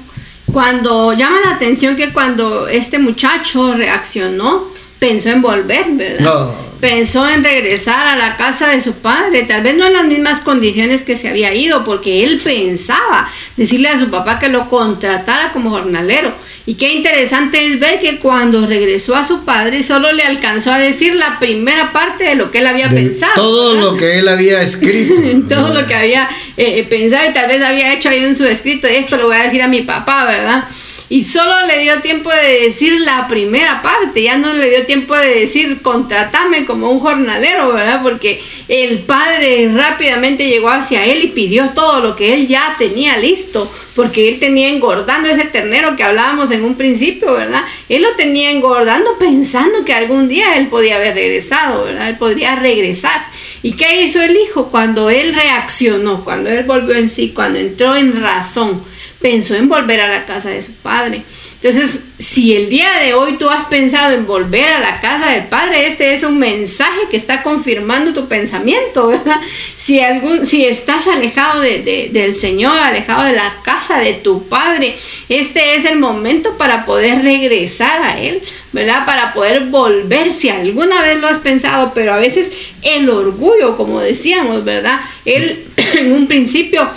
Cuando 0.52 1.12
llama 1.12 1.40
la 1.44 1.50
atención 1.50 1.96
que 1.96 2.12
cuando 2.12 2.68
este 2.68 2.98
muchacho 2.98 3.74
reaccionó, 3.74 4.68
pensó 4.98 5.28
en 5.30 5.42
volver, 5.42 5.86
¿verdad? 5.92 6.50
Pensó 6.80 7.28
en 7.28 7.42
regresar 7.42 8.06
a 8.06 8.16
la 8.16 8.36
casa 8.36 8.68
de 8.68 8.80
su 8.80 8.94
padre, 8.94 9.44
tal 9.44 9.62
vez 9.62 9.76
no 9.76 9.86
en 9.86 9.94
las 9.94 10.04
mismas 10.04 10.40
condiciones 10.40 11.02
que 11.02 11.16
se 11.16 11.28
había 11.28 11.52
ido, 11.54 11.84
porque 11.84 12.22
él 12.22 12.40
pensaba 12.42 13.28
decirle 13.56 13.88
a 13.88 13.98
su 13.98 14.08
papá 14.10 14.38
que 14.38 14.48
lo 14.48 14.68
contratara 14.68 15.52
como 15.52 15.70
jornalero 15.70 16.32
y 16.68 16.74
qué 16.74 16.92
interesante 16.92 17.64
es 17.64 17.78
ver 17.78 18.00
que 18.00 18.18
cuando 18.18 18.66
regresó 18.66 19.14
a 19.14 19.24
su 19.24 19.44
padre 19.44 19.84
solo 19.84 20.12
le 20.12 20.24
alcanzó 20.24 20.72
a 20.72 20.78
decir 20.78 21.14
la 21.14 21.38
primera 21.38 21.92
parte 21.92 22.24
de 22.24 22.34
lo 22.34 22.50
que 22.50 22.58
él 22.58 22.66
había 22.66 22.88
pensado. 22.90 23.34
Todo 23.36 23.74
lo 23.74 23.96
que 23.96 24.18
él 24.18 24.26
había 24.26 24.60
escrito. 24.60 25.14
todo 25.48 25.72
lo 25.72 25.86
que 25.86 25.94
había 25.94 26.28
eh, 26.56 26.84
pensado 26.90 27.30
y 27.30 27.32
tal 27.32 27.46
vez 27.46 27.62
había 27.62 27.94
hecho 27.94 28.08
ahí 28.08 28.18
en 28.18 28.34
su 28.34 28.44
escrito. 28.46 28.88
Esto 28.88 29.16
lo 29.16 29.26
voy 29.26 29.36
a 29.36 29.44
decir 29.44 29.62
a 29.62 29.68
mi 29.68 29.82
papá, 29.82 30.26
¿verdad? 30.26 30.64
Y 31.08 31.22
solo 31.22 31.66
le 31.66 31.78
dio 31.78 32.00
tiempo 32.00 32.30
de 32.30 32.64
decir 32.64 33.00
la 33.00 33.28
primera 33.28 33.80
parte, 33.80 34.24
ya 34.24 34.38
no 34.38 34.52
le 34.52 34.68
dio 34.70 34.86
tiempo 34.86 35.14
de 35.14 35.40
decir 35.40 35.80
contratame 35.80 36.64
como 36.64 36.90
un 36.90 36.98
jornalero, 36.98 37.72
¿verdad? 37.72 38.02
Porque 38.02 38.42
el 38.66 39.00
padre 39.00 39.70
rápidamente 39.72 40.48
llegó 40.48 40.68
hacia 40.68 41.04
él 41.04 41.22
y 41.22 41.28
pidió 41.28 41.70
todo 41.70 42.00
lo 42.00 42.16
que 42.16 42.34
él 42.34 42.48
ya 42.48 42.74
tenía 42.76 43.18
listo, 43.18 43.70
porque 43.94 44.28
él 44.28 44.40
tenía 44.40 44.68
engordando 44.68 45.28
ese 45.28 45.44
ternero 45.44 45.94
que 45.94 46.02
hablábamos 46.02 46.50
en 46.50 46.64
un 46.64 46.74
principio, 46.74 47.34
¿verdad? 47.34 47.62
Él 47.88 48.02
lo 48.02 48.12
tenía 48.16 48.50
engordando 48.50 49.16
pensando 49.16 49.84
que 49.84 49.94
algún 49.94 50.26
día 50.26 50.56
él 50.56 50.66
podía 50.66 50.96
haber 50.96 51.14
regresado, 51.14 51.84
¿verdad? 51.84 52.08
Él 52.08 52.16
podría 52.16 52.56
regresar. 52.56 53.26
¿Y 53.62 53.72
qué 53.72 54.02
hizo 54.02 54.20
el 54.20 54.36
hijo? 54.36 54.70
Cuando 54.72 55.08
él 55.08 55.34
reaccionó, 55.34 56.24
cuando 56.24 56.50
él 56.50 56.64
volvió 56.64 56.96
en 56.96 57.08
sí, 57.08 57.30
cuando 57.32 57.60
entró 57.60 57.94
en 57.94 58.20
razón 58.20 58.82
pensó 59.26 59.56
en 59.56 59.68
volver 59.68 60.00
a 60.00 60.06
la 60.06 60.24
casa 60.24 60.50
de 60.50 60.62
su 60.62 60.72
padre. 60.72 61.20
Entonces, 61.60 62.04
si 62.16 62.54
el 62.54 62.68
día 62.68 62.88
de 63.00 63.12
hoy 63.14 63.38
tú 63.38 63.50
has 63.50 63.64
pensado 63.64 64.14
en 64.14 64.24
volver 64.24 64.68
a 64.68 64.78
la 64.78 65.00
casa 65.00 65.32
del 65.32 65.46
Padre, 65.46 65.88
este 65.88 66.14
es 66.14 66.22
un 66.22 66.38
mensaje 66.38 67.00
que 67.10 67.16
está 67.16 67.42
confirmando 67.42 68.12
tu 68.12 68.28
pensamiento, 68.28 69.08
¿verdad? 69.08 69.40
Si, 69.76 69.98
algún, 69.98 70.46
si 70.46 70.64
estás 70.64 71.08
alejado 71.08 71.62
del 71.62 72.36
Señor, 72.36 72.78
alejado 72.78 73.24
de 73.24 73.32
la 73.32 73.52
casa 73.64 73.98
de 73.98 74.12
tu 74.12 74.46
Padre, 74.46 74.96
este 75.28 75.74
es 75.74 75.86
el 75.86 75.98
momento 75.98 76.56
para 76.56 76.86
poder 76.86 77.24
regresar 77.24 78.00
a 78.00 78.20
Él, 78.20 78.40
¿verdad? 78.70 79.04
Para 79.04 79.34
poder 79.34 79.64
volver, 79.64 80.32
si 80.32 80.50
alguna 80.50 81.02
vez 81.02 81.18
lo 81.18 81.26
has 81.26 81.38
pensado, 81.38 81.92
pero 81.94 82.14
a 82.14 82.18
veces 82.18 82.52
el 82.82 83.10
orgullo, 83.10 83.76
como 83.76 83.98
decíamos, 83.98 84.64
¿verdad? 84.64 85.00
Él 85.24 85.64
en 85.98 86.12
un 86.12 86.28
principio 86.28 86.88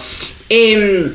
em, 0.47 1.11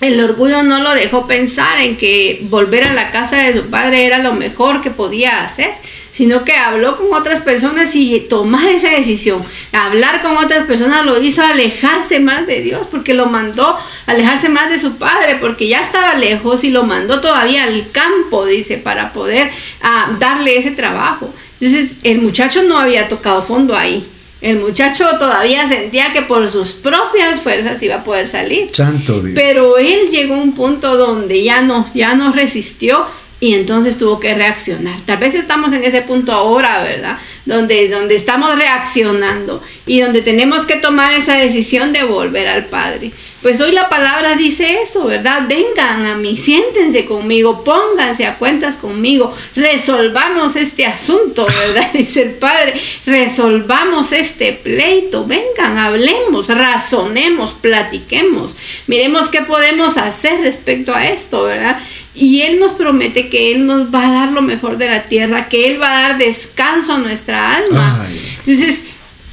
el 0.00 0.20
orgullo 0.20 0.62
no 0.62 0.80
lo 0.80 0.94
dejó 0.94 1.26
pensar 1.26 1.80
en 1.80 1.96
que 1.96 2.40
volver 2.50 2.84
a 2.84 2.92
la 2.92 3.10
casa 3.10 3.38
de 3.38 3.54
su 3.54 3.66
padre 3.66 4.04
era 4.04 4.18
lo 4.18 4.34
mejor 4.34 4.82
que 4.82 4.90
podía 4.90 5.42
hacer, 5.42 5.70
sino 6.12 6.44
que 6.44 6.54
habló 6.54 6.96
con 6.96 7.12
otras 7.14 7.40
personas 7.40 7.94
y 7.94 8.20
tomar 8.20 8.66
esa 8.68 8.90
decisión. 8.90 9.44
Hablar 9.72 10.22
con 10.22 10.36
otras 10.36 10.66
personas 10.66 11.04
lo 11.06 11.20
hizo 11.20 11.42
alejarse 11.42 12.20
más 12.20 12.46
de 12.46 12.60
Dios, 12.60 12.86
porque 12.90 13.14
lo 13.14 13.26
mandó 13.26 13.76
alejarse 14.06 14.48
más 14.48 14.70
de 14.70 14.78
su 14.78 14.96
padre, 14.96 15.36
porque 15.40 15.68
ya 15.68 15.80
estaba 15.80 16.14
lejos 16.14 16.64
y 16.64 16.70
lo 16.70 16.84
mandó 16.84 17.20
todavía 17.20 17.64
al 17.64 17.90
campo, 17.90 18.44
dice, 18.44 18.78
para 18.78 19.12
poder 19.12 19.50
ah, 19.82 20.12
darle 20.18 20.58
ese 20.58 20.72
trabajo. 20.72 21.34
Entonces 21.60 21.96
el 22.02 22.20
muchacho 22.20 22.62
no 22.62 22.78
había 22.78 23.08
tocado 23.08 23.42
fondo 23.42 23.74
ahí. 23.74 24.06
El 24.40 24.60
muchacho 24.60 25.06
todavía 25.18 25.66
sentía 25.66 26.12
que 26.12 26.22
por 26.22 26.50
sus 26.50 26.72
propias 26.72 27.40
fuerzas 27.40 27.82
iba 27.82 27.96
a 27.96 28.04
poder 28.04 28.26
salir. 28.26 28.68
Santo 28.72 29.22
Dios. 29.22 29.34
Pero 29.34 29.78
él 29.78 30.10
llegó 30.10 30.34
a 30.34 30.38
un 30.38 30.54
punto 30.54 30.96
donde 30.96 31.42
ya 31.42 31.62
no, 31.62 31.90
ya 31.94 32.14
no 32.14 32.32
resistió 32.32 33.06
y 33.38 33.54
entonces 33.54 33.98
tuvo 33.98 34.18
que 34.18 34.34
reaccionar. 34.34 34.98
Tal 35.02 35.18
vez 35.18 35.34
estamos 35.34 35.72
en 35.74 35.84
ese 35.84 36.00
punto 36.02 36.32
ahora, 36.32 36.82
¿verdad? 36.82 37.18
Donde, 37.44 37.88
donde 37.88 38.16
estamos 38.16 38.56
reaccionando 38.56 39.62
y 39.84 40.00
donde 40.00 40.22
tenemos 40.22 40.64
que 40.64 40.76
tomar 40.76 41.12
esa 41.12 41.34
decisión 41.36 41.92
de 41.92 42.02
volver 42.02 42.48
al 42.48 42.66
Padre. 42.66 43.12
Pues 43.42 43.60
hoy 43.60 43.72
la 43.72 43.88
palabra 43.88 44.34
dice 44.34 44.80
eso, 44.82 45.04
¿verdad? 45.04 45.42
Vengan 45.46 46.06
a 46.06 46.16
mí, 46.16 46.36
siéntense 46.36 47.04
conmigo, 47.04 47.62
pónganse 47.62 48.26
a 48.26 48.38
cuentas 48.38 48.76
conmigo, 48.76 49.32
resolvamos 49.54 50.56
este 50.56 50.86
asunto, 50.86 51.46
¿verdad? 51.46 51.90
Dice 51.96 52.22
el 52.22 52.30
Padre, 52.32 52.74
resolvamos 53.04 54.10
este 54.12 54.52
pleito, 54.52 55.26
vengan, 55.26 55.78
hablemos, 55.78 56.48
razonemos, 56.48 57.52
platiquemos, 57.52 58.56
miremos 58.86 59.28
qué 59.28 59.42
podemos 59.42 59.96
hacer 59.96 60.40
respecto 60.40 60.92
a 60.92 61.06
esto, 61.06 61.44
¿verdad? 61.44 61.78
Y 62.16 62.40
Él 62.42 62.58
nos 62.58 62.72
promete 62.72 63.28
que 63.28 63.52
Él 63.52 63.66
nos 63.66 63.94
va 63.94 64.08
a 64.08 64.12
dar 64.12 64.32
lo 64.32 64.40
mejor 64.42 64.78
de 64.78 64.88
la 64.88 65.04
tierra, 65.04 65.48
que 65.48 65.70
Él 65.70 65.80
va 65.80 65.90
a 65.90 66.02
dar 66.02 66.18
descanso 66.18 66.94
a 66.94 66.98
nuestra 66.98 67.56
alma. 67.56 68.06
Entonces, 68.38 68.84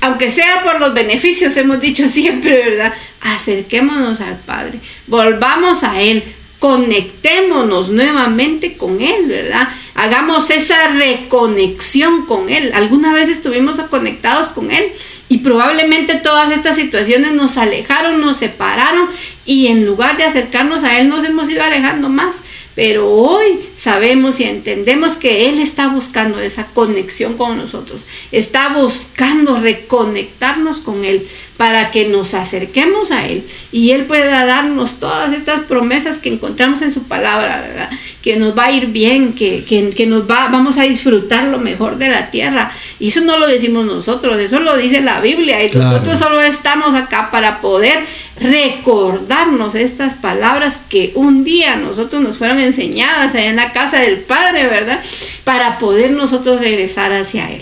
aunque 0.01 0.29
sea 0.29 0.63
por 0.63 0.81
los 0.81 0.93
beneficios, 0.93 1.55
hemos 1.55 1.79
dicho 1.79 2.07
siempre, 2.09 2.69
¿verdad? 2.69 2.93
Acerquémonos 3.21 4.19
al 4.19 4.37
Padre, 4.37 4.79
volvamos 5.07 5.83
a 5.83 6.01
Él, 6.01 6.23
conectémonos 6.59 7.89
nuevamente 7.89 8.75
con 8.75 9.01
Él, 9.01 9.27
¿verdad? 9.27 9.69
Hagamos 9.95 10.49
esa 10.49 10.89
reconexión 10.89 12.25
con 12.25 12.49
Él. 12.49 12.71
Alguna 12.73 13.13
vez 13.13 13.29
estuvimos 13.29 13.79
conectados 13.89 14.49
con 14.49 14.71
Él 14.71 14.91
y 15.29 15.37
probablemente 15.37 16.15
todas 16.15 16.51
estas 16.51 16.75
situaciones 16.75 17.31
nos 17.31 17.57
alejaron, 17.57 18.19
nos 18.19 18.37
separaron 18.37 19.09
y 19.45 19.67
en 19.67 19.85
lugar 19.85 20.17
de 20.17 20.25
acercarnos 20.25 20.83
a 20.83 20.99
Él 20.99 21.07
nos 21.07 21.23
hemos 21.23 21.49
ido 21.49 21.63
alejando 21.63 22.09
más. 22.09 22.37
Pero 22.75 23.09
hoy 23.09 23.59
sabemos 23.83 24.39
y 24.39 24.45
entendemos 24.45 25.17
que 25.17 25.49
Él 25.49 25.59
está 25.59 25.89
buscando 25.89 26.39
esa 26.39 26.67
conexión 26.67 27.33
con 27.33 27.57
nosotros. 27.57 28.05
Está 28.31 28.69
buscando 28.69 29.59
reconectarnos 29.59 30.79
con 30.79 31.03
Él 31.03 31.27
para 31.57 31.91
que 31.91 32.07
nos 32.07 32.33
acerquemos 32.33 33.11
a 33.11 33.27
Él 33.27 33.45
y 33.73 33.91
Él 33.91 34.05
pueda 34.05 34.45
darnos 34.45 35.01
todas 35.01 35.33
estas 35.33 35.59
promesas 35.61 36.17
que 36.19 36.29
encontramos 36.29 36.81
en 36.81 36.93
su 36.93 37.03
palabra, 37.03 37.59
¿verdad? 37.59 37.89
Que 38.21 38.37
nos 38.37 38.57
va 38.57 38.65
a 38.65 38.71
ir 38.71 38.87
bien, 38.87 39.33
que, 39.33 39.65
que, 39.65 40.05
nos 40.07 40.29
va, 40.29 40.47
vamos 40.47 40.77
a 40.77 40.83
disfrutar 40.83 41.43
lo 41.49 41.57
mejor 41.57 41.97
de 41.97 42.07
la 42.07 42.31
tierra. 42.31 42.71
Y 42.99 43.09
eso 43.09 43.19
no 43.19 43.37
lo 43.37 43.47
decimos 43.47 43.85
nosotros, 43.85 44.39
eso 44.39 44.61
lo 44.61 44.77
dice 44.77 45.01
la 45.01 45.19
Biblia 45.19 45.61
y 45.61 45.69
nosotros 45.71 46.19
solo 46.19 46.41
estamos 46.41 46.95
acá 46.95 47.31
para 47.31 47.59
poder 47.59 48.05
recordarnos 48.39 49.75
estas 49.75 50.15
palabras 50.15 50.81
que 50.89 51.11
un 51.15 51.43
día 51.43 51.75
nosotros 51.75 52.21
nos 52.21 52.37
fueron 52.37 52.59
enseñadas 52.59 53.35
allá 53.35 53.49
en 53.49 53.57
la 53.57 53.72
casa 53.73 53.97
del 53.97 54.19
Padre, 54.19 54.67
¿verdad? 54.67 55.01
Para 55.43 55.77
poder 55.77 56.11
nosotros 56.11 56.61
regresar 56.61 57.11
hacia 57.11 57.51
Él. 57.51 57.61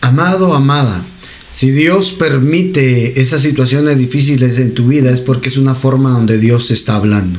Amado, 0.00 0.54
amada, 0.54 1.04
si 1.54 1.70
Dios 1.70 2.12
permite 2.14 3.22
esas 3.22 3.42
situaciones 3.42 3.96
difíciles 3.96 4.58
en 4.58 4.74
tu 4.74 4.88
vida 4.88 5.12
es 5.12 5.20
porque 5.20 5.48
es 5.48 5.56
una 5.56 5.76
forma 5.76 6.10
donde 6.10 6.38
Dios 6.38 6.72
está 6.72 6.96
hablando. 6.96 7.38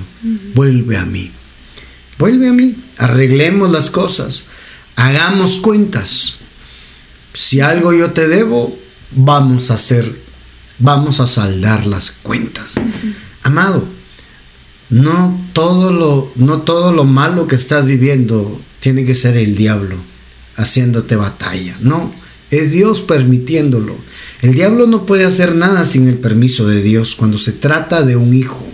Vuelve 0.53 0.95
a 0.95 1.06
mí. 1.06 1.32
Vuelve 2.18 2.47
a 2.47 2.53
mí. 2.53 2.76
Arreglemos 2.97 3.72
las 3.74 3.89
cosas. 3.89 4.45
Hagamos 4.95 5.58
cuentas. 5.58 6.36
Si 7.34 7.60
algo 7.60 7.91
yo 7.91 8.12
te 8.12 8.30
debo, 8.30 8.80
vamos 9.12 9.70
a 9.70 9.74
hacer, 9.74 10.18
vamos 10.80 11.20
a 11.20 11.28
saldar 11.28 11.86
las 11.86 12.12
cuentas. 12.12 12.76
Amado, 13.43 13.86
no 14.90 15.40
todo 15.54 15.92
lo, 15.92 16.32
no 16.36 16.62
todo 16.62 16.92
lo 16.92 17.06
malo 17.06 17.48
que 17.48 17.56
estás 17.56 17.86
viviendo 17.86 18.60
tiene 18.80 19.06
que 19.06 19.16
ser 19.16 19.38
el 19.38 19.56
diablo 19.56 19.98
haciéndote 20.56 21.16
batalla. 21.16 21.76
No 21.82 22.14
es 22.52 22.72
Dios 22.72 23.02
permitiéndolo. 23.02 23.96
El 24.42 24.54
diablo 24.54 24.88
no 24.88 25.06
puede 25.06 25.26
hacer 25.26 25.56
nada 25.56 25.86
sin 25.86 26.08
el 26.08 26.18
permiso 26.18 26.68
de 26.68 26.82
Dios 26.82 27.16
cuando 27.16 27.38
se 27.38 27.52
trata 27.52 28.04
de 28.04 28.16
un 28.16 28.34
hijo. 28.34 28.66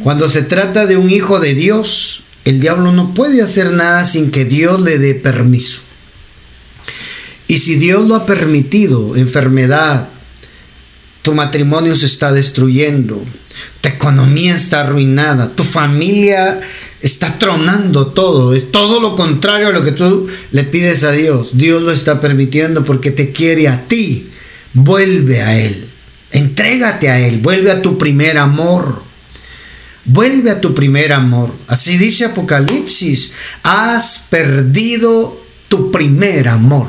Cuando 0.00 0.28
se 0.28 0.42
trata 0.42 0.86
de 0.86 0.96
un 0.96 1.10
hijo 1.10 1.40
de 1.40 1.54
Dios, 1.54 2.24
el 2.44 2.60
diablo 2.60 2.92
no 2.92 3.14
puede 3.14 3.42
hacer 3.42 3.72
nada 3.72 4.04
sin 4.04 4.30
que 4.30 4.44
Dios 4.44 4.80
le 4.80 4.98
dé 4.98 5.14
permiso. 5.14 5.80
Y 7.48 7.58
si 7.58 7.76
Dios 7.76 8.06
lo 8.06 8.16
ha 8.16 8.26
permitido, 8.26 9.16
enfermedad, 9.16 10.08
tu 11.22 11.34
matrimonio 11.34 11.96
se 11.96 12.06
está 12.06 12.32
destruyendo, 12.32 13.22
tu 13.80 13.88
economía 13.88 14.54
está 14.54 14.80
arruinada, 14.80 15.50
tu 15.50 15.64
familia 15.64 16.60
está 17.00 17.38
tronando 17.38 18.08
todo, 18.08 18.54
es 18.54 18.70
todo 18.70 19.00
lo 19.00 19.16
contrario 19.16 19.68
a 19.68 19.72
lo 19.72 19.84
que 19.84 19.92
tú 19.92 20.26
le 20.50 20.64
pides 20.64 21.04
a 21.04 21.12
Dios. 21.12 21.56
Dios 21.56 21.82
lo 21.82 21.92
está 21.92 22.20
permitiendo 22.20 22.84
porque 22.84 23.10
te 23.10 23.32
quiere 23.32 23.68
a 23.68 23.86
ti. 23.86 24.30
Vuelve 24.74 25.42
a 25.42 25.58
Él, 25.58 25.88
entrégate 26.32 27.08
a 27.10 27.20
Él, 27.20 27.38
vuelve 27.38 27.70
a 27.70 27.82
tu 27.82 27.98
primer 27.98 28.38
amor. 28.38 29.04
Vuelve 30.08 30.52
a 30.52 30.60
tu 30.60 30.72
primer 30.72 31.12
amor. 31.12 31.52
Así 31.66 31.98
dice 31.98 32.26
Apocalipsis, 32.26 33.32
has 33.64 34.26
perdido 34.30 35.40
tu 35.68 35.90
primer 35.90 36.48
amor. 36.48 36.86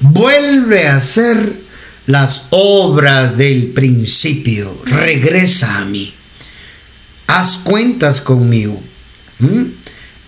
Vuelve 0.00 0.88
a 0.88 0.96
hacer 0.96 1.63
las 2.06 2.46
obras 2.50 3.36
del 3.36 3.68
principio. 3.68 4.76
Regresa 4.84 5.78
a 5.78 5.84
mí 5.84 6.14
haz 7.26 7.58
cuentas 7.58 8.20
conmigo. 8.20 8.80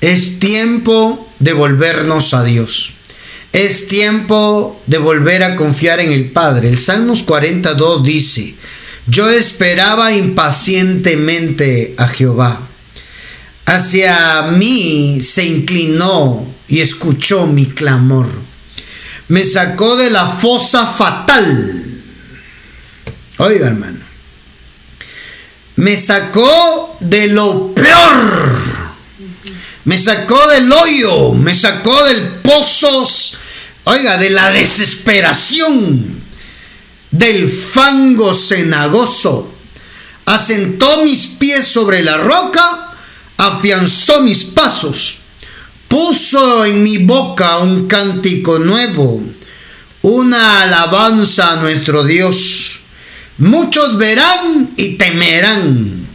Es 0.00 0.38
tiempo 0.38 1.30
de 1.38 1.52
volvernos 1.52 2.34
a 2.34 2.44
Dios. 2.44 2.94
Es 3.52 3.86
tiempo 3.86 4.80
de 4.86 4.98
volver 4.98 5.42
a 5.42 5.56
confiar 5.56 6.00
en 6.00 6.12
el 6.12 6.30
Padre. 6.30 6.68
El 6.68 6.78
Salmos 6.78 7.22
42 7.22 8.04
dice, 8.04 8.54
yo 9.06 9.30
esperaba 9.30 10.12
impacientemente 10.12 11.94
a 11.96 12.08
Jehová. 12.08 12.60
Hacia 13.64 14.42
mí 14.42 15.20
se 15.22 15.46
inclinó 15.46 16.46
y 16.68 16.80
escuchó 16.80 17.46
mi 17.46 17.66
clamor. 17.66 18.28
Me 19.28 19.44
sacó 19.44 19.96
de 19.96 20.10
la 20.10 20.26
fosa 20.26 20.86
fatal. 20.86 21.84
Oiga, 23.38 23.66
hermano 23.66 24.06
me 25.76 25.96
sacó 25.96 26.96
de 27.00 27.28
lo 27.28 27.74
peor. 27.74 28.66
Me 29.84 29.96
sacó 29.96 30.48
del 30.48 30.72
hoyo, 30.72 31.32
me 31.32 31.54
sacó 31.54 32.04
del 32.04 32.40
pozos, 32.42 33.34
oiga, 33.84 34.16
de 34.16 34.30
la 34.30 34.50
desesperación, 34.50 36.22
del 37.12 37.48
fango 37.48 38.34
cenagoso. 38.34 39.52
Asentó 40.24 41.04
mis 41.04 41.26
pies 41.26 41.68
sobre 41.68 42.02
la 42.02 42.16
roca, 42.16 42.94
afianzó 43.36 44.22
mis 44.22 44.44
pasos, 44.44 45.18
puso 45.88 46.64
en 46.64 46.82
mi 46.82 46.98
boca 46.98 47.58
un 47.58 47.86
cántico 47.86 48.58
nuevo, 48.58 49.22
una 50.02 50.62
alabanza 50.62 51.52
a 51.52 51.56
nuestro 51.56 52.04
Dios 52.04 52.80
Muchos 53.38 53.98
verán 53.98 54.70
y 54.76 54.94
temerán, 54.94 56.06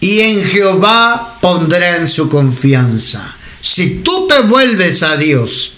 y 0.00 0.20
en 0.20 0.44
Jehová 0.44 1.38
pondrán 1.40 2.08
su 2.08 2.30
confianza. 2.30 3.36
Si 3.60 3.96
tú 3.96 4.26
te 4.26 4.40
vuelves 4.40 5.02
a 5.02 5.16
Dios, 5.18 5.74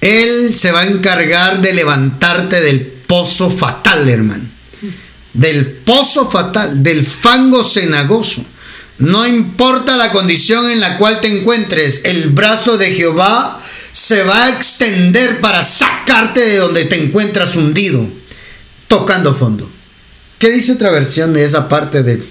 Él 0.00 0.56
se 0.56 0.72
va 0.72 0.80
a 0.80 0.86
encargar 0.86 1.60
de 1.60 1.72
levantarte 1.72 2.60
del 2.60 2.80
pozo 2.80 3.50
fatal, 3.50 4.08
hermano. 4.08 4.44
Del 5.32 5.64
pozo 5.64 6.28
fatal, 6.28 6.82
del 6.82 7.06
fango 7.06 7.62
cenagoso. 7.62 8.44
No 9.00 9.26
importa 9.26 9.96
la 9.96 10.12
condición 10.12 10.70
en 10.70 10.80
la 10.80 10.98
cual 10.98 11.20
te 11.20 11.28
encuentres, 11.28 12.02
el 12.04 12.30
brazo 12.30 12.76
de 12.76 12.92
Jehová 12.92 13.60
se 13.92 14.22
va 14.24 14.44
a 14.44 14.50
extender 14.50 15.40
para 15.40 15.64
sacarte 15.64 16.40
de 16.40 16.58
donde 16.58 16.84
te 16.84 17.02
encuentras 17.02 17.56
hundido 17.56 18.06
tocando 18.88 19.34
fondo. 19.34 19.70
¿Qué 20.38 20.50
dice 20.50 20.72
otra 20.72 20.90
versión 20.90 21.32
de 21.32 21.44
esa 21.44 21.68
parte 21.68 22.02
del 22.02 22.22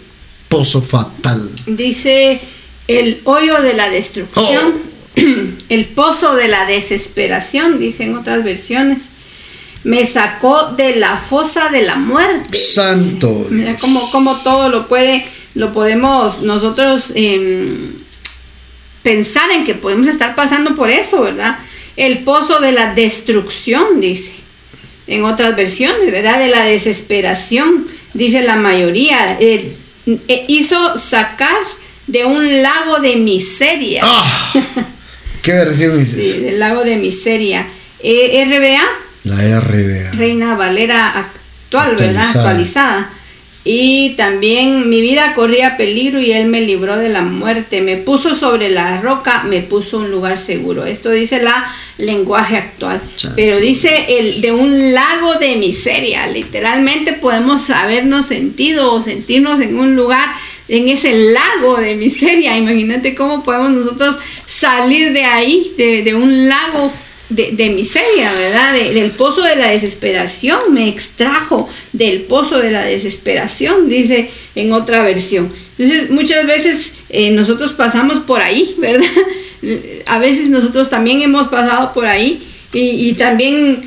pozo 0.48 0.82
fatal? 0.82 1.50
Dice 1.66 2.40
el 2.88 3.22
hoyo 3.24 3.62
de 3.62 3.74
la 3.74 3.90
destrucción, 3.90 4.90
Oh. 5.16 5.22
el 5.70 5.86
pozo 5.88 6.36
de 6.36 6.48
la 6.48 6.66
desesperación, 6.66 7.80
dicen 7.80 8.16
otras 8.16 8.44
versiones. 8.44 9.10
Me 9.84 10.06
sacó 10.06 10.74
de 10.74 10.98
la 10.98 11.18
fosa 11.18 11.70
de 11.70 11.82
la 11.82 11.96
muerte. 11.96 12.58
Santo 12.58 13.48
Mira 13.50 13.78
cómo 13.78 14.36
todo 14.44 14.70
lo 14.70 14.88
puede, 14.88 15.26
lo 15.60 15.74
podemos 15.74 16.42
nosotros 16.42 17.12
em, 17.16 17.92
pensar 19.04 19.52
en 19.52 19.66
que 19.66 19.76
podemos 19.76 20.08
estar 20.08 20.34
pasando 20.34 20.74
por 20.74 20.90
eso, 20.90 21.22
¿verdad? 21.22 21.60
El 21.98 22.20
pozo 22.20 22.62
de 22.62 22.72
la 22.72 22.94
destrucción, 22.96 24.00
dice. 24.00 24.32
En 25.06 25.26
otras 25.26 25.56
versiones, 25.58 26.12
¿verdad? 26.12 26.40
De 26.40 26.48
la 26.48 26.64
desesperación, 26.64 27.88
dice 28.14 28.42
la 28.42 28.56
mayoría. 28.56 29.38
Eh, 29.40 29.76
eh, 30.28 30.46
hizo 30.48 30.98
sacar 30.98 31.58
de 32.08 32.24
un 32.24 32.62
lago 32.62 33.00
de 33.00 33.18
miseria. 33.18 34.02
¡Ah! 34.06 34.54
¿Qué 35.42 35.52
versión 35.52 36.00
es 36.00 36.10
Sí, 36.10 36.40
del 36.40 36.60
lago 36.60 36.86
de 36.86 36.96
miseria. 36.96 37.68
Eh, 38.02 38.46
RBA, 38.46 38.84
La 39.26 39.60
RBA. 39.60 40.12
Reina 40.12 40.56
Valera 40.56 41.10
actual, 41.10 41.98
¿verdad? 41.98 42.30
Actualizada. 42.30 43.12
Y 43.72 44.16
también 44.18 44.90
mi 44.90 45.00
vida 45.00 45.36
corría 45.36 45.78
peligro 45.78 46.20
y 46.20 46.32
él 46.32 46.48
me 46.48 46.62
libró 46.62 46.98
de 46.98 47.08
la 47.08 47.22
muerte. 47.22 47.82
Me 47.82 47.98
puso 47.98 48.34
sobre 48.34 48.72
la 48.72 49.00
roca, 49.00 49.44
me 49.44 49.62
puso 49.62 50.00
un 50.00 50.10
lugar 50.10 50.40
seguro. 50.40 50.86
Esto 50.86 51.12
dice 51.12 51.40
la 51.40 51.72
lenguaje 52.00 52.58
actual. 52.58 53.00
Pero 53.36 53.60
dice 53.60 54.08
el 54.10 54.42
de 54.42 54.52
un 54.52 54.92
lago 54.96 55.36
de 55.36 55.56
miseria. 55.58 56.26
Literalmente 56.26 57.14
podemos 57.14 57.70
habernos 57.70 58.26
sentido 58.26 58.92
o 58.92 59.04
sentirnos 59.04 59.60
en 59.60 59.78
un 59.78 59.96
lugar 59.96 60.28
en 60.68 60.90
ese 60.90 61.32
lago 61.32 61.78
de 61.78 61.94
miseria. 61.94 62.58
Imagínate 62.58 63.14
cómo 63.14 63.44
podemos 63.44 63.70
nosotros 63.70 64.18
salir 64.48 65.14
de 65.14 65.26
ahí, 65.26 65.74
de, 65.78 66.02
de 66.02 66.16
un 66.16 66.50
lago 66.50 66.92
de, 67.30 67.70
miseria, 67.70 68.32
¿verdad? 68.34 68.74
De- 68.74 68.94
del 68.94 69.12
pozo 69.12 69.42
de 69.42 69.56
la 69.56 69.70
desesperación. 69.70 70.74
Me 70.74 70.88
extrajo 70.88 71.70
del 71.94 72.24
pozo 72.24 72.58
de 72.58 72.72
la 72.72 72.84
desesperación, 72.84 73.90
dice 73.90 74.30
en 74.56 74.72
otra 74.74 75.04
versión. 75.04 75.52
Entonces, 75.78 76.10
muchas 76.10 76.46
veces 76.46 76.94
eh, 77.10 77.32
nosotros 77.32 77.74
pasamos 77.74 78.20
por 78.20 78.42
ahí, 78.42 78.76
¿verdad? 78.80 79.08
A 80.08 80.20
veces 80.20 80.50
nosotros 80.50 80.90
también 80.90 81.22
hemos 81.22 81.48
pasado 81.48 81.94
por 81.94 82.06
ahí. 82.06 82.46
Y, 82.72 83.14
también 83.14 83.82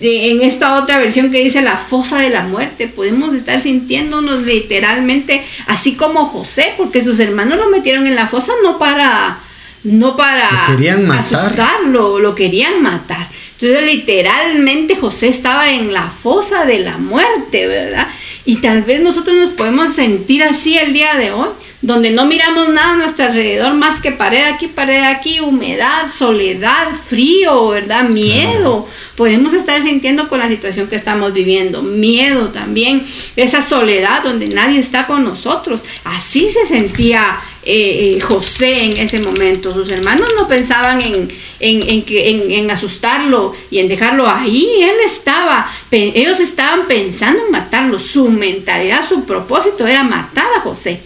en 0.00 0.42
esta 0.42 0.78
otra 0.82 0.98
versión 0.98 1.30
que 1.30 1.42
dice 1.42 1.62
la 1.62 1.78
fosa 1.78 2.18
de 2.18 2.28
la 2.28 2.42
muerte, 2.42 2.86
podemos 2.86 3.32
estar 3.32 3.58
sintiéndonos 3.58 4.42
literalmente 4.42 5.42
así 5.66 5.94
como 5.94 6.26
José, 6.26 6.74
porque 6.76 7.02
sus 7.02 7.18
hermanos 7.18 7.58
lo 7.58 7.70
metieron 7.70 8.06
en 8.06 8.14
la 8.14 8.28
fosa 8.28 8.52
no 8.62 8.78
para 8.78 9.40
no 9.84 10.16
para 10.16 10.50
Lo 10.50 10.76
querían 10.76 11.06
matar. 11.06 11.38
asustarlo, 11.38 12.18
lo 12.18 12.34
querían 12.34 12.82
matar. 12.82 13.28
Entonces 13.58 13.90
literalmente 13.90 14.96
José 14.96 15.28
estaba 15.28 15.70
en 15.70 15.92
la 15.92 16.10
fosa 16.10 16.66
de 16.66 16.80
la 16.80 16.98
muerte, 16.98 17.66
¿verdad? 17.66 18.06
Y 18.44 18.56
tal 18.56 18.82
vez 18.82 19.00
nosotros 19.00 19.36
nos 19.36 19.50
podemos 19.50 19.94
sentir 19.94 20.42
así 20.42 20.76
el 20.76 20.92
día 20.92 21.14
de 21.14 21.32
hoy, 21.32 21.48
donde 21.80 22.10
no 22.10 22.26
miramos 22.26 22.68
nada 22.68 22.92
a 22.92 22.96
nuestro 22.96 23.24
alrededor 23.24 23.72
más 23.74 24.00
que 24.00 24.12
pared 24.12 24.44
aquí, 24.44 24.66
pared 24.66 25.02
aquí, 25.04 25.40
humedad, 25.40 26.10
soledad, 26.10 26.88
frío, 27.02 27.68
¿verdad? 27.68 28.08
Miedo. 28.08 28.86
Podemos 29.16 29.54
estar 29.54 29.82
sintiendo 29.82 30.28
con 30.28 30.38
la 30.38 30.48
situación 30.48 30.88
que 30.88 30.96
estamos 30.96 31.32
viviendo, 31.32 31.82
miedo 31.82 32.48
también, 32.48 33.04
esa 33.34 33.62
soledad 33.62 34.22
donde 34.22 34.48
nadie 34.48 34.78
está 34.78 35.06
con 35.06 35.24
nosotros. 35.24 35.82
Así 36.04 36.50
se 36.50 36.66
sentía 36.66 37.40
eh, 37.62 38.16
eh, 38.16 38.20
José 38.20 38.84
en 38.84 38.96
ese 38.98 39.18
momento. 39.20 39.72
Sus 39.72 39.90
hermanos 39.90 40.28
no 40.38 40.46
pensaban 40.46 41.00
en, 41.00 41.28
en, 41.60 41.88
en 41.88 42.02
que, 42.04 42.58
en, 42.58 42.70
asustarlo 42.70 43.54
y 43.70 43.78
en 43.78 43.88
dejarlo 43.88 44.28
ahí. 44.28 44.68
Él 44.82 44.96
estaba, 45.04 45.68
ellos 45.90 46.38
estaban 46.38 46.86
pensando 46.86 47.44
en 47.46 47.50
matarlo. 47.50 47.98
Su 47.98 48.28
mentalidad, 48.28 49.06
su 49.06 49.24
propósito 49.24 49.86
era 49.86 50.04
matar 50.04 50.46
a 50.58 50.60
José. 50.60 51.00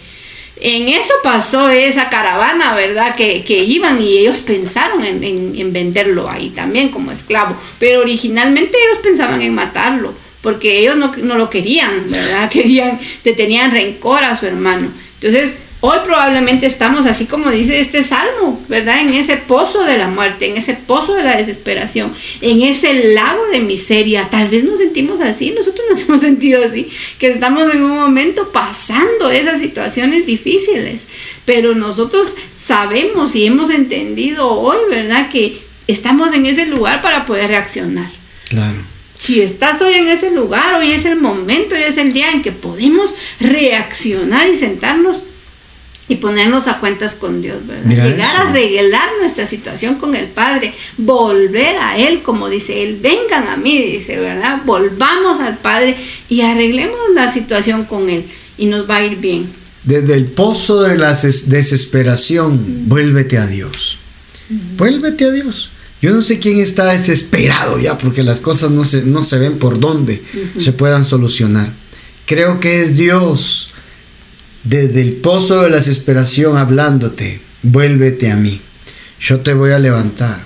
En 0.63 0.89
eso 0.89 1.13
pasó 1.23 1.69
esa 1.71 2.09
caravana, 2.09 2.75
¿verdad? 2.75 3.15
Que, 3.15 3.43
que 3.43 3.63
iban 3.63 3.99
y 4.01 4.19
ellos 4.19 4.41
pensaron 4.41 5.03
en, 5.03 5.23
en- 5.23 5.53
en 5.57 5.73
venderlo 5.73 6.29
ahí 6.29 6.49
también 6.51 6.89
como 6.89 7.11
esclavo. 7.11 7.55
Pero 7.79 8.01
originalmente 8.01 8.77
ellos 8.77 8.99
pensaban 9.01 9.41
en 9.41 9.55
matarlo, 9.55 10.13
porque 10.41 10.79
ellos 10.79 10.97
no, 10.97 11.11
no 11.17 11.37
lo 11.37 11.49
querían, 11.49 12.05
¿verdad? 12.11 12.47
Querían, 12.51 12.99
te 13.23 13.33
tenían 13.33 13.71
rencor 13.71 14.23
a 14.23 14.35
su 14.37 14.45
hermano. 14.45 14.91
Entonces, 15.19 15.57
hoy 15.81 15.97
probablemente 16.03 16.67
estamos 16.67 17.05
así 17.05 17.25
como 17.25 17.49
dice 17.49 17.79
este 17.79 18.03
salmo, 18.03 18.63
¿verdad? 18.69 19.01
En 19.01 19.09
ese 19.09 19.35
pozo 19.35 19.83
de 19.83 19.97
la 19.97 20.07
muerte, 20.07 20.47
en 20.47 20.57
ese 20.57 20.75
pozo 20.75 21.15
de 21.15 21.23
la 21.23 21.37
desesperación, 21.37 22.13
en 22.39 22.61
ese 22.61 23.13
lago 23.13 23.47
de 23.47 23.59
miseria. 23.59 24.29
Tal 24.29 24.47
vez 24.49 24.63
nos 24.63 24.79
sentimos 24.79 25.19
así, 25.19 25.51
nosotros 25.51 25.85
nos 25.89 26.01
hemos 26.07 26.21
sentido 26.21 26.63
así, 26.63 26.89
que 27.17 27.27
estamos 27.27 27.71
en 27.73 27.83
un 27.83 27.95
momento 27.95 28.51
pasando 28.51 29.29
esas 29.31 29.59
situaciones 29.59 30.25
difíciles, 30.25 31.07
pero 31.45 31.75
nosotros 31.75 32.35
sabemos 32.55 33.35
y 33.35 33.45
hemos 33.45 33.71
entendido 33.71 34.49
hoy, 34.51 34.77
¿verdad? 34.89 35.29
Que 35.29 35.57
estamos 35.87 36.33
en 36.33 36.45
ese 36.45 36.67
lugar 36.67 37.01
para 37.01 37.25
poder 37.25 37.49
reaccionar. 37.49 38.09
Claro. 38.49 38.77
Si 39.17 39.39
estás 39.41 39.81
hoy 39.81 39.93
en 39.93 40.07
ese 40.07 40.31
lugar, 40.31 40.75
hoy 40.75 40.91
es 40.91 41.05
el 41.05 41.15
momento, 41.15 41.75
hoy 41.75 41.83
es 41.83 41.97
el 41.97 42.11
día 42.11 42.31
en 42.31 42.41
que 42.41 42.51
podemos 42.51 43.13
reaccionar 43.39 44.49
y 44.49 44.55
sentarnos 44.55 45.21
y 46.07 46.15
ponernos 46.17 46.67
a 46.67 46.79
cuentas 46.79 47.15
con 47.15 47.41
Dios, 47.41 47.65
¿verdad? 47.65 47.83
Mira 47.85 48.05
Llegar 48.05 48.33
eso. 48.33 48.41
a 48.43 48.49
arreglar 48.49 49.09
nuestra 49.21 49.47
situación 49.47 49.95
con 49.95 50.15
el 50.15 50.27
Padre, 50.27 50.73
volver 50.97 51.77
a 51.77 51.97
Él, 51.97 52.21
como 52.21 52.49
dice 52.49 52.83
Él, 52.83 52.99
vengan 53.01 53.47
a 53.47 53.55
mí, 53.57 53.77
dice, 53.81 54.19
¿verdad? 54.19 54.61
Volvamos 54.65 55.39
al 55.39 55.57
Padre 55.59 55.95
y 56.27 56.41
arreglemos 56.41 56.97
la 57.15 57.31
situación 57.31 57.85
con 57.85 58.09
Él 58.09 58.25
y 58.57 58.65
nos 58.65 58.89
va 58.89 58.97
a 58.97 59.05
ir 59.05 59.17
bien. 59.17 59.47
Desde 59.83 60.13
el 60.15 60.25
pozo 60.25 60.81
de 60.83 60.97
la 60.97 61.13
des- 61.13 61.49
desesperación, 61.49 62.87
vuélvete 62.89 63.37
a 63.37 63.47
Dios. 63.47 63.99
Vuélvete 64.77 65.25
a 65.25 65.31
Dios. 65.31 65.71
Yo 66.01 66.11
no 66.11 66.21
sé 66.23 66.39
quién 66.39 66.59
está 66.59 66.85
desesperado 66.91 67.79
ya 67.79 67.97
porque 67.97 68.23
las 68.23 68.39
cosas 68.39 68.71
no 68.71 68.83
se, 68.83 69.03
no 69.03 69.23
se 69.23 69.37
ven 69.37 69.59
por 69.59 69.79
dónde 69.79 70.21
se 70.57 70.73
puedan 70.73 71.05
solucionar. 71.05 71.71
Creo 72.25 72.59
que 72.59 72.81
es 72.83 72.97
Dios 72.97 73.73
desde 74.63 75.01
el 75.01 75.13
pozo 75.13 75.63
de 75.63 75.69
la 75.69 75.77
desesperación 75.77 76.57
hablándote. 76.57 77.41
Vuélvete 77.63 78.31
a 78.31 78.35
mí. 78.35 78.61
Yo 79.19 79.39
te 79.41 79.53
voy 79.53 79.71
a 79.71 79.79
levantar. 79.79 80.43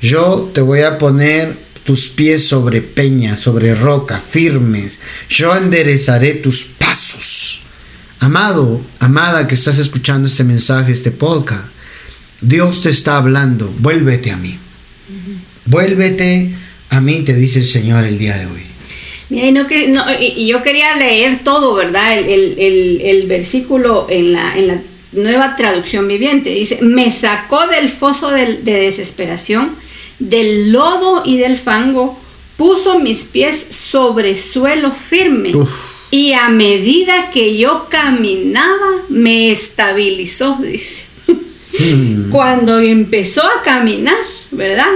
Yo 0.00 0.50
te 0.54 0.60
voy 0.60 0.80
a 0.80 0.98
poner 0.98 1.56
tus 1.84 2.08
pies 2.08 2.42
sobre 2.42 2.80
peña, 2.82 3.36
sobre 3.36 3.74
roca, 3.74 4.20
firmes. 4.20 5.00
Yo 5.28 5.54
enderezaré 5.54 6.34
tus 6.34 6.64
pasos. 6.64 7.62
Amado, 8.20 8.80
amada 9.00 9.46
que 9.46 9.54
estás 9.54 9.78
escuchando 9.78 10.28
este 10.28 10.44
mensaje, 10.44 10.92
este 10.92 11.10
podcast, 11.10 11.66
Dios 12.40 12.82
te 12.82 12.90
está 12.90 13.16
hablando, 13.16 13.72
vuélvete 13.80 14.30
a 14.30 14.36
mí. 14.36 14.58
Vuélvete 15.66 16.54
a 16.90 17.00
mí, 17.00 17.20
te 17.20 17.34
dice 17.34 17.58
el 17.58 17.66
Señor 17.66 18.04
el 18.04 18.18
día 18.18 18.36
de 18.38 18.46
hoy. 18.46 18.63
Mira, 19.30 19.46
y, 19.48 19.52
no 19.52 19.66
que, 19.66 19.88
no, 19.88 20.04
y, 20.20 20.46
yo 20.46 20.62
quería 20.62 20.96
leer 20.96 21.42
todo, 21.44 21.74
¿verdad? 21.74 22.18
El, 22.18 22.24
el- 22.28 22.54
el- 22.58 23.00
el 23.02 23.26
versículo 23.26 24.06
en 24.10 24.32
la, 24.32 24.56
en 24.56 24.66
la 24.68 24.82
nueva 25.12 25.56
traducción 25.56 26.06
viviente. 26.08 26.50
Dice, 26.50 26.78
me 26.82 27.10
sacó 27.10 27.66
del 27.66 27.88
foso 27.90 28.30
del- 28.30 28.64
de 28.64 28.72
desesperación, 28.74 29.74
del 30.18 30.72
lodo 30.72 31.22
y 31.24 31.38
del 31.38 31.58
fango, 31.58 32.18
puso 32.56 32.98
mis 33.00 33.24
pies 33.24 33.66
sobre 33.70 34.36
suelo 34.36 34.92
firme. 34.92 35.54
Uf. 35.56 35.70
Y 36.10 36.32
a 36.34 36.48
medida 36.48 37.30
que 37.30 37.56
yo 37.56 37.86
caminaba, 37.88 39.02
me 39.08 39.50
estabilizó, 39.50 40.58
dice. 40.62 41.02
Cuando 42.30 42.78
empezó 42.78 43.42
a 43.42 43.62
caminar, 43.62 44.14
¿verdad? 44.52 44.86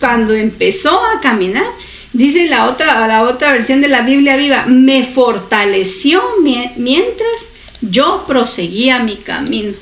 Cuando 0.00 0.32
empezó 0.34 0.98
a 1.04 1.20
caminar, 1.20 1.66
dice 2.14 2.46
la 2.48 2.64
otra, 2.70 3.06
la 3.06 3.24
otra 3.24 3.52
versión 3.52 3.82
de 3.82 3.88
la 3.88 4.00
Biblia 4.00 4.36
viva, 4.36 4.64
me 4.66 5.04
fortaleció 5.04 6.22
mie- 6.42 6.72
mientras 6.76 7.52
yo 7.82 8.24
proseguía 8.26 9.00
mi 9.00 9.16
camino. 9.16 9.74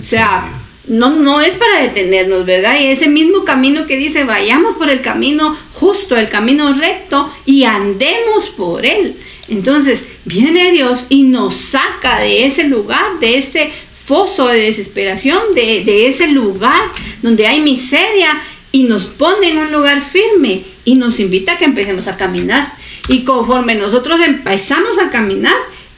O 0.00 0.04
sea, 0.04 0.48
no, 0.86 1.10
no 1.10 1.40
es 1.40 1.56
para 1.56 1.80
detenernos, 1.82 2.44
¿verdad? 2.46 2.78
Y 2.80 2.86
ese 2.86 3.08
mismo 3.08 3.44
camino 3.44 3.86
que 3.86 3.96
dice, 3.96 4.24
vayamos 4.24 4.76
por 4.76 4.88
el 4.88 5.00
camino 5.00 5.56
justo, 5.72 6.16
el 6.16 6.28
camino 6.28 6.72
recto 6.74 7.32
y 7.46 7.64
andemos 7.64 8.50
por 8.50 8.84
él. 8.86 9.16
Entonces, 9.48 10.04
viene 10.24 10.70
Dios 10.72 11.06
y 11.08 11.24
nos 11.24 11.54
saca 11.56 12.20
de 12.20 12.46
ese 12.46 12.64
lugar, 12.64 13.18
de 13.20 13.38
ese 13.38 13.70
foso 14.04 14.48
de 14.48 14.60
desesperación, 14.62 15.40
de, 15.54 15.84
de 15.84 16.08
ese 16.08 16.26
lugar 16.28 16.82
donde 17.22 17.46
hay 17.46 17.60
miseria 17.60 18.40
y 18.72 18.84
nos 18.84 19.06
pone 19.06 19.50
en 19.50 19.58
un 19.58 19.72
lugar 19.72 20.02
firme 20.02 20.62
y 20.84 20.94
nos 20.94 21.20
invita 21.20 21.52
a 21.52 21.58
que 21.58 21.64
empecemos 21.64 22.06
a 22.08 22.16
caminar. 22.16 22.72
Y 23.08 23.24
conforme 23.24 23.74
nosotros 23.74 24.20
empezamos 24.20 24.98
a 24.98 25.10
caminar, 25.10 25.56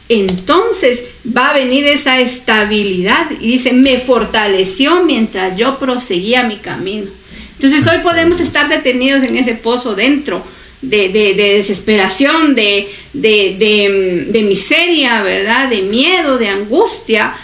entonces 0.08 1.04
va 1.24 1.50
a 1.50 1.54
venir 1.54 1.84
esa 1.84 2.20
estabilidad. 2.20 3.30
Y 3.40 3.52
dice, 3.52 3.72
me 3.72 3.98
fortaleció 3.98 5.04
mientras 5.04 5.56
yo 5.56 5.78
proseguía 5.78 6.44
mi 6.44 6.56
camino. 6.56 7.10
Entonces 7.54 7.86
hoy 7.86 7.98
podemos 8.02 8.40
estar 8.40 8.68
detenidos 8.68 9.22
en 9.22 9.36
ese 9.36 9.54
pozo 9.54 9.94
dentro 9.94 10.44
de, 10.80 11.34
desesperación, 11.36 12.54
de, 12.54 12.88
de, 13.12 14.44
miseria, 14.46 15.22
¿verdad? 15.22 15.68
De 15.68 15.82
miedo, 15.82 16.38
de 16.38 16.48
angustia. 16.48 17.34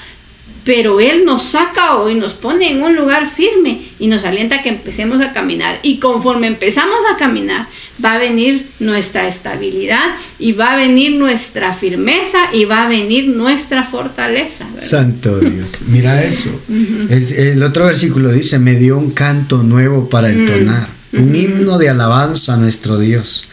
Pero 0.69 1.01
Él 1.01 1.25
nos 1.25 1.45
saca 1.45 1.97
hoy, 1.97 2.14
nos 2.14 2.35
pone 2.35 2.71
en 2.71 2.83
un 2.83 2.95
lugar 2.95 3.31
firme 3.31 3.81
y 3.99 4.07
nos 4.07 4.27
alienta 4.27 4.57
a 4.57 4.62
que 4.62 4.69
empecemos 4.69 5.23
a 5.23 5.33
caminar. 5.33 5.79
Y 5.83 5.99
conforme 5.99 6.47
empezamos 6.47 6.99
a 7.11 7.16
caminar, 7.16 7.66
va 8.05 8.16
a 8.16 8.19
venir 8.19 8.69
nuestra 8.79 9.27
estabilidad 9.27 10.05
y 10.39 10.53
va 10.53 10.75
a 10.75 10.77
venir 10.77 11.12
nuestra 11.12 11.73
firmeza 11.73 12.37
y 12.53 12.66
va 12.66 12.85
a 12.85 12.89
venir 12.91 13.29
nuestra 13.29 13.85
fortaleza. 13.85 14.66
Santo 14.77 15.39
Dios, 15.41 15.69
mira 15.87 16.23
eso. 16.27 16.51
el, 16.69 17.62
otro 17.62 17.87
versículo 17.87 18.31
dice, 18.31 18.59
me 18.59 18.77
dio 18.77 18.99
un 18.99 19.12
canto 19.12 19.62
nuevo 19.62 20.11
para 20.11 20.29
entonar 20.29 20.91
un 21.14 21.35
himno 21.35 21.79
de 21.79 21.89
alabanza 21.89 22.53
a 22.53 22.57
nuestro 22.59 22.99
Dios. 22.99 23.49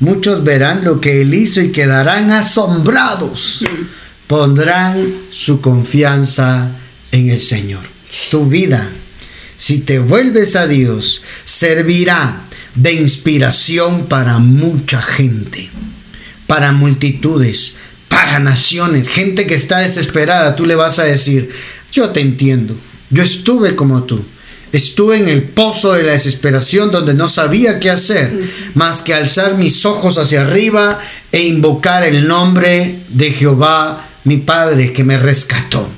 Muchos 0.00 0.42
verán 0.42 0.84
lo 0.84 1.00
que 1.00 1.20
Él 1.20 1.32
hizo 1.32 1.60
y 1.60 1.70
quedarán 1.70 2.32
asombrados. 2.32 3.64
Pondrán 4.26 5.06
su 5.30 5.60
confianza 5.60 6.72
en 7.12 7.30
el 7.30 7.40
Señor. 7.40 7.82
Tu 8.30 8.46
vida, 8.46 8.90
si 9.56 9.78
te 9.78 9.98
vuelves 9.98 10.56
a 10.56 10.66
Dios, 10.66 11.22
servirá 11.44 12.42
de 12.74 12.92
inspiración 12.92 14.06
para 14.06 14.38
mucha 14.38 15.00
gente, 15.00 15.70
para 16.46 16.72
multitudes, 16.72 17.76
para 18.08 18.38
naciones, 18.38 19.08
gente 19.08 19.46
que 19.46 19.54
está 19.54 19.78
desesperada. 19.78 20.56
Tú 20.56 20.66
le 20.66 20.74
vas 20.74 20.98
a 20.98 21.04
decir, 21.04 21.50
yo 21.92 22.10
te 22.10 22.20
entiendo, 22.20 22.76
yo 23.10 23.22
estuve 23.22 23.76
como 23.76 24.02
tú 24.04 24.24
Estuve 24.72 25.16
en 25.16 25.28
el 25.28 25.42
pozo 25.42 25.92
de 25.92 26.02
la 26.02 26.12
desesperación 26.12 26.90
donde 26.90 27.14
no 27.14 27.28
sabía 27.28 27.78
qué 27.78 27.88
hacer 27.88 28.32
más 28.74 29.00
que 29.00 29.14
alzar 29.14 29.56
mis 29.56 29.86
ojos 29.86 30.18
hacia 30.18 30.42
arriba 30.42 31.00
e 31.32 31.44
invocar 31.44 32.02
el 32.02 32.26
nombre 32.26 32.98
de 33.08 33.32
Jehová, 33.32 34.06
mi 34.26 34.36
Padre, 34.38 34.92
que 34.92 35.04
me 35.04 35.16
rescató. 35.16 35.88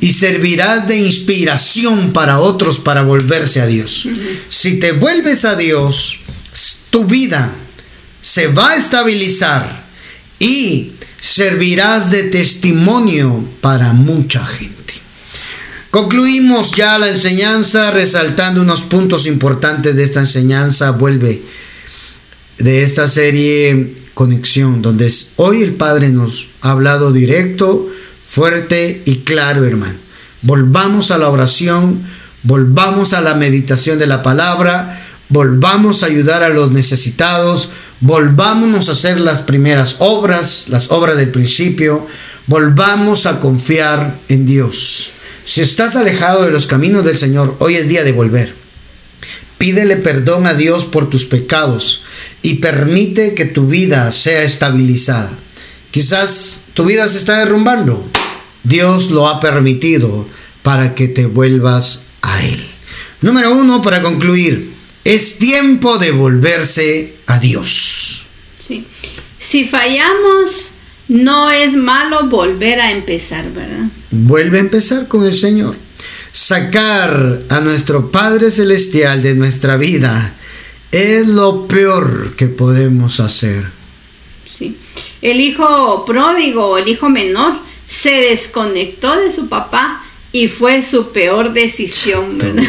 Y 0.00 0.12
servirás 0.12 0.86
de 0.86 0.96
inspiración 0.96 2.12
para 2.12 2.40
otros 2.40 2.80
para 2.80 3.02
volverse 3.02 3.60
a 3.60 3.66
Dios. 3.66 4.08
Si 4.48 4.78
te 4.78 4.92
vuelves 4.92 5.44
a 5.44 5.56
Dios, 5.56 6.20
tu 6.90 7.04
vida 7.04 7.52
se 8.20 8.48
va 8.48 8.72
a 8.72 8.76
estabilizar 8.76 9.84
y 10.38 10.92
servirás 11.20 12.10
de 12.10 12.24
testimonio 12.24 13.48
para 13.60 13.92
mucha 13.92 14.44
gente. 14.46 14.74
Concluimos 15.90 16.72
ya 16.72 16.98
la 16.98 17.08
enseñanza 17.08 17.92
resaltando 17.92 18.62
unos 18.62 18.82
puntos 18.82 19.26
importantes 19.26 19.94
de 19.94 20.02
esta 20.02 20.20
enseñanza. 20.20 20.90
Vuelve 20.90 21.40
de 22.58 22.82
esta 22.82 23.06
serie 23.06 23.94
Conexión, 24.14 24.80
donde 24.80 25.12
hoy 25.36 25.62
el 25.62 25.74
Padre 25.74 26.08
nos 26.08 26.48
ha 26.60 26.70
hablado 26.70 27.12
directo, 27.12 27.88
fuerte 28.24 29.02
y 29.04 29.18
claro, 29.18 29.64
hermano. 29.64 29.98
Volvamos 30.42 31.10
a 31.10 31.18
la 31.18 31.28
oración, 31.28 32.06
volvamos 32.42 33.12
a 33.12 33.20
la 33.20 33.34
meditación 33.34 33.98
de 33.98 34.06
la 34.06 34.22
palabra, 34.22 35.04
volvamos 35.28 36.02
a 36.02 36.06
ayudar 36.06 36.42
a 36.42 36.48
los 36.48 36.70
necesitados, 36.70 37.70
volvámonos 38.00 38.88
a 38.88 38.92
hacer 38.92 39.20
las 39.20 39.42
primeras 39.42 39.96
obras, 39.98 40.68
las 40.68 40.90
obras 40.90 41.16
del 41.16 41.30
principio, 41.30 42.06
volvamos 42.46 43.26
a 43.26 43.40
confiar 43.40 44.18
en 44.28 44.46
Dios. 44.46 45.12
Si 45.44 45.60
estás 45.60 45.96
alejado 45.96 46.44
de 46.44 46.50
los 46.50 46.66
caminos 46.66 47.04
del 47.04 47.18
Señor, 47.18 47.56
hoy 47.58 47.76
es 47.76 47.88
día 47.88 48.04
de 48.04 48.12
volver. 48.12 48.54
Pídele 49.58 49.96
perdón 49.96 50.46
a 50.46 50.54
Dios 50.54 50.84
por 50.84 51.08
tus 51.10 51.24
pecados 51.24 52.04
y 52.44 52.56
permite 52.56 53.34
que 53.34 53.46
tu 53.46 53.66
vida 53.66 54.12
sea 54.12 54.42
estabilizada. 54.42 55.32
Quizás 55.90 56.64
tu 56.74 56.84
vida 56.84 57.08
se 57.08 57.16
está 57.16 57.38
derrumbando. 57.38 58.06
Dios 58.64 59.10
lo 59.10 59.28
ha 59.28 59.40
permitido 59.40 60.28
para 60.62 60.94
que 60.94 61.08
te 61.08 61.24
vuelvas 61.24 62.04
a 62.20 62.44
Él. 62.44 62.62
Número 63.22 63.54
uno, 63.54 63.80
para 63.80 64.02
concluir, 64.02 64.72
es 65.04 65.38
tiempo 65.38 65.96
de 65.96 66.10
volverse 66.10 67.14
a 67.26 67.38
Dios. 67.38 68.26
Sí. 68.58 68.84
Si 69.38 69.64
fallamos, 69.64 70.72
no 71.08 71.50
es 71.50 71.72
malo 71.72 72.28
volver 72.28 72.78
a 72.78 72.92
empezar, 72.92 73.50
¿verdad? 73.54 73.86
Vuelve 74.10 74.58
a 74.58 74.60
empezar 74.60 75.08
con 75.08 75.24
el 75.24 75.32
Señor. 75.32 75.76
Sacar 76.30 77.40
a 77.48 77.60
nuestro 77.60 78.10
Padre 78.10 78.50
Celestial 78.50 79.22
de 79.22 79.34
nuestra 79.34 79.78
vida 79.78 80.34
es 80.94 81.26
lo 81.26 81.66
peor 81.66 82.36
que 82.36 82.46
podemos 82.46 83.18
hacer. 83.18 83.66
Sí. 84.48 84.76
El 85.22 85.40
hijo 85.40 86.04
pródigo, 86.04 86.78
el 86.78 86.86
hijo 86.86 87.08
menor, 87.08 87.54
se 87.84 88.10
desconectó 88.10 89.20
de 89.20 89.32
su 89.32 89.48
papá 89.48 90.04
y 90.30 90.46
fue 90.46 90.82
su 90.82 91.10
peor 91.10 91.52
decisión, 91.52 92.38
¿verdad? 92.38 92.62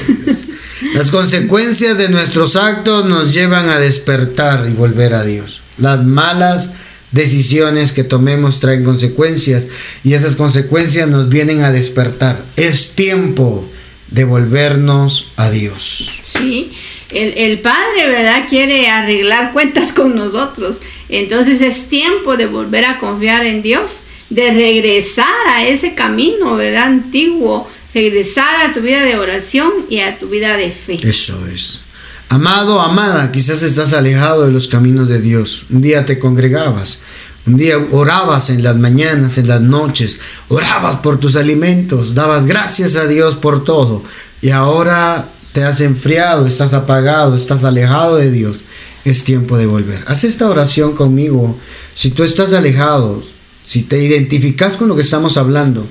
Las 0.95 1.11
consecuencias 1.11 1.99
de 1.99 2.09
nuestros 2.09 2.55
actos 2.55 3.05
nos 3.05 3.31
llevan 3.31 3.69
a 3.69 3.77
despertar 3.77 4.67
y 4.67 4.73
volver 4.73 5.13
a 5.13 5.23
Dios. 5.23 5.61
Las 5.77 6.03
malas 6.03 6.71
decisiones 7.11 7.91
que 7.91 8.03
tomemos 8.03 8.59
traen 8.59 8.83
consecuencias 8.83 9.67
y 10.03 10.13
esas 10.13 10.35
consecuencias 10.35 11.07
nos 11.07 11.29
vienen 11.29 11.63
a 11.63 11.71
despertar. 11.71 12.43
Es 12.55 12.93
tiempo 12.95 13.69
de 14.09 14.23
volvernos 14.23 15.31
a 15.35 15.51
Dios. 15.51 16.21
Sí, 16.23 16.73
el, 17.11 17.33
el, 17.37 17.59
Padre, 17.59 18.07
¿verdad? 18.07 18.45
Quiere 18.49 18.89
arreglar 18.89 19.53
cuentas 19.53 19.93
con 19.93 20.15
nosotros. 20.15 20.81
Entonces 21.09 21.61
es 21.61 21.87
tiempo 21.87 22.37
de 22.37 22.47
volver 22.47 22.85
a 22.85 22.99
confiar 22.99 23.45
en 23.45 23.61
Dios, 23.61 23.99
de 24.29 24.51
regresar 24.51 25.47
a 25.47 25.65
ese 25.65 25.93
camino, 25.93 26.55
¿verdad? 26.55 26.85
Antiguo, 26.85 27.69
regresar 27.93 28.55
a 28.57 28.73
tu 28.73 28.81
vida 28.81 29.03
de 29.03 29.17
oración 29.17 29.71
y 29.89 29.99
a 29.99 30.17
tu 30.17 30.27
vida 30.27 30.57
de 30.57 30.71
fe. 30.71 30.99
Eso 31.01 31.37
es. 31.47 31.81
Amado, 32.29 32.81
amada, 32.81 33.31
quizás 33.31 33.61
estás 33.61 33.93
alejado 33.93 34.45
de 34.45 34.51
los 34.51 34.67
caminos 34.67 35.07
de 35.07 35.21
Dios. 35.21 35.67
Un 35.69 35.81
día 35.81 36.05
te 36.05 36.17
congregabas, 36.17 37.01
un 37.45 37.55
día 37.55 37.77
orabas 37.91 38.49
en 38.49 38.63
las 38.63 38.75
mañanas, 38.77 39.37
en 39.37 39.47
las 39.47 39.61
noches, 39.61 40.19
orabas 40.49 40.97
por 40.97 41.19
tus 41.19 41.35
alimentos, 41.35 42.15
dabas 42.15 42.47
gracias 42.47 42.95
a 42.95 43.05
Dios 43.05 43.37
por 43.37 43.63
todo. 43.63 44.03
Y 44.41 44.49
ahora 44.49 45.29
te 45.55 45.63
has 45.63 45.79
enfriado, 45.79 46.45
estás 46.45 46.73
apagado, 46.73 47.33
estás 47.33 47.63
alejado 47.63 48.17
de 48.17 48.29
Dios. 48.29 48.59
Es 49.05 49.23
tiempo 49.23 49.57
de 49.57 49.65
volver. 49.65 50.03
Haz 50.05 50.25
esta 50.25 50.49
oración 50.49 50.97
conmigo. 50.97 51.57
Si 51.93 52.09
tú 52.09 52.23
estás 52.23 52.51
alejado, 52.51 53.23
si 53.63 53.83
te 53.83 54.03
identificas 54.03 54.75
con 54.75 54.89
lo 54.89 54.97
que 54.97 55.01
estamos 55.01 55.37
hablando 55.37 55.87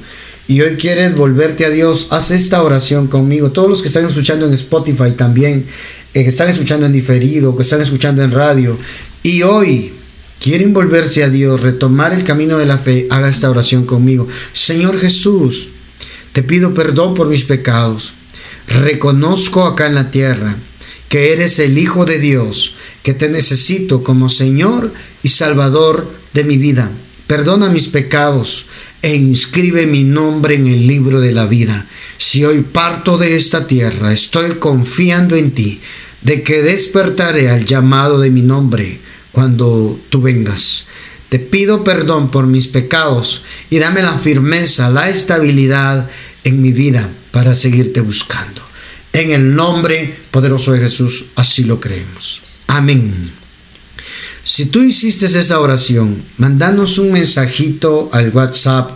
y 0.46 0.60
hoy 0.60 0.76
quieres 0.76 1.14
volverte 1.14 1.64
a 1.64 1.70
Dios, 1.70 2.08
haz 2.10 2.30
esta 2.30 2.62
oración 2.62 3.06
conmigo. 3.06 3.52
Todos 3.52 3.70
los 3.70 3.80
que 3.80 3.88
están 3.88 4.04
escuchando 4.04 4.44
en 4.44 4.52
Spotify 4.52 5.12
también, 5.16 5.64
eh, 6.12 6.24
que 6.24 6.28
están 6.28 6.50
escuchando 6.50 6.84
en 6.84 6.92
diferido, 6.92 7.56
que 7.56 7.62
están 7.62 7.80
escuchando 7.80 8.22
en 8.22 8.32
radio, 8.32 8.76
y 9.22 9.44
hoy 9.44 9.94
quieren 10.40 10.74
volverse 10.74 11.24
a 11.24 11.30
Dios, 11.30 11.62
retomar 11.62 12.12
el 12.12 12.24
camino 12.24 12.58
de 12.58 12.66
la 12.66 12.76
fe, 12.76 13.06
haga 13.08 13.30
esta 13.30 13.48
oración 13.48 13.86
conmigo. 13.86 14.28
Señor 14.52 14.98
Jesús, 14.98 15.70
te 16.34 16.42
pido 16.42 16.74
perdón 16.74 17.14
por 17.14 17.28
mis 17.28 17.44
pecados. 17.44 18.12
Reconozco 18.66 19.64
acá 19.64 19.86
en 19.86 19.94
la 19.94 20.10
tierra 20.10 20.56
que 21.08 21.32
eres 21.32 21.60
el 21.60 21.78
Hijo 21.78 22.06
de 22.06 22.18
Dios, 22.18 22.74
que 23.04 23.14
te 23.14 23.28
necesito 23.28 24.02
como 24.02 24.28
Señor 24.28 24.92
y 25.22 25.28
Salvador 25.28 26.10
de 26.32 26.42
mi 26.42 26.56
vida. 26.56 26.90
Perdona 27.28 27.68
mis 27.68 27.86
pecados 27.86 28.66
e 29.00 29.14
inscribe 29.14 29.86
mi 29.86 30.02
nombre 30.02 30.56
en 30.56 30.66
el 30.66 30.88
libro 30.88 31.20
de 31.20 31.30
la 31.30 31.46
vida. 31.46 31.86
Si 32.18 32.44
hoy 32.44 32.62
parto 32.62 33.16
de 33.16 33.36
esta 33.36 33.68
tierra, 33.68 34.12
estoy 34.12 34.56
confiando 34.56 35.36
en 35.36 35.52
ti 35.52 35.80
de 36.22 36.42
que 36.42 36.62
despertaré 36.62 37.48
al 37.48 37.64
llamado 37.64 38.18
de 38.18 38.30
mi 38.30 38.42
nombre 38.42 38.98
cuando 39.30 40.00
tú 40.08 40.20
vengas. 40.20 40.88
Te 41.28 41.38
pido 41.38 41.84
perdón 41.84 42.30
por 42.30 42.48
mis 42.48 42.66
pecados 42.66 43.44
y 43.70 43.78
dame 43.78 44.02
la 44.02 44.18
firmeza, 44.18 44.90
la 44.90 45.08
estabilidad 45.10 46.10
en 46.42 46.60
mi 46.60 46.72
vida 46.72 47.08
para 47.34 47.56
seguirte 47.56 48.00
buscando. 48.00 48.62
En 49.12 49.32
el 49.32 49.56
nombre 49.56 50.16
poderoso 50.30 50.70
de 50.70 50.78
Jesús, 50.78 51.26
así 51.34 51.64
lo 51.64 51.80
creemos. 51.80 52.42
Amén. 52.68 53.32
Si 54.44 54.66
tú 54.66 54.80
hiciste 54.80 55.26
esa 55.26 55.58
oración, 55.58 56.22
mandanos 56.38 56.96
un 56.98 57.10
mensajito 57.10 58.08
al 58.12 58.30
WhatsApp 58.30 58.92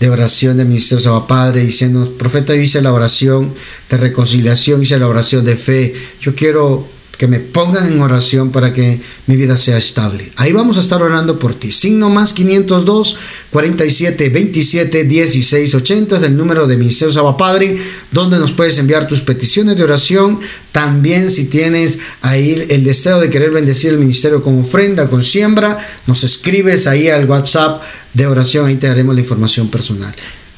de 0.00 0.08
oración 0.08 0.56
de 0.56 0.64
Ministerio 0.64 1.04
Saba 1.04 1.26
Padre 1.26 1.64
diciendo, 1.64 2.16
profeta, 2.16 2.54
yo 2.54 2.62
hice 2.62 2.80
la 2.80 2.94
oración 2.94 3.52
de 3.90 3.98
reconciliación, 3.98 4.82
hice 4.82 4.98
la 4.98 5.08
oración 5.08 5.44
de 5.44 5.56
fe, 5.56 5.94
yo 6.18 6.34
quiero 6.34 6.88
que 7.22 7.28
me 7.28 7.38
pongan 7.38 7.86
en 7.86 8.00
oración 8.00 8.50
para 8.50 8.72
que 8.72 9.00
mi 9.28 9.36
vida 9.36 9.56
sea 9.56 9.78
estable. 9.78 10.32
Ahí 10.38 10.50
vamos 10.50 10.76
a 10.76 10.80
estar 10.80 11.00
orando 11.00 11.38
por 11.38 11.54
ti. 11.54 11.70
Signo 11.70 12.10
más 12.10 12.32
502 12.32 13.16
47 13.48 14.28
27 14.28 15.04
16 15.04 15.72
80 15.72 16.16
es 16.16 16.22
el 16.24 16.36
número 16.36 16.66
de 16.66 16.76
Ministerio 16.76 17.12
Saba 17.12 17.36
Padre, 17.36 17.78
donde 18.10 18.40
nos 18.40 18.50
puedes 18.50 18.76
enviar 18.78 19.06
tus 19.06 19.20
peticiones 19.20 19.76
de 19.76 19.84
oración. 19.84 20.40
También 20.72 21.30
si 21.30 21.44
tienes 21.44 22.00
ahí 22.22 22.66
el 22.68 22.82
deseo 22.82 23.20
de 23.20 23.30
querer 23.30 23.52
bendecir 23.52 23.90
el 23.90 23.98
ministerio 23.98 24.42
con 24.42 24.58
ofrenda, 24.58 25.08
con 25.08 25.22
siembra, 25.22 25.78
nos 26.08 26.24
escribes 26.24 26.88
ahí 26.88 27.06
al 27.06 27.30
WhatsApp 27.30 27.84
de 28.14 28.26
oración, 28.26 28.66
ahí 28.66 28.78
te 28.78 28.88
daremos 28.88 29.14
la 29.14 29.20
información 29.20 29.68
personal. 29.68 30.12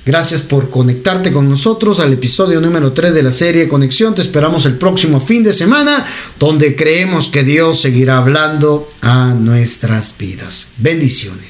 Gracias 0.07 0.43
por 0.43 0.71
conectarte 0.71 1.33
con 1.33 1.49
nosotros 1.49 1.99
al 1.99 2.13
episodio 2.13 2.61
número 2.61 2.93
3 2.93 3.15
de 3.15 3.23
la 3.23 3.33
serie 3.33 3.69
Conexión. 3.69 4.15
Te 4.15 4.21
esperamos 4.21 4.67
el 4.67 4.77
próximo 4.77 5.19
fin 5.19 5.43
de 5.43 5.53
semana, 5.53 6.05
donde 6.39 6.77
creemos 6.77 7.29
que 7.29 7.43
Dios 7.43 7.81
seguirá 7.81 8.19
hablando 8.19 8.91
a 9.01 9.33
nuestras 9.33 10.15
vidas. 10.19 10.69
Bendiciones. 10.77 11.43